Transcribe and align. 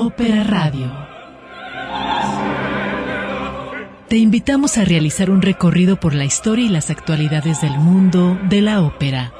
Ópera 0.00 0.44
Radio. 0.44 0.92
Te 4.06 4.16
invitamos 4.16 4.78
a 4.78 4.84
realizar 4.84 5.28
un 5.28 5.42
recorrido 5.42 5.98
por 5.98 6.14
la 6.14 6.24
historia 6.24 6.66
y 6.66 6.68
las 6.68 6.90
actualidades 6.90 7.62
del 7.62 7.76
mundo 7.80 8.38
de 8.48 8.60
la 8.62 8.80
ópera. 8.80 9.32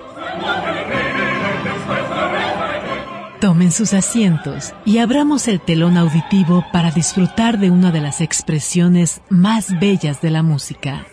Tomen 3.41 3.71
sus 3.71 3.95
asientos 3.95 4.75
y 4.84 4.98
abramos 4.98 5.46
el 5.46 5.61
telón 5.61 5.96
auditivo 5.96 6.64
para 6.72 6.90
disfrutar 6.90 7.61
de 7.61 7.70
una 7.70 7.93
de 7.93 8.00
las 8.00 8.20
expresiones 8.20 9.20
más 9.29 9.79
bellas 9.79 10.20
de 10.20 10.30
la 10.30 10.43
música. 10.43 11.06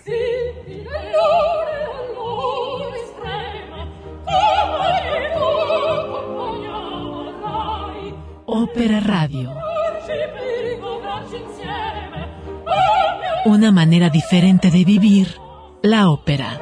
Ópera 8.67 8.99
Radio. 8.99 9.53
Una 13.45 13.71
manera 13.71 14.09
diferente 14.09 14.71
de 14.71 14.83
vivir 14.83 15.27
la 15.83 16.09
ópera. 16.09 16.59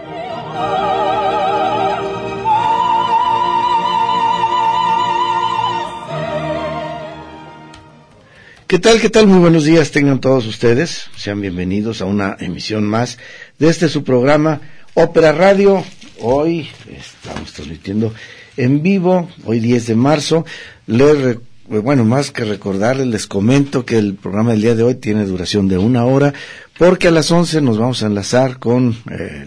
¿Qué 8.67 8.79
tal? 8.79 8.99
¿Qué 8.99 9.09
tal? 9.09 9.27
Muy 9.27 9.39
buenos 9.39 9.63
días 9.63 9.91
tengan 9.91 10.19
todos 10.19 10.45
ustedes. 10.45 11.05
Sean 11.15 11.39
bienvenidos 11.39 12.01
a 12.01 12.05
una 12.05 12.35
emisión 12.37 12.83
más 12.83 13.17
de 13.59 13.69
este 13.69 13.87
su 13.87 14.03
programa 14.03 14.59
Ópera 14.93 15.31
Radio. 15.31 15.81
Hoy 16.19 16.67
estamos 16.93 17.53
transmitiendo 17.53 18.13
en 18.57 18.83
vivo, 18.83 19.29
hoy 19.45 19.61
10 19.61 19.87
de 19.87 19.95
marzo. 19.95 20.45
Les 20.85 21.37
bueno, 21.81 22.05
más 22.05 22.31
que 22.31 22.43
recordarles, 22.43 23.07
les 23.07 23.25
comento 23.25 23.85
que 23.85 23.97
el 23.97 24.15
programa 24.15 24.51
del 24.51 24.61
día 24.61 24.75
de 24.75 24.83
hoy 24.83 24.95
tiene 24.95 25.25
duración 25.25 25.67
de 25.67 25.77
una 25.77 26.05
hora, 26.05 26.33
porque 26.77 27.07
a 27.07 27.11
las 27.11 27.31
11 27.31 27.61
nos 27.61 27.77
vamos 27.77 28.03
a 28.03 28.07
enlazar 28.07 28.59
con 28.59 28.95
eh, 29.09 29.43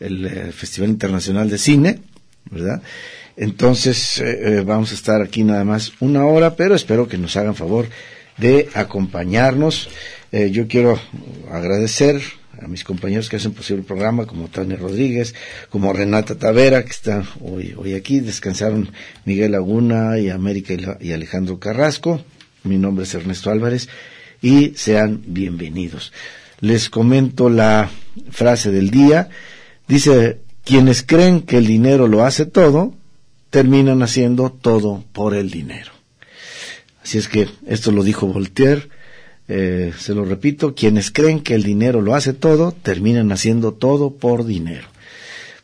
el 0.00 0.26
eh, 0.26 0.52
Festival 0.52 0.90
Internacional 0.90 1.48
de 1.48 1.58
Cine, 1.58 2.00
¿verdad? 2.50 2.82
Entonces, 3.36 4.20
eh, 4.20 4.62
vamos 4.66 4.90
a 4.90 4.94
estar 4.94 5.22
aquí 5.22 5.44
nada 5.44 5.64
más 5.64 5.92
una 6.00 6.26
hora, 6.26 6.56
pero 6.56 6.74
espero 6.74 7.06
que 7.06 7.18
nos 7.18 7.36
hagan 7.36 7.54
favor 7.54 7.88
de 8.36 8.68
acompañarnos. 8.74 9.88
yo 10.32 10.66
quiero 10.66 10.98
agradecer 11.50 12.20
a 12.60 12.68
mis 12.68 12.84
compañeros 12.84 13.28
que 13.28 13.36
hacen 13.36 13.52
posible 13.52 13.80
el 13.80 13.86
programa, 13.86 14.26
como 14.26 14.48
Tania 14.48 14.76
Rodríguez, 14.76 15.34
como 15.70 15.92
Renata 15.92 16.36
Tavera, 16.36 16.84
que 16.84 16.90
está 16.90 17.24
hoy, 17.40 17.74
hoy 17.76 17.94
aquí, 17.94 18.20
descansaron 18.20 18.90
Miguel 19.24 19.52
Laguna 19.52 20.18
y 20.18 20.30
América 20.30 20.74
y, 21.00 21.12
Alejandro 21.12 21.58
Carrasco. 21.58 22.22
Mi 22.64 22.78
nombre 22.78 23.04
es 23.04 23.14
Ernesto 23.14 23.50
Álvarez 23.50 23.88
y 24.42 24.72
sean 24.76 25.22
bienvenidos. 25.26 26.12
Les 26.60 26.90
comento 26.90 27.48
la 27.48 27.90
frase 28.30 28.70
del 28.70 28.90
día. 28.90 29.28
Dice, 29.86 30.40
quienes 30.64 31.02
creen 31.02 31.42
que 31.42 31.58
el 31.58 31.66
dinero 31.66 32.08
lo 32.08 32.24
hace 32.24 32.44
todo, 32.46 32.94
terminan 33.50 34.02
haciendo 34.02 34.50
todo 34.50 35.04
por 35.12 35.34
el 35.34 35.50
dinero. 35.50 35.92
Así 37.02 37.18
es 37.18 37.28
que 37.28 37.48
esto 37.66 37.92
lo 37.92 38.02
dijo 38.02 38.26
Voltaire 38.26 38.88
eh, 39.48 39.92
se 39.98 40.14
lo 40.14 40.24
repito, 40.24 40.74
quienes 40.74 41.10
creen 41.10 41.40
que 41.40 41.54
el 41.54 41.62
dinero 41.62 42.02
lo 42.02 42.14
hace 42.14 42.34
todo, 42.34 42.72
terminan 42.72 43.32
haciendo 43.32 43.72
todo 43.72 44.10
por 44.14 44.44
dinero. 44.44 44.88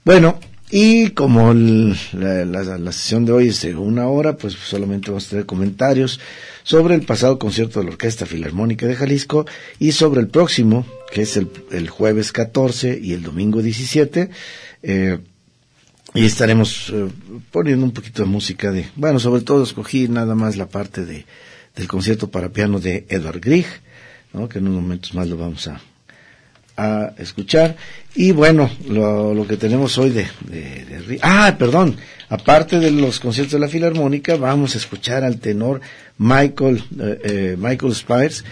Bueno, 0.04 0.40
y 0.70 1.10
como 1.10 1.52
la, 1.54 2.92
sesión 2.92 3.26
de 3.26 3.32
hoy 3.32 3.48
es 3.48 3.62
una 3.64 4.08
hora, 4.08 4.36
pues 4.36 4.54
solamente 4.54 5.10
vamos 5.10 5.26
a 5.26 5.30
tener 5.30 5.46
comentarios 5.46 6.18
sobre 6.62 6.94
el 6.94 7.02
pasado 7.02 7.38
concierto 7.38 7.78
de 7.78 7.86
la 7.86 7.92
Orquesta 7.92 8.26
Filarmónica 8.26 8.86
de 8.86 8.96
Jalisco 8.96 9.46
y 9.78 9.92
sobre 9.92 10.20
el 10.20 10.28
próximo, 10.28 10.86
que 11.12 11.22
es 11.22 11.36
el, 11.36 11.88
jueves 11.88 12.32
14 12.32 12.98
y 13.00 13.12
el 13.12 13.22
domingo 13.22 13.62
17. 13.62 14.30
Eh, 14.82 15.18
y 16.14 16.24
estaremos 16.24 16.90
eh, 16.92 17.08
poniendo 17.50 17.84
un 17.84 17.92
poquito 17.92 18.22
de 18.22 18.28
música 18.28 18.72
de, 18.72 18.86
bueno, 18.96 19.20
sobre 19.20 19.42
todo 19.42 19.62
escogí 19.62 20.08
nada 20.08 20.34
más 20.34 20.56
la 20.56 20.66
parte 20.66 21.04
de 21.04 21.26
del 21.74 21.88
concierto 21.88 22.30
para 22.30 22.50
piano 22.50 22.80
de 22.80 23.06
Edward 23.08 23.40
Grieg, 23.40 23.66
que 24.50 24.58
en 24.58 24.68
unos 24.68 24.82
momentos 24.82 25.14
más 25.14 25.28
lo 25.28 25.36
vamos 25.36 25.68
a, 25.68 25.80
a 26.76 27.12
escuchar. 27.18 27.76
Y 28.14 28.32
bueno, 28.32 28.70
lo, 28.88 29.46
que 29.46 29.56
tenemos 29.56 29.96
hoy 29.98 30.10
de, 30.10 30.26
de, 30.48 31.18
Ah, 31.22 31.56
perdón, 31.58 31.96
aparte 32.28 32.78
de 32.78 32.90
los 32.90 33.20
conciertos 33.20 33.54
de 33.54 33.58
la 33.60 33.68
Filarmónica, 33.68 34.36
vamos 34.36 34.74
a 34.74 34.78
escuchar 34.78 35.24
al 35.24 35.38
tenor 35.38 35.80
Michael, 36.18 36.84
eh, 37.00 37.20
eh 37.24 37.56
Michael 37.58 37.94
Spires, 37.94 38.44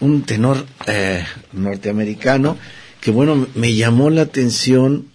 un 0.00 0.22
tenor 0.22 0.64
eh, 0.86 1.24
norteamericano 1.52 2.56
que 3.00 3.10
bueno, 3.10 3.46
me 3.54 3.74
llamó 3.74 4.08
la 4.08 4.22
atención 4.22 5.08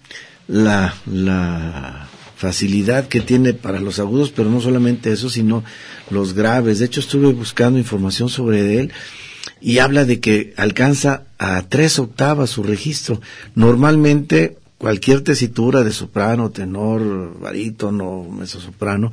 la, 0.47 0.93
la 1.07 2.07
facilidad 2.35 3.07
que 3.07 3.19
tiene 3.19 3.53
para 3.53 3.79
los 3.79 3.97
agudos, 3.97 4.29
pero 4.29 4.49
no 4.49 4.61
solamente 4.61 5.11
eso, 5.11 5.27
sino 5.27 5.63
los 6.11 6.33
graves. 6.33 6.79
De 6.79 6.85
hecho, 6.85 6.99
estuve 6.99 7.31
buscando 7.33 7.79
información 7.79 8.29
sobre 8.29 8.79
él 8.79 8.91
y 9.61 9.79
habla 9.79 10.05
de 10.05 10.19
que 10.19 10.53
alcanza 10.57 11.23
a 11.37 11.63
tres 11.63 11.99
octavas 11.99 12.49
su 12.49 12.63
registro. 12.63 13.21
Normalmente, 13.55 14.57
cualquier 14.77 15.21
tesitura 15.21 15.83
de 15.83 15.91
soprano, 15.91 16.51
tenor, 16.51 17.39
barítono, 17.39 18.23
mezzosoprano, 18.23 19.11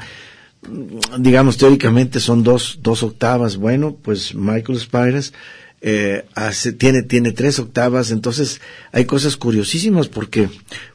digamos 1.18 1.56
teóricamente 1.56 2.20
son 2.20 2.42
dos, 2.42 2.78
dos 2.82 3.02
octavas. 3.02 3.56
Bueno, 3.56 3.96
pues 4.00 4.34
Michael 4.34 4.78
Spires 4.78 5.32
eh, 5.80 6.24
hace, 6.34 6.72
tiene, 6.72 7.02
tiene 7.02 7.32
tres 7.32 7.58
octavas, 7.58 8.10
entonces 8.10 8.60
hay 8.92 9.04
cosas 9.04 9.36
curiosísimas 9.36 10.08
porque 10.08 10.48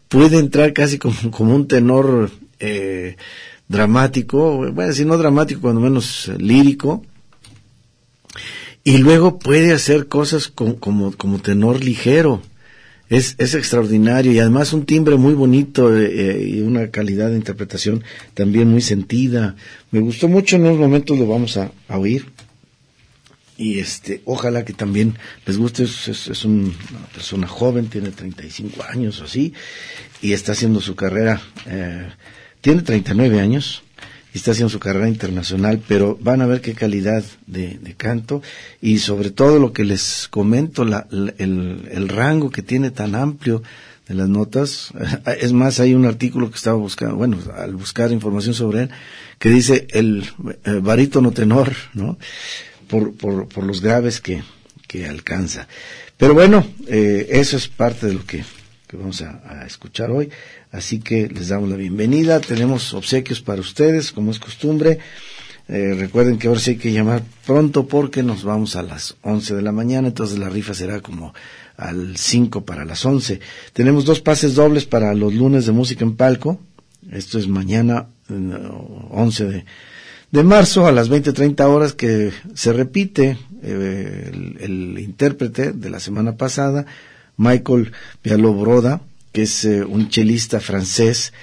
puede 0.08 0.38
entrar 0.38 0.74
casi 0.74 0.98
como, 0.98 1.32
como 1.32 1.56
un 1.56 1.68
tenor 1.68 2.32
eh, 2.60 3.16
dramático, 3.72 4.72
bueno, 4.72 4.94
si 4.94 5.06
no 5.06 5.18
dramático, 5.18 5.62
cuando 5.62 5.82
menos 5.82 6.30
lírico, 6.38 7.04
y 8.84 8.98
luego 8.98 9.40
puede 9.40 9.74
hacer 9.74 10.08
cosas 10.08 10.48
como, 10.48 10.80
como, 10.80 11.40
tenor 11.40 11.84
ligero. 11.84 12.42
Es, 13.10 13.36
es 13.40 13.56
extraordinario 13.56 14.32
y 14.32 14.40
además 14.40 14.72
un 14.72 14.86
timbre 14.86 15.18
muy 15.18 15.34
bonito 15.34 15.94
eh, 15.94 16.06
eh, 16.14 16.48
y 16.48 16.62
una 16.62 16.92
calidad 16.92 17.30
de 17.30 17.36
interpretación 17.36 18.04
también 18.34 18.70
muy 18.70 18.82
sentida. 18.82 19.58
Me 19.92 20.00
gustó 20.00 20.30
mucho, 20.30 20.56
en 20.56 20.64
unos 20.64 20.80
momentos 20.80 21.20
lo 21.20 21.28
vamos 21.28 21.58
a, 21.58 21.72
a 21.90 21.98
oír 21.98 22.26
y 23.58 23.80
este 23.80 24.22
ojalá 24.26 24.66
que 24.66 24.74
también 24.74 25.16
les 25.46 25.58
guste 25.58 25.84
es, 25.84 26.08
es, 26.08 26.46
una 26.46 26.72
persona 27.14 27.48
joven 27.48 27.88
tiene 27.88 28.10
35 28.10 28.84
años 28.90 29.22
o 29.22 29.26
así 29.26 29.54
y 30.22 30.34
está 30.34 30.54
haciendo 30.54 30.82
su 30.82 30.96
carrera 30.96 31.42
eh, 31.68 32.08
tiene 32.62 32.82
39 32.82 33.40
años 33.40 33.84
y 34.34 34.38
está 34.38 34.52
haciendo 34.52 34.70
su 34.70 34.80
carrera 34.80 35.10
internacional 35.10 35.82
pero 35.88 36.18
van 36.22 36.42
a 36.42 36.46
ver 36.46 36.62
qué 36.62 36.74
calidad 36.74 37.24
de, 37.48 37.96
canto 37.98 38.42
y 38.82 39.00
sobre 39.00 39.32
todo 39.32 39.60
lo 39.60 39.74
que 39.74 39.84
les 39.84 40.28
comento 40.30 40.86
la, 40.86 41.08
el, 41.38 42.08
rango 42.08 42.50
que 42.50 42.62
tiene 42.62 42.92
tan 42.92 43.16
amplio 43.16 43.62
de 44.08 44.14
las 44.14 44.30
notas 44.30 44.94
es 45.40 45.52
más 45.54 45.80
hay 45.80 45.94
un 45.94 46.06
artículo 46.06 46.50
que 46.50 46.58
estaba 46.58 46.78
buscando 46.78 47.16
bueno 47.16 47.38
al 47.58 47.76
buscar 47.76 48.12
información 48.12 48.54
sobre 48.54 48.84
él 48.84 48.90
que 49.38 49.50
dice 49.50 49.88
el 49.92 50.24
eh, 50.64 50.80
barítono 50.82 51.32
tenor 51.32 51.74
no 51.94 52.18
por, 52.88 53.14
por, 53.16 53.48
por 53.48 53.64
los 53.64 53.82
graves 53.82 54.20
que, 54.20 54.44
que 54.92 55.08
alcanza. 55.08 55.70
Pero 56.18 56.34
bueno, 56.34 56.68
eh, 56.88 57.28
eso 57.32 57.56
es 57.56 57.70
parte 57.70 58.08
de 58.08 58.14
lo 58.16 58.26
que, 58.26 58.44
vamos 58.92 59.22
a, 59.22 59.66
escuchar 59.66 60.12
hoy. 60.12 60.30
Así 60.72 61.00
que 61.00 61.28
les 61.28 61.50
damos 61.50 61.70
la 61.70 61.76
bienvenida. 61.76 62.40
Tenemos 62.40 62.94
obsequios 62.94 63.42
para 63.42 63.62
ustedes, 63.62 64.12
como 64.12 64.32
es 64.32 64.40
costumbre. 64.40 65.00
Eh, 65.68 65.96
recuerden 65.98 66.38
que 66.38 66.48
ahora 66.48 66.60
sí 66.60 66.72
hay 66.72 66.78
que 66.78 66.92
llamar 66.92 67.24
pronto 67.46 67.88
porque 67.88 68.24
nos 68.24 68.44
vamos 68.44 68.76
a 68.76 68.84
las 68.84 69.16
11 69.22 69.56
de 69.56 69.62
la 69.62 69.72
mañana, 69.72 70.10
entonces 70.10 70.38
la 70.38 70.50
rifa 70.50 70.74
será 70.74 71.00
como 71.02 71.34
al 71.78 72.18
5 72.18 72.66
para 72.66 72.84
las 72.84 73.06
11. 73.06 73.40
Tenemos 73.74 74.06
dos 74.06 74.22
pases 74.22 74.56
dobles 74.56 74.86
para 74.86 75.14
los 75.14 75.34
lunes 75.34 75.66
de 75.66 75.72
música 75.72 76.04
en 76.04 76.16
palco. 76.16 76.60
Esto 77.12 77.40
es 77.40 77.48
mañana 77.48 78.08
11 78.30 79.46
de, 79.46 79.66
de 80.32 80.44
marzo 80.44 80.88
a 80.88 80.92
las 80.92 81.10
20.30 81.10 81.62
horas 81.66 81.94
que 81.94 82.32
se 82.54 82.74
repite 82.74 83.38
eh, 83.64 84.32
el, 84.60 84.98
intérprete 84.98 85.74
de 85.74 85.90
la 85.90 86.00
semana 86.00 86.38
pasada, 86.38 86.86
Michael 87.38 87.92
Broda, 88.24 89.02
que 89.32 89.44
es 89.44 89.66
eh, 89.66 89.84
un 89.84 90.10
chelista 90.10 90.60
francés 90.60 91.34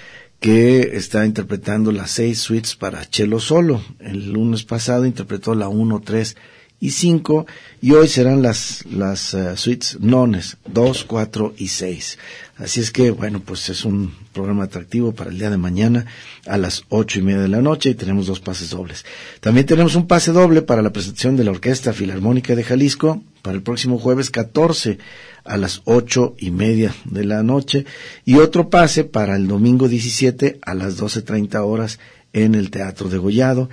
que 0.40 0.96
está 0.96 1.26
interpretando 1.26 1.90
las 1.90 2.12
seis 2.12 2.38
suites 2.38 2.76
para 2.76 3.04
cello 3.04 3.40
solo. 3.40 3.82
El 3.98 4.32
lunes 4.32 4.62
pasado 4.62 5.04
interpretó 5.04 5.54
la 5.54 5.68
1, 5.68 6.00
3 6.04 6.36
y 6.80 6.90
5 6.90 7.46
y 7.80 7.92
hoy 7.92 8.06
serán 8.06 8.40
las, 8.40 8.84
las 8.86 9.34
uh, 9.34 9.56
suites 9.56 9.98
nones 10.00 10.58
2, 10.66 11.04
4 11.04 11.54
y 11.56 11.68
6. 11.68 12.18
Así 12.56 12.80
es 12.80 12.90
que, 12.90 13.10
bueno, 13.10 13.40
pues 13.40 13.68
es 13.68 13.84
un 13.84 14.14
programa 14.32 14.64
atractivo 14.64 15.12
para 15.12 15.30
el 15.30 15.38
día 15.38 15.50
de 15.50 15.56
mañana 15.56 16.06
a 16.46 16.56
las 16.56 16.84
ocho 16.88 17.18
y 17.18 17.22
media 17.22 17.40
de 17.40 17.48
la 17.48 17.62
noche 17.62 17.90
y 17.90 17.94
tenemos 17.94 18.26
dos 18.26 18.40
pases 18.40 18.70
dobles. 18.70 19.04
También 19.40 19.66
tenemos 19.66 19.96
un 19.96 20.06
pase 20.06 20.32
doble 20.32 20.62
para 20.62 20.82
la 20.82 20.92
presentación 20.92 21.36
de 21.36 21.44
la 21.44 21.50
Orquesta 21.50 21.92
Filarmónica 21.92 22.54
de 22.54 22.64
Jalisco 22.64 23.22
para 23.42 23.56
el 23.56 23.62
próximo 23.62 23.98
jueves 23.98 24.30
14 24.30 24.98
a 25.44 25.56
las 25.56 25.82
ocho 25.84 26.34
y 26.38 26.50
media 26.50 26.94
de 27.04 27.24
la 27.24 27.42
noche 27.42 27.86
y 28.24 28.36
otro 28.36 28.68
pase 28.68 29.04
para 29.04 29.36
el 29.36 29.48
domingo 29.48 29.88
17 29.88 30.58
a 30.62 30.74
las 30.74 31.00
12.30 31.00 31.56
horas 31.64 31.98
en 32.32 32.54
el 32.54 32.70
Teatro 32.70 33.08
de 33.08 33.18
Gollado. 33.18 33.68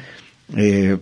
Eh, 0.55 0.97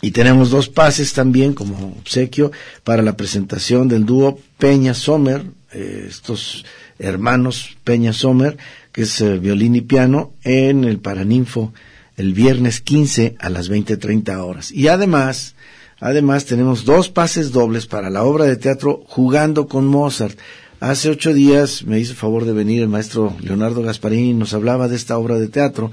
y 0.00 0.10
tenemos 0.12 0.50
dos 0.50 0.68
pases 0.68 1.12
también 1.12 1.54
como 1.54 1.96
obsequio 1.98 2.52
para 2.84 3.02
la 3.02 3.16
presentación 3.16 3.88
del 3.88 4.06
dúo 4.06 4.38
Peña 4.58 4.94
Sommer, 4.94 5.44
eh, 5.72 6.06
estos 6.08 6.64
hermanos 6.98 7.76
Peña 7.84 8.12
Sommer, 8.12 8.56
que 8.92 9.02
es 9.02 9.20
eh, 9.20 9.38
violín 9.38 9.74
y 9.74 9.80
piano, 9.80 10.32
en 10.44 10.84
el 10.84 10.98
Paraninfo 10.98 11.72
el 12.16 12.32
viernes 12.32 12.80
15 12.80 13.36
a 13.38 13.48
las 13.48 13.70
20.30 13.70 14.36
horas. 14.38 14.72
Y 14.72 14.88
además, 14.88 15.54
además 16.00 16.44
tenemos 16.44 16.84
dos 16.84 17.08
pases 17.08 17.52
dobles 17.52 17.86
para 17.86 18.10
la 18.10 18.24
obra 18.24 18.44
de 18.44 18.56
teatro 18.56 19.02
Jugando 19.06 19.68
con 19.68 19.86
Mozart. 19.86 20.38
Hace 20.80 21.10
ocho 21.10 21.32
días 21.32 21.84
me 21.84 21.98
hizo 21.98 22.14
favor 22.14 22.44
de 22.44 22.52
venir 22.52 22.82
el 22.82 22.88
maestro 22.88 23.36
Leonardo 23.40 23.82
Gasparini 23.82 24.30
y 24.30 24.34
nos 24.34 24.54
hablaba 24.54 24.88
de 24.88 24.96
esta 24.96 25.18
obra 25.18 25.38
de 25.38 25.48
teatro 25.48 25.90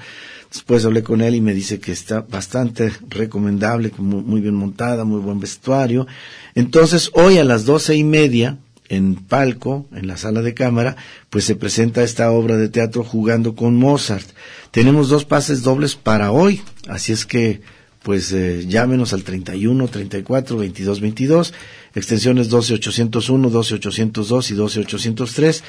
Después 0.55 0.85
hablé 0.85 1.03
con 1.03 1.19
él 1.19 1.35
y 1.35 1.41
me 1.41 1.53
dice 1.53 1.81
que 1.81 1.91
está 1.91 2.21
bastante 2.21 2.89
recomendable, 3.09 3.91
muy 3.97 4.39
bien 4.39 4.55
montada, 4.55 5.03
muy 5.03 5.19
buen 5.19 5.41
vestuario. 5.41 6.07
Entonces, 6.55 7.11
hoy 7.13 7.37
a 7.39 7.43
las 7.43 7.65
doce 7.65 7.95
y 7.95 8.05
media, 8.05 8.57
en 8.87 9.15
palco, 9.15 9.85
en 9.93 10.07
la 10.07 10.15
sala 10.15 10.41
de 10.41 10.53
cámara, 10.53 10.95
pues 11.29 11.43
se 11.43 11.57
presenta 11.57 12.03
esta 12.03 12.31
obra 12.31 12.55
de 12.55 12.69
teatro 12.69 13.03
jugando 13.03 13.53
con 13.53 13.75
Mozart. 13.75 14.27
Tenemos 14.71 15.09
dos 15.09 15.25
pases 15.25 15.61
dobles 15.61 15.95
para 15.95 16.31
hoy, 16.31 16.61
así 16.87 17.11
es 17.11 17.25
que, 17.25 17.59
pues 18.05 18.31
eh, 18.33 18.65
llámenos 18.67 19.13
al 19.13 19.23
31, 19.23 19.87
34, 19.87 20.57
22, 20.57 21.01
22, 21.01 21.53
extensiones 21.95 22.49
12801, 22.49 23.49
12802 23.49 24.51
y 24.51 24.53
12803. 24.53 25.63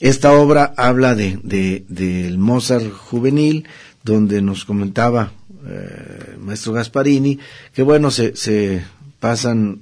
Esta 0.00 0.32
obra 0.32 0.74
habla 0.76 1.14
de, 1.14 1.38
de, 1.44 1.84
del 1.88 2.36
Mozart 2.36 2.90
juvenil, 2.90 3.68
donde 4.02 4.42
nos 4.42 4.64
comentaba 4.64 5.30
eh, 5.68 6.34
maestro 6.40 6.72
Gasparini 6.72 7.38
que 7.72 7.82
bueno 7.82 8.10
se, 8.10 8.34
se 8.34 8.82
pasan 9.20 9.80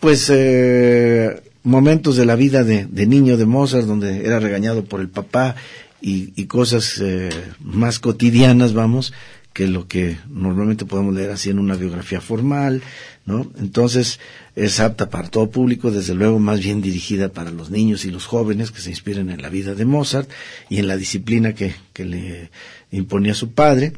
pues 0.00 0.30
eh, 0.30 1.42
momentos 1.62 2.16
de 2.16 2.24
la 2.24 2.36
vida 2.36 2.64
de, 2.64 2.86
de, 2.86 3.06
niño 3.06 3.36
de 3.36 3.44
Mozart 3.44 3.84
donde 3.84 4.24
era 4.24 4.38
regañado 4.38 4.84
por 4.84 5.00
el 5.00 5.10
papá 5.10 5.56
y, 6.00 6.32
y 6.40 6.46
cosas 6.46 6.98
eh, 7.02 7.30
más 7.60 7.98
cotidianas 7.98 8.72
vamos 8.72 9.12
que 9.58 9.66
lo 9.66 9.88
que 9.88 10.16
normalmente 10.30 10.84
podemos 10.84 11.12
leer 11.12 11.32
así 11.32 11.50
en 11.50 11.58
una 11.58 11.74
biografía 11.74 12.20
formal, 12.20 12.80
¿no? 13.26 13.50
Entonces, 13.58 14.20
es 14.54 14.78
apta 14.78 15.10
para 15.10 15.30
todo 15.30 15.50
público, 15.50 15.90
desde 15.90 16.14
luego 16.14 16.38
más 16.38 16.60
bien 16.60 16.80
dirigida 16.80 17.30
para 17.30 17.50
los 17.50 17.68
niños 17.68 18.04
y 18.04 18.12
los 18.12 18.24
jóvenes 18.24 18.70
que 18.70 18.80
se 18.80 18.90
inspiren 18.90 19.30
en 19.30 19.42
la 19.42 19.48
vida 19.48 19.74
de 19.74 19.84
Mozart 19.84 20.30
y 20.68 20.78
en 20.78 20.86
la 20.86 20.96
disciplina 20.96 21.56
que, 21.56 21.74
que 21.92 22.04
le 22.04 22.50
imponía 22.92 23.34
su 23.34 23.50
padre. 23.50 23.94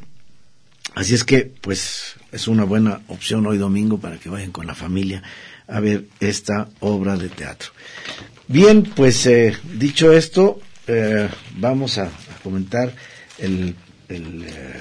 Así 0.95 1.13
es 1.13 1.23
que, 1.23 1.51
pues, 1.61 2.15
es 2.31 2.47
una 2.47 2.63
buena 2.63 3.01
opción 3.07 3.45
hoy 3.45 3.59
domingo 3.59 3.99
para 3.99 4.17
que 4.17 4.29
vayan 4.29 4.51
con 4.51 4.65
la 4.65 4.73
familia 4.73 5.21
a 5.67 5.79
ver 5.79 6.05
esta 6.19 6.69
obra 6.79 7.17
de 7.17 7.29
teatro. 7.29 7.69
Bien, 8.47 8.81
pues, 8.81 9.27
eh, 9.27 9.55
dicho 9.77 10.11
esto, 10.11 10.59
eh, 10.87 11.29
vamos 11.57 11.99
a, 11.99 12.05
a, 12.05 12.41
comentar 12.41 12.95
el, 13.37 13.75
el 14.09 14.43
eh, 14.43 14.79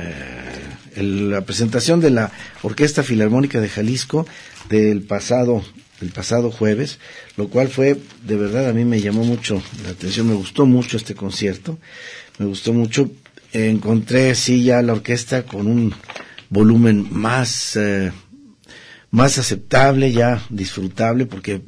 eh, 0.00 1.02
la 1.02 1.42
presentación 1.42 2.00
de 2.00 2.10
la 2.10 2.32
Orquesta 2.62 3.02
Filarmónica 3.02 3.60
de 3.60 3.68
Jalisco 3.68 4.26
del 4.68 5.02
pasado 5.02 5.62
el 6.00 6.10
pasado 6.10 6.50
jueves, 6.50 6.98
lo 7.36 7.48
cual 7.48 7.68
fue 7.68 7.98
de 8.24 8.36
verdad 8.36 8.68
a 8.68 8.72
mí 8.72 8.84
me 8.84 9.00
llamó 9.00 9.22
mucho 9.22 9.62
la 9.84 9.90
atención, 9.90 10.28
me 10.28 10.34
gustó 10.34 10.64
mucho 10.64 10.96
este 10.96 11.14
concierto, 11.14 11.78
me 12.38 12.46
gustó 12.46 12.72
mucho, 12.72 13.10
encontré 13.52 14.34
sí 14.34 14.64
ya 14.64 14.80
la 14.82 14.94
orquesta 14.94 15.42
con 15.42 15.66
un 15.66 15.94
volumen 16.48 17.06
más 17.10 17.76
eh, 17.76 18.12
más 19.10 19.38
aceptable, 19.38 20.12
ya 20.12 20.42
disfrutable, 20.50 21.26
porque 21.26 21.60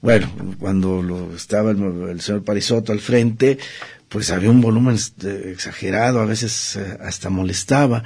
bueno, 0.00 0.30
cuando 0.60 1.02
lo 1.02 1.34
estaba 1.34 1.72
el, 1.72 2.08
el 2.08 2.20
señor 2.20 2.44
Parisotto 2.44 2.92
al 2.92 3.00
frente, 3.00 3.58
pues 4.08 4.30
había 4.30 4.50
un 4.50 4.60
volumen 4.60 4.96
exagerado, 5.44 6.20
a 6.20 6.24
veces 6.26 6.76
eh, 6.76 6.98
hasta 7.00 7.30
molestaba. 7.30 8.04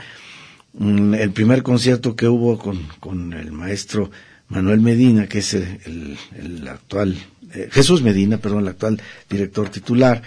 Mm, 0.74 1.14
el 1.14 1.30
primer 1.32 1.62
concierto 1.62 2.16
que 2.16 2.28
hubo 2.28 2.58
con, 2.58 2.86
con 2.98 3.32
el 3.32 3.52
maestro 3.52 4.10
Manuel 4.48 4.80
Medina, 4.80 5.28
que 5.28 5.38
es 5.38 5.54
el, 5.54 6.18
el 6.36 6.68
actual, 6.68 7.16
eh, 7.54 7.68
Jesús 7.70 8.02
Medina, 8.02 8.38
perdón, 8.38 8.62
el 8.62 8.68
actual 8.68 9.00
director 9.28 9.68
titular, 9.68 10.22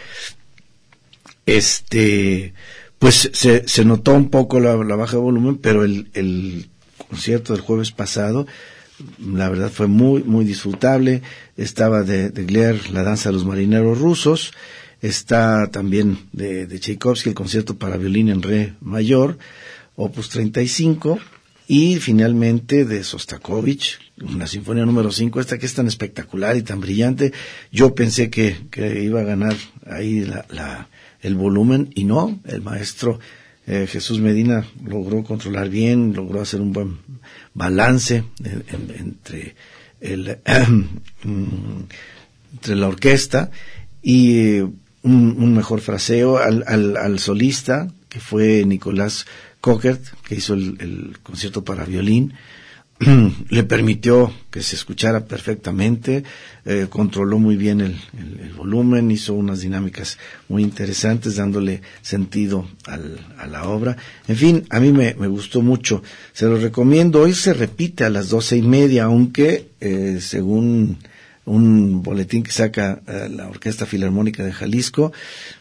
este, 1.46 2.54
pues 3.00 3.30
se, 3.34 3.68
se 3.68 3.86
notó 3.86 4.14
un 4.14 4.30
poco 4.30 4.60
la, 4.60 4.76
baja 4.76 5.18
de 5.18 5.24
volumen, 5.24 5.58
pero 5.58 5.84
el, 5.84 6.10
el 6.14 6.70
concierto 7.10 7.54
del 7.54 7.62
jueves 7.62 7.92
pasado, 7.92 8.48
la 9.20 9.50
verdad 9.50 9.72
fue 9.72 9.88
muy, 9.88 10.24
muy 10.24 10.46
disfrutable. 10.46 11.22
Estaba 11.58 12.04
de, 12.04 12.30
de 12.30 12.80
la 12.92 13.04
danza 13.04 13.30
de 13.30 13.34
los 13.34 13.46
marineros 13.46 14.00
rusos, 14.00 14.54
Está 15.06 15.70
también 15.70 16.18
de, 16.32 16.66
de 16.66 16.80
Tchaikovsky 16.80 17.30
el 17.30 17.36
concierto 17.36 17.78
para 17.78 17.96
violín 17.96 18.28
en 18.30 18.42
re 18.42 18.74
mayor, 18.82 19.38
opus 19.96 20.30
35, 20.30 21.20
y 21.68 21.98
finalmente 21.98 22.86
de 22.86 23.04
Sostakovich, 23.04 24.00
una 24.20 24.48
sinfonía 24.48 24.84
número 24.84 25.12
5, 25.12 25.40
esta 25.40 25.60
que 25.60 25.68
es 25.68 25.76
tan 25.76 25.86
espectacular 25.86 26.58
y 26.58 26.64
tan 26.64 26.82
brillante. 26.82 27.34
Yo 27.72 27.94
pensé 27.94 28.32
que, 28.32 28.58
iba 29.00 29.22
a 29.22 29.26
ganar 29.26 29.56
ahí 29.86 30.22
la, 30.22 30.44
la, 30.50 30.90
el 31.22 31.36
volumen 31.36 31.92
y 31.94 32.06
no, 32.06 32.40
el 32.46 32.64
maestro 32.64 33.20
eh, 33.68 33.86
Jesús 33.88 34.20
Medina 34.20 34.66
logró 34.84 35.24
controlar 35.24 35.70
bien, 35.70 36.14
logró 36.16 36.42
hacer 36.42 36.62
un 36.62 36.74
buen 36.74 36.98
balance 37.54 38.24
en, 38.44 38.64
en, 38.70 38.96
entre, 38.98 39.56
el, 40.02 40.40
entre 42.54 42.76
la 42.76 42.88
orquesta 42.88 43.52
y 44.02 44.62
un, 45.06 45.36
un 45.40 45.56
mejor 45.56 45.82
fraseo 45.82 46.38
al, 46.38 46.64
al, 46.68 46.98
al, 46.98 47.20
solista, 47.20 47.88
que 48.10 48.20
fue 48.20 48.66
Nicolás 48.66 49.26
Cockert, 49.62 50.02
que 50.28 50.36
hizo 50.36 50.56
el, 50.56 50.78
el 50.80 51.18
concierto 51.22 51.64
para 51.64 51.86
violín, 51.86 52.34
le 53.50 53.64
permitió 53.64 54.34
que 54.50 54.64
se 54.64 54.76
escuchara 54.76 55.26
perfectamente, 55.26 56.24
eh, 56.64 56.88
controló 56.90 57.38
muy 57.40 57.58
bien 57.58 57.82
el, 57.82 57.98
el, 58.18 58.54
volumen, 58.54 59.12
hizo 59.12 59.34
unas 59.34 59.62
dinámicas 59.62 60.18
muy 60.48 60.64
interesantes, 60.64 61.36
dándole 61.36 61.82
sentido 62.02 62.68
al, 62.86 63.20
a 63.38 63.48
la 63.48 63.68
obra. 63.68 63.98
En 64.28 64.38
fin, 64.38 64.66
a 64.70 64.80
mí 64.80 64.92
me, 64.92 65.14
me, 65.16 65.28
gustó 65.28 65.62
mucho. 65.62 66.02
Se 66.32 66.46
lo 66.46 66.58
recomiendo. 66.58 67.22
Hoy 67.22 67.34
se 67.34 67.54
repite 67.54 68.06
a 68.06 68.10
las 68.10 68.30
doce 68.30 68.56
y 68.56 68.62
media, 68.62 69.06
aunque 69.06 69.72
eh, 69.82 70.20
según 70.22 70.98
un 71.46 72.04
boletín 72.04 72.44
que 72.44 72.52
saca 72.52 73.02
uh, 73.08 73.30
la 73.30 73.48
Orquesta 73.48 73.86
Filarmónica 73.86 74.44
de 74.44 74.52
Jalisco. 74.52 75.14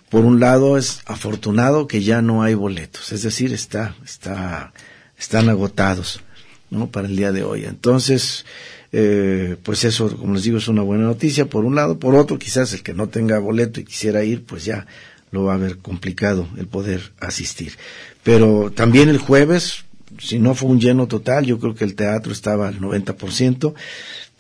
Por 0.09 0.25
un 0.25 0.41
lado 0.41 0.79
es 0.79 1.01
afortunado 1.07 1.87
que 1.87 2.03
ya 2.03 2.23
no 2.23 2.43
hay 2.43 2.55
boletos, 2.55 3.13
es 3.13 3.23
decir, 3.23 3.53
está, 3.53 3.95
está, 4.05 4.73
están 5.19 5.49
agotados, 5.49 6.21
¿no? 6.71 6.89
Para 6.91 7.09
el 7.09 7.17
día 7.17 7.33
de 7.33 7.43
hoy. 7.43 7.65
Entonces, 7.65 8.45
eh, 8.93 9.57
pues 9.65 9.85
eso, 9.85 10.17
como 10.17 10.35
les 10.35 10.45
digo, 10.45 10.59
es 10.59 10.69
una 10.69 10.83
buena 10.83 11.05
noticia 11.05 11.47
por 11.47 11.65
un 11.65 11.75
lado. 11.75 11.99
Por 11.99 12.15
otro, 12.15 12.39
quizás 12.39 12.73
el 12.75 12.83
que 12.83 12.95
no 12.95 13.09
tenga 13.09 13.41
boleto 13.41 13.81
y 13.81 13.85
quisiera 13.85 14.23
ir, 14.23 14.45
pues 14.45 14.65
ya 14.65 14.87
lo 15.33 15.43
va 15.43 15.55
a 15.55 15.59
ver 15.59 15.79
complicado 15.79 16.49
el 16.57 16.69
poder 16.69 17.13
asistir. 17.19 17.73
Pero 18.23 18.71
también 18.71 19.09
el 19.09 19.19
jueves, 19.19 19.85
si 20.21 20.39
no 20.39 20.55
fue 20.55 20.71
un 20.71 20.81
lleno 20.81 21.09
total, 21.09 21.45
yo 21.45 21.59
creo 21.59 21.75
que 21.75 21.83
el 21.83 21.97
teatro 21.97 22.33
estaba 22.33 22.69
al 22.69 22.79
90%. 22.79 23.75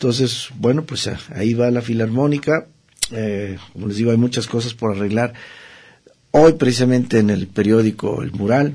Entonces, 0.04 0.50
bueno, 0.58 0.84
pues 0.84 1.08
ahí 1.30 1.54
va 1.54 1.70
la 1.70 1.80
filarmónica. 1.80 2.66
Eh, 3.10 3.56
como 3.72 3.86
les 3.86 3.96
digo, 3.96 4.10
hay 4.10 4.18
muchas 4.18 4.46
cosas 4.46 4.74
por 4.74 4.94
arreglar. 4.94 5.32
Hoy, 6.30 6.52
precisamente 6.52 7.20
en 7.20 7.30
el 7.30 7.46
periódico 7.46 8.22
El 8.22 8.32
Mural, 8.32 8.74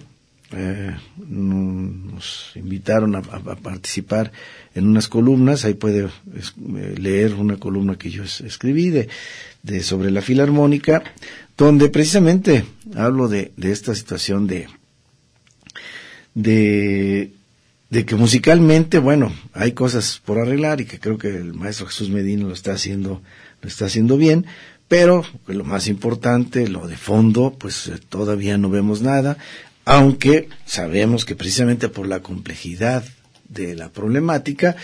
eh, 0.54 0.96
nos 1.28 2.54
invitaron 2.56 3.16
a, 3.16 3.22
participar 3.22 4.32
en 4.74 4.88
unas 4.88 5.08
columnas. 5.08 5.66
Ahí 5.66 5.76
puede 5.76 6.06
eh, 6.06 6.96
leer 6.98 7.36
una 7.36 7.58
columna 7.58 7.96
que 7.96 8.10
yo 8.10 8.24
es, 8.24 8.42
escribí 8.42 8.90
de, 8.90 9.08
de, 9.62 9.84
sobre 9.84 10.10
la 10.10 10.24
filarmónica, 10.24 11.04
donde 11.56 11.90
precisamente 11.90 12.66
hablo 12.96 13.28
de, 13.28 13.52
de 13.56 13.72
esta 13.72 13.94
situación 13.94 14.48
de, 14.48 14.66
de, 16.34 17.34
de 17.90 18.06
que 18.06 18.16
musicalmente, 18.16 19.00
bueno, 19.00 19.34
hay 19.54 19.72
cosas 19.72 20.22
por 20.24 20.38
arreglar 20.38 20.82
y 20.82 20.86
que 20.86 21.00
creo 21.00 21.18
que 21.18 21.30
el 21.30 21.54
maestro 21.54 21.88
Jesús 21.88 22.10
Medina 22.10 22.44
lo 22.44 22.54
está 22.54 22.74
haciendo, 22.74 23.22
lo 23.62 23.68
está 23.68 23.86
haciendo 23.86 24.18
bien, 24.18 24.46
pero 24.88 25.24
lo 25.48 25.64
más 25.64 25.88
importante, 25.88 26.68
lo 26.68 26.88
de 26.88 26.98
fondo, 26.98 27.56
pues 27.58 27.88
eh, 27.88 28.00
todavía 28.10 28.58
no 28.58 28.70
vemos 28.70 29.02
nada, 29.02 29.38
aunque 29.86 30.50
sabemos 30.66 31.26
que 31.26 31.36
precisamente 31.36 31.90
por 31.90 32.08
la 32.08 32.22
complejidad 32.22 33.04
de 33.48 33.76
la 33.76 33.90
problemática, 33.90 34.76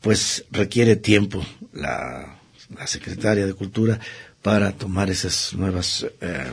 pues 0.00 0.44
requiere 0.50 0.96
tiempo 0.96 1.44
la, 1.72 2.38
secretaria 2.86 3.46
de 3.46 3.54
Cultura 3.54 4.00
para 4.42 4.72
tomar 4.72 5.08
esas 5.10 5.54
nuevas 5.54 6.06
eh, 6.20 6.44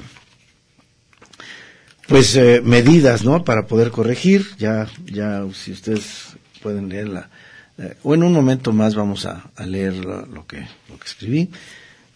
pues 2.12 2.36
eh, 2.36 2.62
medidas 2.62 3.24
no 3.24 3.46
para 3.46 3.68
poder 3.68 3.90
corregir. 3.90 4.46
Ya 4.60 4.88
ya 5.06 5.46
si 5.54 5.72
ustedes 5.72 6.36
pueden 6.62 6.90
leerla. 6.90 7.30
Eh, 7.78 7.96
o 8.04 8.14
en 8.14 8.24
un 8.24 8.34
momento 8.34 8.74
más 8.74 8.96
vamos 8.96 9.26
a, 9.26 9.50
leer 9.66 9.96
lo, 9.96 10.46
que 10.46 10.58
lo 10.90 11.00
que 11.00 11.06
escribí. 11.06 11.50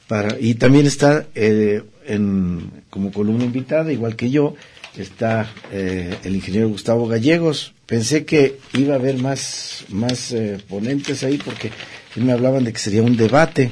Para 0.08 0.38
y 0.40 0.56
también 0.56 0.86
está 0.86 1.26
eh, 1.34 1.82
en 2.06 2.70
como 2.90 3.12
columna 3.12 3.46
invitada 3.46 3.92
igual 3.92 4.16
que 4.16 4.30
yo 4.30 4.56
está 4.98 5.50
el 5.72 6.36
ingeniero 6.36 6.70
Gustavo 6.70 7.08
Gallegos. 7.08 7.74
Pensé 7.86 8.26
que 8.26 8.60
iba 8.74 8.94
a 8.94 8.98
haber 8.98 9.18
más 9.18 9.86
más 9.90 10.36
ponentes 10.68 11.24
ahí 11.24 11.38
porque 11.38 11.72
me 12.16 12.32
hablaban 12.32 12.66
de 12.66 12.72
que 12.74 12.80
sería 12.80 13.02
un 13.02 13.18
debate 13.18 13.72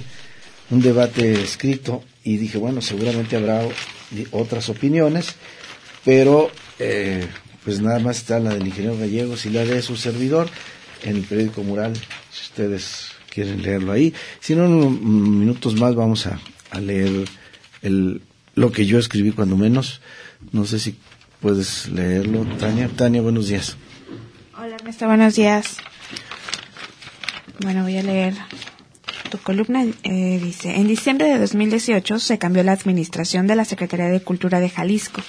un 0.70 0.82
debate 0.82 1.34
escrito. 1.34 2.04
Y 2.24 2.38
dije, 2.38 2.58
bueno, 2.58 2.82
seguramente 2.82 3.36
habrá 3.36 3.62
otras 4.32 4.70
opiniones, 4.70 5.36
pero 6.06 6.52
eh, 6.80 7.28
pues 7.64 7.82
nada 7.82 8.00
más 8.00 8.18
está 8.18 8.40
la 8.40 8.54
del 8.54 8.68
ingeniero 8.68 8.98
Gallegos 8.98 9.46
y 9.46 9.50
la 9.50 9.64
de 9.66 9.82
su 9.82 9.96
servidor 9.96 10.50
en 11.04 11.18
el 11.18 11.24
periódico 11.24 11.64
Mural, 11.64 11.94
si 12.32 12.42
ustedes 12.44 13.12
quieren 13.30 13.62
leerlo 13.62 13.92
ahí. 13.92 14.14
Si 14.40 14.56
no, 14.56 14.68
minutos 14.68 15.76
más 15.76 15.96
vamos 15.96 16.28
a, 16.28 16.40
leer 16.80 17.26
el, 17.82 18.22
lo 18.56 18.72
que 18.72 18.86
yo 18.86 19.00
escribí 19.00 19.32
cuando 19.32 19.58
menos. 19.58 20.02
No 20.52 20.66
sé 20.66 20.80
si 20.80 20.98
puedes 21.42 21.90
leerlo, 21.90 22.46
Tania. 22.58 22.90
Tania, 22.90 23.22
buenos 23.22 23.48
días. 23.48 23.78
Hola, 24.58 24.76
Ernesto, 24.76 25.08
buenos 25.08 25.36
días. 25.36 25.78
Bueno, 27.60 27.84
voy 27.84 27.98
a 27.98 28.04
leer 28.04 28.34
tu 29.30 29.38
columna 29.40 29.84
eh, 30.04 30.40
dice, 30.44 30.76
en 30.76 30.88
diciembre 30.88 31.28
de 31.28 31.40
2018 31.40 32.20
se 32.20 32.38
cambió 32.38 32.62
la 32.62 32.74
administración 32.74 33.48
de 33.48 33.56
la 33.56 33.66
Secretaría 33.66 34.08
de 34.08 34.22
Cultura 34.22 34.60
de 34.60 34.70
Jalisco 34.70 35.24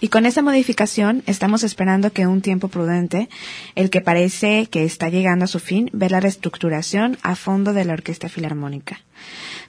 y 0.00 0.08
con 0.08 0.26
esa 0.26 0.42
modificación 0.42 1.22
estamos 1.26 1.64
esperando 1.64 2.12
que 2.12 2.26
un 2.26 2.40
tiempo 2.40 2.68
prudente, 2.68 3.28
el 3.74 3.90
que 3.90 4.00
parece 4.00 4.66
que 4.66 4.84
está 4.84 5.08
llegando 5.08 5.44
a 5.44 5.48
su 5.48 5.58
fin, 5.58 5.90
ve 5.92 6.08
la 6.08 6.20
reestructuración 6.20 7.18
a 7.22 7.34
fondo 7.34 7.72
de 7.72 7.84
la 7.84 7.94
Orquesta 7.94 8.28
Filarmónica. 8.28 9.00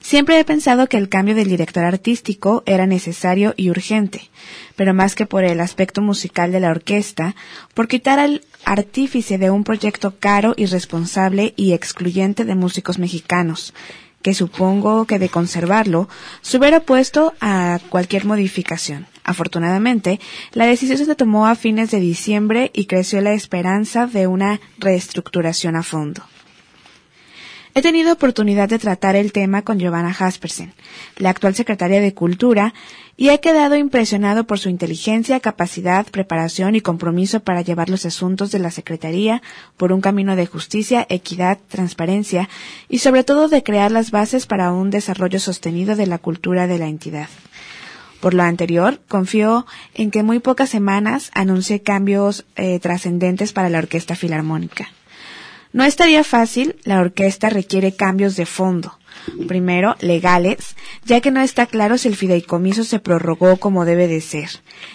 Siempre 0.00 0.38
he 0.38 0.44
pensado 0.44 0.86
que 0.86 0.96
el 0.96 1.08
cambio 1.08 1.34
del 1.34 1.48
director 1.48 1.84
artístico 1.84 2.62
era 2.66 2.86
necesario 2.86 3.54
y 3.56 3.70
urgente, 3.70 4.30
pero 4.76 4.94
más 4.94 5.14
que 5.14 5.26
por 5.26 5.44
el 5.44 5.60
aspecto 5.60 6.00
musical 6.00 6.52
de 6.52 6.60
la 6.60 6.70
orquesta, 6.70 7.34
por 7.74 7.88
quitar 7.88 8.18
al 8.18 8.42
artífice 8.64 9.36
de 9.36 9.50
un 9.50 9.64
proyecto 9.64 10.18
caro, 10.18 10.54
irresponsable 10.56 11.52
y 11.56 11.72
excluyente 11.72 12.44
de 12.44 12.54
músicos 12.54 12.98
mexicanos, 12.98 13.74
que 14.22 14.34
supongo 14.34 15.06
que 15.06 15.18
de 15.18 15.28
conservarlo 15.28 16.08
se 16.42 16.58
hubiera 16.58 16.80
puesto 16.80 17.34
a 17.40 17.78
cualquier 17.88 18.24
modificación. 18.24 19.06
Afortunadamente, 19.24 20.18
la 20.52 20.66
decisión 20.66 20.98
se 20.98 21.14
tomó 21.14 21.46
a 21.46 21.54
fines 21.54 21.90
de 21.90 22.00
diciembre 22.00 22.70
y 22.74 22.86
creció 22.86 23.20
la 23.20 23.32
esperanza 23.32 24.06
de 24.06 24.26
una 24.26 24.60
reestructuración 24.78 25.76
a 25.76 25.82
fondo. 25.82 26.22
He 27.72 27.82
tenido 27.82 28.12
oportunidad 28.12 28.68
de 28.68 28.80
tratar 28.80 29.14
el 29.14 29.32
tema 29.32 29.62
con 29.62 29.78
Giovanna 29.78 30.12
Jaspersen, 30.12 30.72
la 31.16 31.30
actual 31.30 31.54
secretaria 31.54 32.00
de 32.00 32.14
Cultura, 32.14 32.74
y 33.16 33.28
he 33.28 33.38
quedado 33.38 33.76
impresionado 33.76 34.44
por 34.44 34.58
su 34.58 34.70
inteligencia, 34.70 35.38
capacidad, 35.38 36.06
preparación 36.06 36.74
y 36.74 36.80
compromiso 36.80 37.40
para 37.40 37.60
llevar 37.60 37.88
los 37.88 38.06
asuntos 38.06 38.50
de 38.50 38.58
la 38.58 38.72
Secretaría 38.72 39.40
por 39.76 39.92
un 39.92 40.00
camino 40.00 40.34
de 40.34 40.46
justicia, 40.46 41.06
equidad, 41.08 41.58
transparencia 41.68 42.48
y 42.88 42.98
sobre 42.98 43.22
todo 43.22 43.48
de 43.48 43.62
crear 43.62 43.92
las 43.92 44.10
bases 44.10 44.46
para 44.46 44.72
un 44.72 44.90
desarrollo 44.90 45.38
sostenido 45.38 45.94
de 45.94 46.06
la 46.06 46.18
cultura 46.18 46.66
de 46.66 46.78
la 46.78 46.88
entidad. 46.88 47.28
Por 48.20 48.34
lo 48.34 48.42
anterior, 48.42 49.00
confío 49.06 49.64
en 49.94 50.10
que 50.10 50.22
muy 50.22 50.40
pocas 50.40 50.70
semanas 50.70 51.30
anuncie 51.34 51.82
cambios 51.82 52.44
eh, 52.56 52.80
trascendentes 52.80 53.52
para 53.52 53.68
la 53.68 53.78
Orquesta 53.78 54.16
Filarmónica. 54.16 54.88
No 55.72 55.84
estaría 55.84 56.24
fácil, 56.24 56.76
la 56.84 57.00
orquesta 57.00 57.48
requiere 57.48 57.94
cambios 57.94 58.34
de 58.36 58.46
fondo. 58.46 58.98
Primero, 59.46 59.96
legales, 60.00 60.76
ya 61.04 61.20
que 61.20 61.30
no 61.30 61.40
está 61.40 61.66
claro 61.66 61.98
si 61.98 62.08
el 62.08 62.16
fideicomiso 62.16 62.84
se 62.84 63.00
prorrogó 63.00 63.58
como 63.58 63.84
debe 63.84 64.08
de 64.08 64.20
ser. 64.20 64.48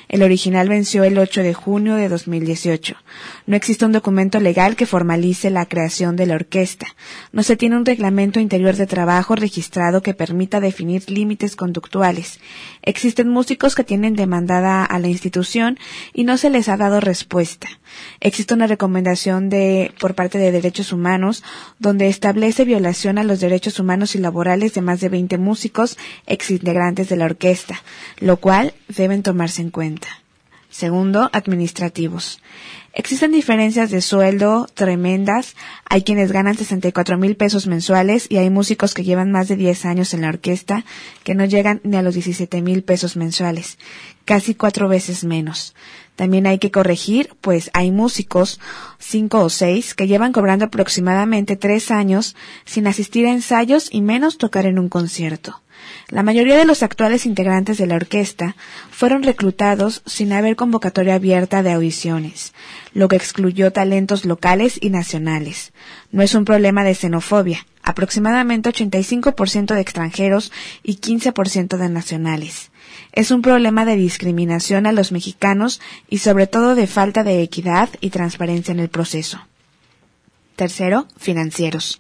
El 0.10 0.24
original 0.24 0.68
venció 0.68 1.04
el 1.04 1.18
8 1.18 1.44
de 1.44 1.54
junio 1.54 1.96
de 1.96 2.10
2018. 2.10 2.96
No 3.46 3.56
existe 3.56 3.86
un 3.86 3.92
documento 3.92 4.40
legal 4.40 4.76
que 4.76 4.86
formalice 4.86 5.50
la 5.50 5.68
creación 5.68 6.16
de 6.16 6.26
la 6.26 6.36
orquesta. 6.36 6.88
No 7.32 7.44
se 7.44 7.56
tiene 7.56 7.78
un 7.78 7.86
reglamento 7.86 8.40
interior 8.40 8.76
de 8.76 8.88
trabajo 8.88 9.36
registrado 9.36 10.02
que 10.02 10.14
permita 10.14 10.60
definir 10.60 11.10
límites 11.10 11.56
conductuales. 11.56 12.40
Existen 12.82 13.30
músicos 13.30 13.76
que 13.76 13.84
tienen 13.84 14.16
demandada 14.16 14.84
a 14.84 15.00
la 15.00 15.08
institución 15.08 15.78
y 16.14 16.24
no 16.24 16.38
se 16.38 16.50
les 16.50 16.68
ha 16.68 16.78
dado 16.78 17.00
respuesta. 17.00 17.68
Existe 18.20 18.54
una 18.54 18.68
recomendación 18.68 19.50
de, 19.50 19.94
por 20.00 20.16
parte 20.16 20.38
de 20.38 20.52
derechos 20.52 20.92
humanos 20.92 21.44
donde 21.80 22.08
establece 22.08 22.66
violación 22.66 23.18
a 23.18 23.24
los 23.24 23.40
derechos 23.40 23.80
humanos 23.80 24.16
y 24.16 24.20
laborales 24.20 24.74
de 24.74 24.82
más 24.82 25.00
de 25.00 25.10
20 25.10 25.38
músicos 25.38 25.98
exintegrantes 26.26 27.10
de 27.10 27.18
la 27.18 27.26
orquesta, 27.26 27.82
lo 28.20 28.38
cual 28.38 28.74
deben 28.88 29.24
tomarse 29.24 29.62
en 29.62 29.70
cuenta. 29.72 30.08
Segundo, 30.70 31.30
administrativos. 31.32 32.42
Existen 32.98 33.34
diferencias 33.34 33.92
de 33.92 34.00
sueldo 34.00 34.68
tremendas. 34.74 35.58
Hay 35.90 36.04
quienes 36.04 36.32
ganan 36.32 36.56
64 36.56 37.18
mil 37.18 37.36
pesos 37.36 37.68
mensuales 37.68 38.26
y 38.30 38.38
hay 38.38 38.50
músicos 38.50 38.94
que 38.94 39.04
llevan 39.04 39.34
más 39.34 39.50
de 39.50 39.58
10 39.58 39.84
años 39.84 40.14
en 40.14 40.22
la 40.22 40.30
orquesta 40.30 40.86
que 41.26 41.36
no 41.36 41.44
llegan 41.44 41.82
ni 41.84 41.98
a 41.98 42.02
los 42.02 42.14
17 42.14 42.62
mil 42.62 42.84
pesos 42.84 43.18
mensuales, 43.18 43.78
casi 44.24 44.56
cuatro 44.56 44.88
veces 44.88 45.26
menos. 45.26 45.76
También 46.16 46.48
hay 46.48 46.58
que 46.58 46.72
corregir, 46.72 47.36
pues 47.42 47.70
hay 47.74 47.92
músicos, 47.92 48.62
cinco 48.98 49.42
o 49.42 49.50
seis, 49.50 49.94
que 49.94 50.08
llevan 50.08 50.32
cobrando 50.32 50.64
aproximadamente 50.64 51.58
tres 51.58 51.92
años 51.92 52.34
sin 52.64 52.88
asistir 52.88 53.28
a 53.28 53.34
ensayos 53.34 53.90
y 53.92 54.00
menos 54.00 54.38
tocar 54.38 54.66
en 54.66 54.80
un 54.80 54.88
concierto. 54.88 55.62
La 56.10 56.22
mayoría 56.22 56.58
de 56.58 56.66
los 56.66 56.84
actuales 56.84 57.26
integrantes 57.26 57.78
de 57.78 57.88
la 57.88 57.96
orquesta 57.96 58.56
fueron 58.92 59.24
reclutados 59.24 60.04
sin 60.06 60.34
haber 60.34 60.56
convocatoria 60.56 61.16
abierta 61.16 61.64
de 61.64 61.72
audiciones, 61.72 62.54
lo 62.94 63.08
que 63.08 63.16
excluyó 63.16 63.72
talentos 63.72 64.24
locales 64.24 64.78
y 64.80 64.92
nacionales. 64.92 65.74
No 66.12 66.22
es 66.22 66.36
un 66.36 66.46
problema 66.46 66.84
de 66.84 66.94
xenofobia, 66.94 67.66
aproximadamente 67.82 68.70
85% 68.70 69.74
de 69.74 69.82
extranjeros 69.82 70.52
y 70.84 70.98
15% 70.98 71.78
de 71.78 71.90
nacionales. 71.90 72.72
Es 73.12 73.32
un 73.32 73.42
problema 73.42 73.86
de 73.86 73.96
discriminación 73.96 74.86
a 74.86 74.92
los 74.92 75.12
mexicanos 75.12 75.82
y 76.10 76.20
sobre 76.20 76.48
todo 76.48 76.76
de 76.76 76.88
falta 76.88 77.24
de 77.24 77.42
equidad 77.42 77.90
y 78.00 78.12
transparencia 78.12 78.72
en 78.72 78.80
el 78.80 78.90
proceso. 78.90 79.40
Tercero, 80.56 81.08
financieros. 81.18 82.00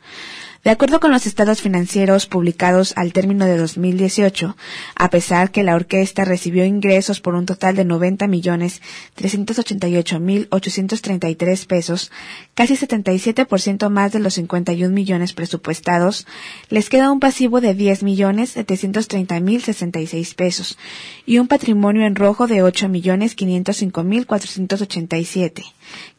De 0.65 0.71
acuerdo 0.71 0.99
con 0.99 1.11
los 1.11 1.27
estados 1.27 1.61
financieros 1.61 2.25
publicados 2.25 2.93
al 2.95 3.13
término 3.13 3.45
de 3.45 3.55
2018, 3.55 4.57
a 4.95 5.09
pesar 5.11 5.51
que 5.51 5.61
la 5.61 5.75
orquesta 5.75 6.25
recibió 6.25 6.65
ingresos 6.65 7.21
por 7.21 7.35
un 7.35 7.45
total 7.45 7.75
de 7.75 7.85
90 7.85 8.25
millones 8.25 8.81
388 9.13 10.19
mil 10.19 10.47
833 10.49 11.67
pesos, 11.67 12.11
casi 12.55 12.73
77% 12.77 13.89
más 13.91 14.11
de 14.11 14.17
los 14.17 14.33
51 14.33 14.91
millones 14.91 15.33
presupuestados, 15.33 16.25
les 16.69 16.89
queda 16.89 17.11
un 17.11 17.19
pasivo 17.19 17.61
de 17.61 17.75
10 17.75 18.01
millones 18.01 18.49
730 18.49 19.39
mil 19.41 19.61
66 19.61 20.33
pesos 20.33 20.79
y 21.27 21.37
un 21.37 21.47
patrimonio 21.47 22.07
en 22.07 22.15
rojo 22.15 22.47
de 22.47 22.63
8 22.63 22.89
millones 22.89 23.35
505 23.35 24.03
mil 24.03 24.25
487. 24.25 25.63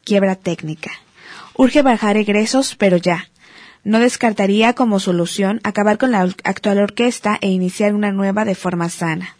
Quiebra 0.04 0.36
técnica. 0.36 0.92
Urge 1.56 1.82
bajar 1.82 2.16
egresos, 2.16 2.76
pero 2.76 2.96
ya 2.96 3.28
no 3.86 4.00
descartaría 4.00 4.72
como 4.72 4.98
solución 4.98 5.60
acabar 5.62 5.96
con 5.96 6.10
la 6.10 6.22
actual 6.42 6.78
orquesta 6.78 7.38
e 7.40 7.50
iniciar 7.50 7.94
una 7.94 8.10
nueva 8.10 8.44
de 8.44 8.56
forma 8.56 8.88
sana. 8.88 9.36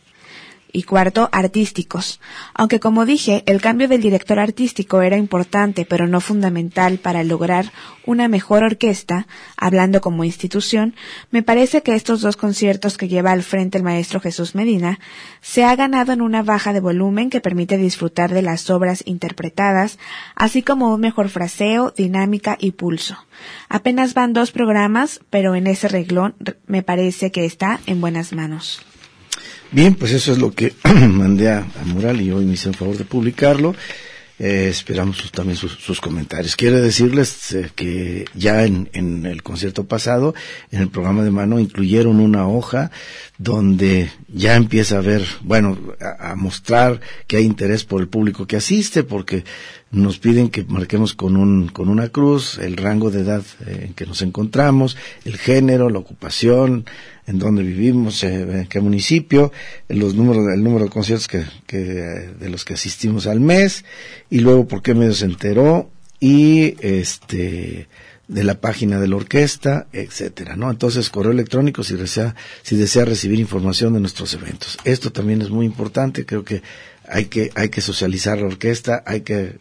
Y 0.72 0.82
cuarto, 0.82 1.28
artísticos. 1.32 2.20
Aunque 2.54 2.80
como 2.80 3.06
dije, 3.06 3.42
el 3.46 3.60
cambio 3.60 3.88
del 3.88 4.02
director 4.02 4.38
artístico 4.38 5.02
era 5.02 5.16
importante 5.16 5.84
pero 5.84 6.06
no 6.06 6.20
fundamental 6.20 6.98
para 6.98 7.24
lograr 7.24 7.72
una 8.04 8.28
mejor 8.28 8.62
orquesta, 8.62 9.26
hablando 9.56 10.00
como 10.00 10.24
institución, 10.24 10.94
me 11.30 11.42
parece 11.42 11.82
que 11.82 11.94
estos 11.94 12.20
dos 12.20 12.36
conciertos 12.36 12.96
que 12.96 13.08
lleva 13.08 13.32
al 13.32 13.42
frente 13.42 13.78
el 13.78 13.84
maestro 13.84 14.20
Jesús 14.20 14.54
Medina 14.54 15.00
se 15.40 15.64
ha 15.64 15.74
ganado 15.76 16.12
en 16.12 16.22
una 16.22 16.42
baja 16.42 16.72
de 16.72 16.80
volumen 16.80 17.30
que 17.30 17.40
permite 17.40 17.76
disfrutar 17.76 18.32
de 18.32 18.42
las 18.42 18.70
obras 18.70 19.02
interpretadas, 19.06 19.98
así 20.34 20.62
como 20.62 20.94
un 20.94 21.00
mejor 21.00 21.28
fraseo, 21.28 21.92
dinámica 21.96 22.56
y 22.60 22.72
pulso. 22.72 23.16
Apenas 23.68 24.14
van 24.14 24.32
dos 24.32 24.52
programas, 24.52 25.20
pero 25.30 25.54
en 25.54 25.66
ese 25.66 25.88
reglón 25.88 26.34
me 26.66 26.82
parece 26.82 27.30
que 27.32 27.44
está 27.44 27.80
en 27.86 28.00
buenas 28.00 28.32
manos. 28.32 28.82
Bien, 29.72 29.94
pues 29.94 30.12
eso 30.12 30.32
es 30.32 30.38
lo 30.38 30.52
que 30.52 30.74
mandé 30.84 31.50
a, 31.50 31.66
Mural 31.84 32.20
y 32.20 32.30
hoy 32.30 32.44
me 32.44 32.54
hice 32.54 32.68
el 32.68 32.76
favor 32.76 32.96
de 32.96 33.04
publicarlo. 33.04 33.74
Eh, 34.38 34.68
esperamos 34.68 35.32
también 35.32 35.56
sus, 35.56 35.98
comentarios. 35.98 36.56
Quiero 36.56 36.82
decirles 36.82 37.52
eh, 37.52 37.70
que 37.74 38.26
ya 38.34 38.64
en, 38.64 38.88
el 39.24 39.42
concierto 39.42 39.84
pasado, 39.84 40.34
en 40.70 40.82
el 40.82 40.88
programa 40.88 41.24
de 41.24 41.30
mano, 41.30 41.58
incluyeron 41.58 42.20
una 42.20 42.46
hoja 42.46 42.90
donde 43.38 44.10
ya 44.28 44.56
empieza 44.56 44.98
a 44.98 45.00
ver, 45.00 45.24
bueno, 45.40 45.78
a, 46.20 46.34
mostrar 46.36 47.00
que 47.26 47.38
hay 47.38 47.44
interés 47.44 47.84
por 47.84 48.02
el 48.02 48.08
público 48.08 48.46
que 48.46 48.56
asiste, 48.56 49.04
porque 49.04 49.44
nos 49.96 50.18
piden 50.18 50.50
que 50.50 50.64
marquemos 50.64 51.14
con, 51.14 51.36
un, 51.36 51.68
con 51.68 51.88
una 51.88 52.10
cruz 52.10 52.58
el 52.58 52.76
rango 52.76 53.10
de 53.10 53.22
edad 53.22 53.42
eh, 53.66 53.86
en 53.86 53.94
que 53.94 54.06
nos 54.06 54.22
encontramos, 54.22 54.96
el 55.24 55.36
género, 55.36 55.90
la 55.90 55.98
ocupación, 55.98 56.84
en 57.26 57.38
dónde 57.38 57.62
vivimos, 57.62 58.22
eh, 58.22 58.42
en 58.42 58.66
qué 58.66 58.80
municipio, 58.80 59.52
los 59.88 60.14
números, 60.14 60.46
el 60.52 60.62
número 60.62 60.84
de 60.84 60.90
conciertos 60.90 61.28
que, 61.28 61.44
que, 61.66 61.78
de 61.78 62.48
los 62.48 62.64
que 62.64 62.74
asistimos 62.74 63.26
al 63.26 63.40
mes, 63.40 63.84
y 64.30 64.40
luego 64.40 64.68
por 64.68 64.82
qué 64.82 64.94
medio 64.94 65.14
se 65.14 65.24
enteró, 65.24 65.90
y 66.20 66.76
este, 66.80 67.88
de 68.28 68.44
la 68.44 68.60
página 68.60 68.98
de 68.98 69.08
la 69.08 69.16
orquesta, 69.16 69.86
etcétera, 69.92 70.56
¿no? 70.56 70.70
Entonces, 70.70 71.10
correo 71.10 71.32
electrónico 71.32 71.84
si 71.84 71.94
desea, 71.96 72.34
si 72.62 72.76
desea 72.76 73.04
recibir 73.04 73.38
información 73.38 73.94
de 73.94 74.00
nuestros 74.00 74.34
eventos. 74.34 74.78
Esto 74.84 75.12
también 75.12 75.42
es 75.42 75.50
muy 75.50 75.64
importante, 75.66 76.26
creo 76.26 76.44
que 76.44 76.62
hay 77.08 77.26
que, 77.26 77.50
hay 77.54 77.68
que 77.68 77.80
socializar 77.80 78.38
la 78.38 78.46
orquesta, 78.46 79.02
hay 79.06 79.20
que 79.20 79.56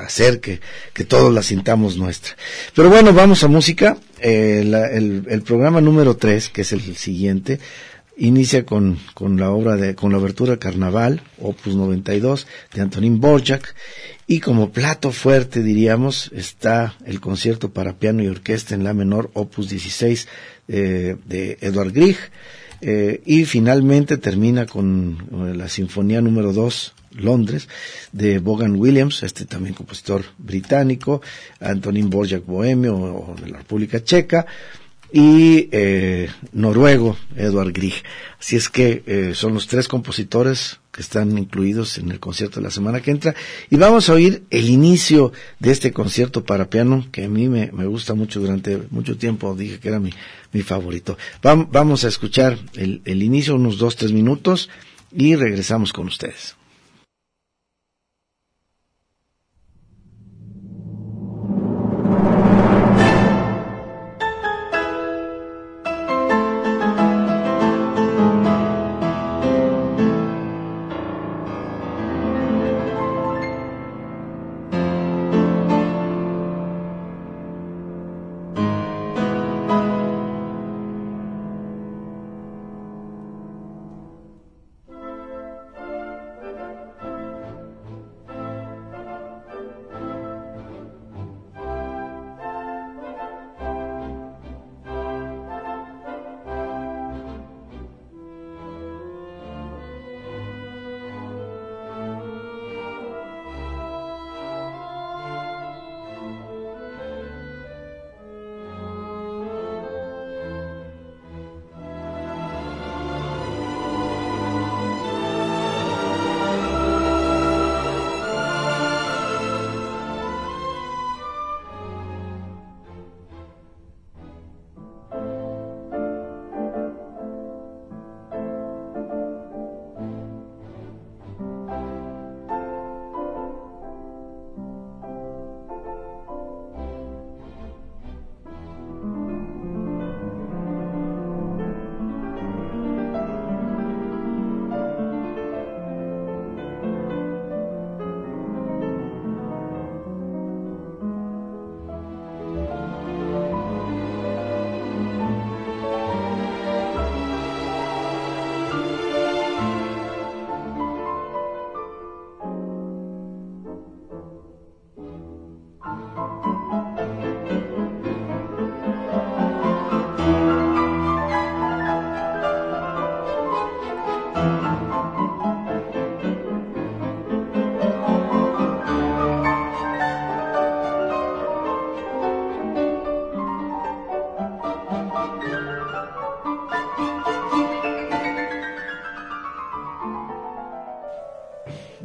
hacer 0.00 0.40
que, 0.40 0.60
que 0.92 1.04
todos 1.04 1.32
la 1.32 1.42
sintamos 1.42 1.96
nuestra. 1.96 2.36
Pero 2.74 2.88
bueno, 2.88 3.12
vamos 3.12 3.42
a 3.44 3.48
música. 3.48 3.96
Eh, 4.20 4.60
el, 4.62 5.24
el, 5.28 5.42
programa 5.42 5.80
número 5.80 6.16
3, 6.16 6.50
que 6.50 6.62
es 6.62 6.72
el 6.72 6.96
siguiente, 6.96 7.58
inicia 8.20 8.66
con, 8.66 8.98
con 9.14 9.38
la 9.38 9.50
obra 9.50 9.76
de, 9.76 9.94
con 9.94 10.12
la 10.12 10.18
abertura 10.18 10.58
Carnaval, 10.58 11.22
opus 11.40 11.74
92, 11.74 12.46
de 12.74 12.82
Antonín 12.82 13.18
Borjak, 13.18 13.74
y 14.26 14.40
como 14.40 14.70
plato 14.70 15.10
fuerte, 15.10 15.62
diríamos, 15.62 16.30
está 16.34 16.96
el 17.06 17.20
concierto 17.20 17.72
para 17.72 17.98
piano 17.98 18.22
y 18.22 18.28
orquesta 18.28 18.74
en 18.74 18.84
la 18.84 18.94
menor, 18.94 19.30
opus 19.32 19.70
16, 19.70 20.28
eh, 20.68 21.16
de 21.24 21.58
Edward 21.62 21.92
Grieg, 21.92 22.18
eh, 22.80 23.22
y 23.26 23.44
finalmente 23.44 24.16
termina 24.18 24.66
con 24.66 25.18
eh, 25.32 25.56
la 25.56 25.68
Sinfonía 25.68 26.20
número 26.20 26.52
2, 26.52 26.94
Londres, 27.12 27.68
de 28.12 28.38
Bogan 28.38 28.76
Williams, 28.76 29.22
este 29.22 29.44
también 29.44 29.74
compositor 29.74 30.24
británico, 30.38 31.20
Antonín 31.60 32.08
Borjak 32.08 32.44
Bohemio 32.46 32.96
o 32.96 33.36
de 33.40 33.50
la 33.50 33.58
República 33.58 34.02
Checa, 34.02 34.46
y 35.12 35.68
eh, 35.72 36.30
noruego, 36.52 37.16
Edward 37.36 37.72
Grieg. 37.72 37.94
Así 38.38 38.56
es 38.56 38.68
que 38.68 39.02
eh, 39.06 39.32
son 39.34 39.54
los 39.54 39.66
tres 39.66 39.88
compositores 39.88 40.80
que 40.92 41.02
están 41.02 41.36
incluidos 41.38 41.98
en 41.98 42.10
el 42.10 42.20
concierto 42.20 42.60
de 42.60 42.64
la 42.64 42.70
semana 42.70 43.00
que 43.00 43.10
entra. 43.10 43.34
Y 43.68 43.76
vamos 43.76 44.08
a 44.08 44.14
oír 44.14 44.44
el 44.50 44.68
inicio 44.68 45.32
de 45.58 45.72
este 45.72 45.92
concierto 45.92 46.44
para 46.44 46.70
piano, 46.70 47.06
que 47.12 47.24
a 47.24 47.28
mí 47.28 47.48
me, 47.48 47.66
gusta 47.86 48.14
mucho 48.14 48.40
durante 48.40 48.80
mucho 48.90 49.16
tiempo, 49.16 49.54
dije 49.54 49.78
que 49.78 49.88
era 49.88 50.00
mi, 50.00 50.10
mi 50.52 50.62
favorito. 50.62 51.16
vamos 51.42 52.04
a 52.04 52.08
escuchar 52.08 52.58
el, 52.74 53.02
el 53.04 53.22
inicio, 53.22 53.54
unos 53.54 53.78
dos, 53.78 53.96
tres 53.96 54.12
minutos, 54.12 54.68
y 55.12 55.36
regresamos 55.36 55.92
con 55.92 56.06
ustedes. 56.06 56.56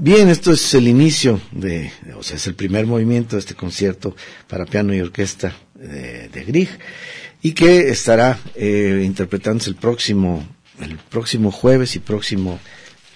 Bien, 0.05 0.29
esto 0.29 0.51
es 0.51 0.71
el 0.75 0.87
inicio 0.87 1.41
de, 1.51 1.91
o 2.15 2.21
sea, 2.21 2.35
es 2.35 2.45
el 2.45 2.53
primer 2.53 2.85
movimiento 2.85 3.35
de 3.35 3.39
este 3.39 3.55
concierto 3.55 4.15
para 4.47 4.67
piano 4.67 4.93
y 4.93 5.01
orquesta 5.01 5.55
de, 5.73 6.29
de 6.29 6.43
Grieg 6.43 6.69
y 7.41 7.53
que 7.53 7.89
estará 7.89 8.37
eh, 8.53 9.01
interpretándose 9.03 9.71
el 9.71 9.77
próximo, 9.77 10.47
el 10.79 10.97
próximo 10.97 11.49
jueves 11.49 11.95
y 11.95 11.99
próximo 12.01 12.59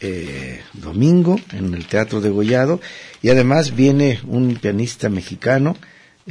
eh, 0.02 0.62
domingo 0.74 1.40
en 1.54 1.76
el 1.76 1.86
Teatro 1.86 2.22
de 2.22 2.32
Gollado. 2.32 2.82
Y 3.22 3.30
además 3.30 3.76
viene 3.76 4.20
un 4.26 4.56
pianista 4.56 5.10
mexicano 5.10 5.78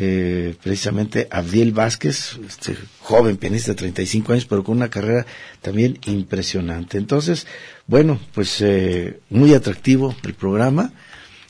eh, 0.01 0.55
precisamente 0.63 1.27
Abdiel 1.29 1.73
Vázquez, 1.73 2.39
este 2.47 2.77
joven 3.01 3.37
pianista 3.37 3.73
de 3.73 3.77
35 3.79 4.33
años, 4.33 4.47
pero 4.47 4.63
con 4.63 4.77
una 4.77 4.89
carrera 4.91 5.27
también 5.61 5.99
impresionante. 6.07 6.99
Entonces, 6.99 7.49
bueno, 7.89 8.21
pues 8.33 8.61
eh, 8.61 9.19
muy 9.29 9.55
atractivo 9.55 10.15
el 10.23 10.35
programa. 10.35 10.93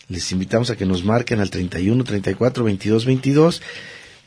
Les 0.09 0.33
invitamos 0.33 0.71
a 0.71 0.77
que 0.77 0.87
nos 0.87 1.05
marquen 1.05 1.41
al 1.41 1.51
31 1.51 2.03
34 2.05 2.65
22 2.65 3.05
22 3.05 3.63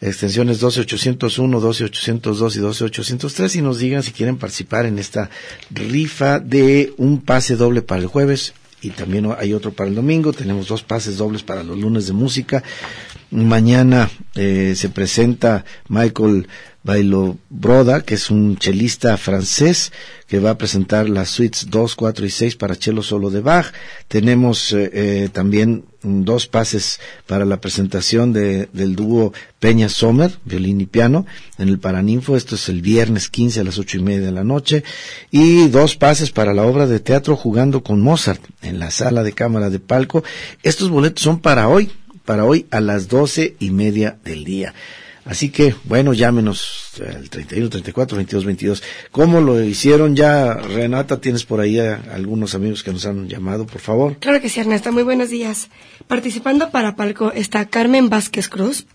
extensiones 0.01 0.59
12801, 0.59 1.59
12802 1.59 2.55
y 2.55 2.59
12803 2.59 3.55
y 3.55 3.61
nos 3.63 3.79
digan 3.79 4.03
si 4.03 4.11
quieren 4.11 4.37
participar 4.37 4.85
en 4.85 4.99
esta 4.99 5.29
rifa 5.71 6.39
de 6.39 6.93
un 6.97 7.21
pase 7.21 7.55
doble 7.55 7.81
para 7.81 8.01
el 8.01 8.07
jueves 8.07 8.53
y 8.81 8.89
también 8.91 9.27
hay 9.37 9.53
otro 9.53 9.71
para 9.71 9.89
el 9.89 9.95
domingo. 9.95 10.33
Tenemos 10.33 10.67
dos 10.67 10.83
pases 10.83 11.17
dobles 11.17 11.43
para 11.43 11.63
los 11.63 11.77
lunes 11.77 12.07
de 12.07 12.13
música. 12.13 12.63
Mañana 13.31 14.09
eh, 14.35 14.73
se 14.75 14.89
presenta 14.89 15.63
Michael 15.87 16.47
Bailo 16.83 17.37
Broda, 17.49 18.01
que 18.01 18.15
es 18.15 18.29
un 18.31 18.57
chelista 18.57 19.15
francés 19.17 19.91
que 20.27 20.39
va 20.39 20.51
a 20.51 20.57
presentar 20.57 21.09
las 21.09 21.29
suites 21.29 21.67
2, 21.69 21.95
4 21.95 22.25
y 22.25 22.29
6 22.29 22.55
para 22.55 22.77
chelo 22.77 23.03
solo 23.03 23.29
de 23.29 23.41
Bach. 23.41 23.67
Tenemos 24.07 24.73
eh, 24.73 24.89
eh, 24.93 25.29
también 25.31 25.85
dos 26.01 26.47
pases 26.47 26.99
para 27.27 27.45
la 27.45 27.61
presentación 27.61 28.33
de, 28.33 28.67
del 28.73 28.95
dúo 28.95 29.33
Peña 29.59 29.89
Sommer, 29.89 30.31
violín 30.45 30.81
y 30.81 30.85
piano, 30.85 31.25
en 31.59 31.69
el 31.69 31.79
Paraninfo. 31.79 32.35
Esto 32.35 32.55
es 32.55 32.69
el 32.69 32.81
viernes 32.81 33.29
15 33.29 33.59
a 33.59 33.63
las 33.63 33.77
ocho 33.77 33.97
y 33.97 34.01
media 34.01 34.25
de 34.25 34.31
la 34.31 34.43
noche. 34.43 34.83
Y 35.29 35.67
dos 35.67 35.97
pases 35.97 36.31
para 36.31 36.53
la 36.53 36.63
obra 36.63 36.87
de 36.87 36.99
teatro 36.99 37.35
Jugando 37.35 37.83
con 37.83 38.01
Mozart, 38.01 38.41
en 38.61 38.79
la 38.79 38.89
sala 38.89 39.21
de 39.21 39.33
cámara 39.33 39.69
de 39.69 39.79
palco. 39.79 40.23
Estos 40.63 40.89
boletos 40.89 41.23
son 41.23 41.39
para 41.39 41.67
hoy, 41.67 41.91
para 42.31 42.45
hoy 42.45 42.65
a 42.71 42.79
las 42.79 43.09
doce 43.09 43.57
y 43.59 43.71
media 43.71 44.17
del 44.23 44.45
día. 44.45 44.73
Así 45.25 45.49
que, 45.49 45.75
bueno, 45.83 46.13
llámenos 46.13 46.93
al 47.05 47.29
31, 47.29 47.69
34, 47.69 48.15
22, 48.15 48.45
22. 48.45 48.83
¿Cómo 49.11 49.41
lo 49.41 49.61
hicieron 49.61 50.15
ya, 50.15 50.53
Renata? 50.53 51.19
¿Tienes 51.19 51.43
por 51.43 51.59
ahí 51.59 51.77
algunos 51.77 52.55
amigos 52.55 52.83
que 52.83 52.93
nos 52.93 53.05
han 53.05 53.27
llamado, 53.27 53.65
por 53.67 53.81
favor? 53.81 54.15
Claro 54.19 54.39
que 54.39 54.47
sí, 54.47 54.61
Ernesto. 54.61 54.93
Muy 54.93 55.03
buenos 55.03 55.29
días. 55.29 55.67
Participando 56.07 56.71
para 56.71 56.95
Palco 56.95 57.33
está 57.33 57.65
Carmen 57.65 58.09
Vázquez 58.09 58.47
Cruz. 58.47 58.85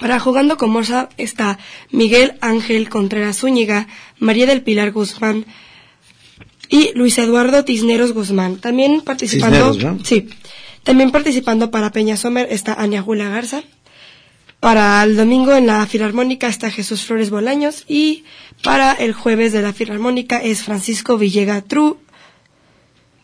Para 0.00 0.18
Jugando 0.18 0.56
con 0.56 0.70
Morsa 0.70 1.08
está 1.18 1.56
Miguel 1.92 2.34
Ángel 2.40 2.88
Contreras 2.88 3.38
Zúñiga, 3.38 3.86
María 4.18 4.46
del 4.46 4.62
Pilar 4.62 4.90
Guzmán 4.90 5.46
y 6.68 6.90
Luis 6.96 7.16
Eduardo 7.18 7.64
Tisneros 7.64 8.12
Guzmán. 8.12 8.56
También 8.56 9.02
participando. 9.02 9.72
Sí. 10.02 10.28
También 10.82 11.10
participando 11.10 11.70
para 11.70 11.92
Peña 11.92 12.16
Sommer 12.16 12.48
está 12.50 12.74
Ania 12.74 13.02
Julia 13.02 13.28
Garza. 13.28 13.62
Para 14.60 15.02
el 15.04 15.16
domingo 15.16 15.54
en 15.54 15.66
la 15.66 15.86
Filarmónica 15.86 16.48
está 16.48 16.70
Jesús 16.70 17.04
Flores 17.04 17.30
Bolaños 17.30 17.84
y 17.88 18.24
para 18.62 18.92
el 18.92 19.14
jueves 19.14 19.52
de 19.52 19.62
la 19.62 19.72
Filarmónica 19.72 20.36
es 20.36 20.62
Francisco 20.62 21.16
Villega 21.16 21.62
Tru, 21.62 21.98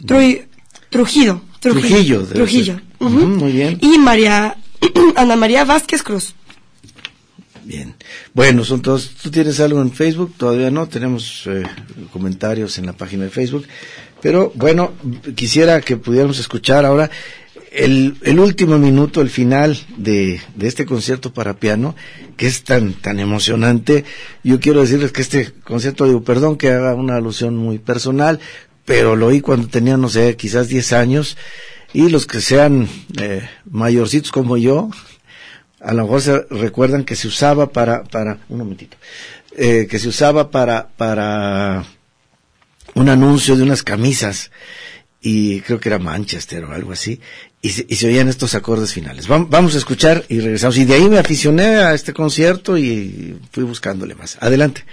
Trujillo. 0.04 1.40
Trujillo. 1.60 2.22
Trujillo. 2.22 2.80
muy 3.00 3.52
bien. 3.52 3.78
Y 3.82 3.98
María, 3.98 4.56
Ana 5.16 5.36
María 5.36 5.64
Vázquez 5.64 6.02
Cruz. 6.02 6.34
Bien. 7.64 7.94
Bueno, 8.32 8.64
son 8.64 8.80
todos. 8.80 9.10
¿Tú 9.20 9.30
tienes 9.30 9.58
algo 9.58 9.82
en 9.82 9.90
Facebook? 9.90 10.34
Todavía 10.36 10.70
no. 10.70 10.86
Tenemos 10.86 11.42
eh, 11.46 11.64
comentarios 12.12 12.78
en 12.78 12.86
la 12.86 12.92
página 12.92 13.24
de 13.24 13.30
Facebook. 13.30 13.66
Pero 14.22 14.52
bueno, 14.54 14.92
quisiera 15.34 15.80
que 15.80 15.96
pudiéramos 15.96 16.38
escuchar 16.38 16.84
ahora 16.84 17.10
el, 17.76 18.40
último 18.40 18.78
minuto, 18.78 19.20
el 19.20 19.28
final 19.28 19.78
de, 19.96 20.40
de, 20.54 20.66
este 20.66 20.86
concierto 20.86 21.32
para 21.32 21.58
piano, 21.58 21.94
que 22.36 22.46
es 22.46 22.64
tan, 22.64 22.94
tan 22.94 23.20
emocionante, 23.20 24.04
yo 24.42 24.60
quiero 24.60 24.80
decirles 24.80 25.12
que 25.12 25.20
este 25.20 25.52
concierto, 25.52 26.06
digo, 26.06 26.24
perdón 26.24 26.56
que 26.56 26.70
haga 26.70 26.94
una 26.94 27.16
alusión 27.16 27.56
muy 27.56 27.78
personal, 27.78 28.40
pero 28.86 29.14
lo 29.14 29.26
oí 29.26 29.40
cuando 29.40 29.68
tenía, 29.68 29.96
no 29.98 30.08
sé, 30.08 30.36
quizás 30.36 30.68
10 30.68 30.92
años, 30.94 31.36
y 31.92 32.08
los 32.08 32.26
que 32.26 32.40
sean 32.40 32.88
eh, 33.20 33.48
mayorcitos 33.70 34.32
como 34.32 34.56
yo, 34.56 34.90
a 35.80 35.92
lo 35.92 36.04
mejor 36.04 36.22
se 36.22 36.42
recuerdan 36.50 37.04
que 37.04 37.14
se 37.14 37.28
usaba 37.28 37.72
para, 37.72 38.04
para, 38.04 38.38
un 38.48 38.58
momentito, 38.58 38.96
eh, 39.56 39.86
que 39.88 39.98
se 39.98 40.08
usaba 40.08 40.50
para, 40.50 40.88
para 40.96 41.84
un 42.94 43.08
anuncio 43.10 43.54
de 43.54 43.62
unas 43.62 43.82
camisas, 43.82 44.50
y 45.20 45.60
creo 45.60 45.80
que 45.80 45.88
era 45.88 45.98
Manchester 45.98 46.64
o 46.64 46.72
algo 46.72 46.92
así, 46.92 47.20
y 47.62 47.70
se, 47.70 47.86
y 47.88 47.96
se 47.96 48.06
oían 48.06 48.28
estos 48.28 48.54
acordes 48.54 48.92
finales. 48.92 49.26
Vamos, 49.28 49.50
vamos 49.50 49.74
a 49.74 49.78
escuchar 49.78 50.24
y 50.28 50.40
regresamos. 50.40 50.76
Y 50.78 50.84
de 50.84 50.94
ahí 50.94 51.08
me 51.08 51.18
aficioné 51.18 51.76
a 51.76 51.94
este 51.94 52.12
concierto 52.12 52.76
y 52.78 53.38
fui 53.50 53.64
buscándole 53.64 54.14
más. 54.14 54.38
Adelante. 54.40 54.84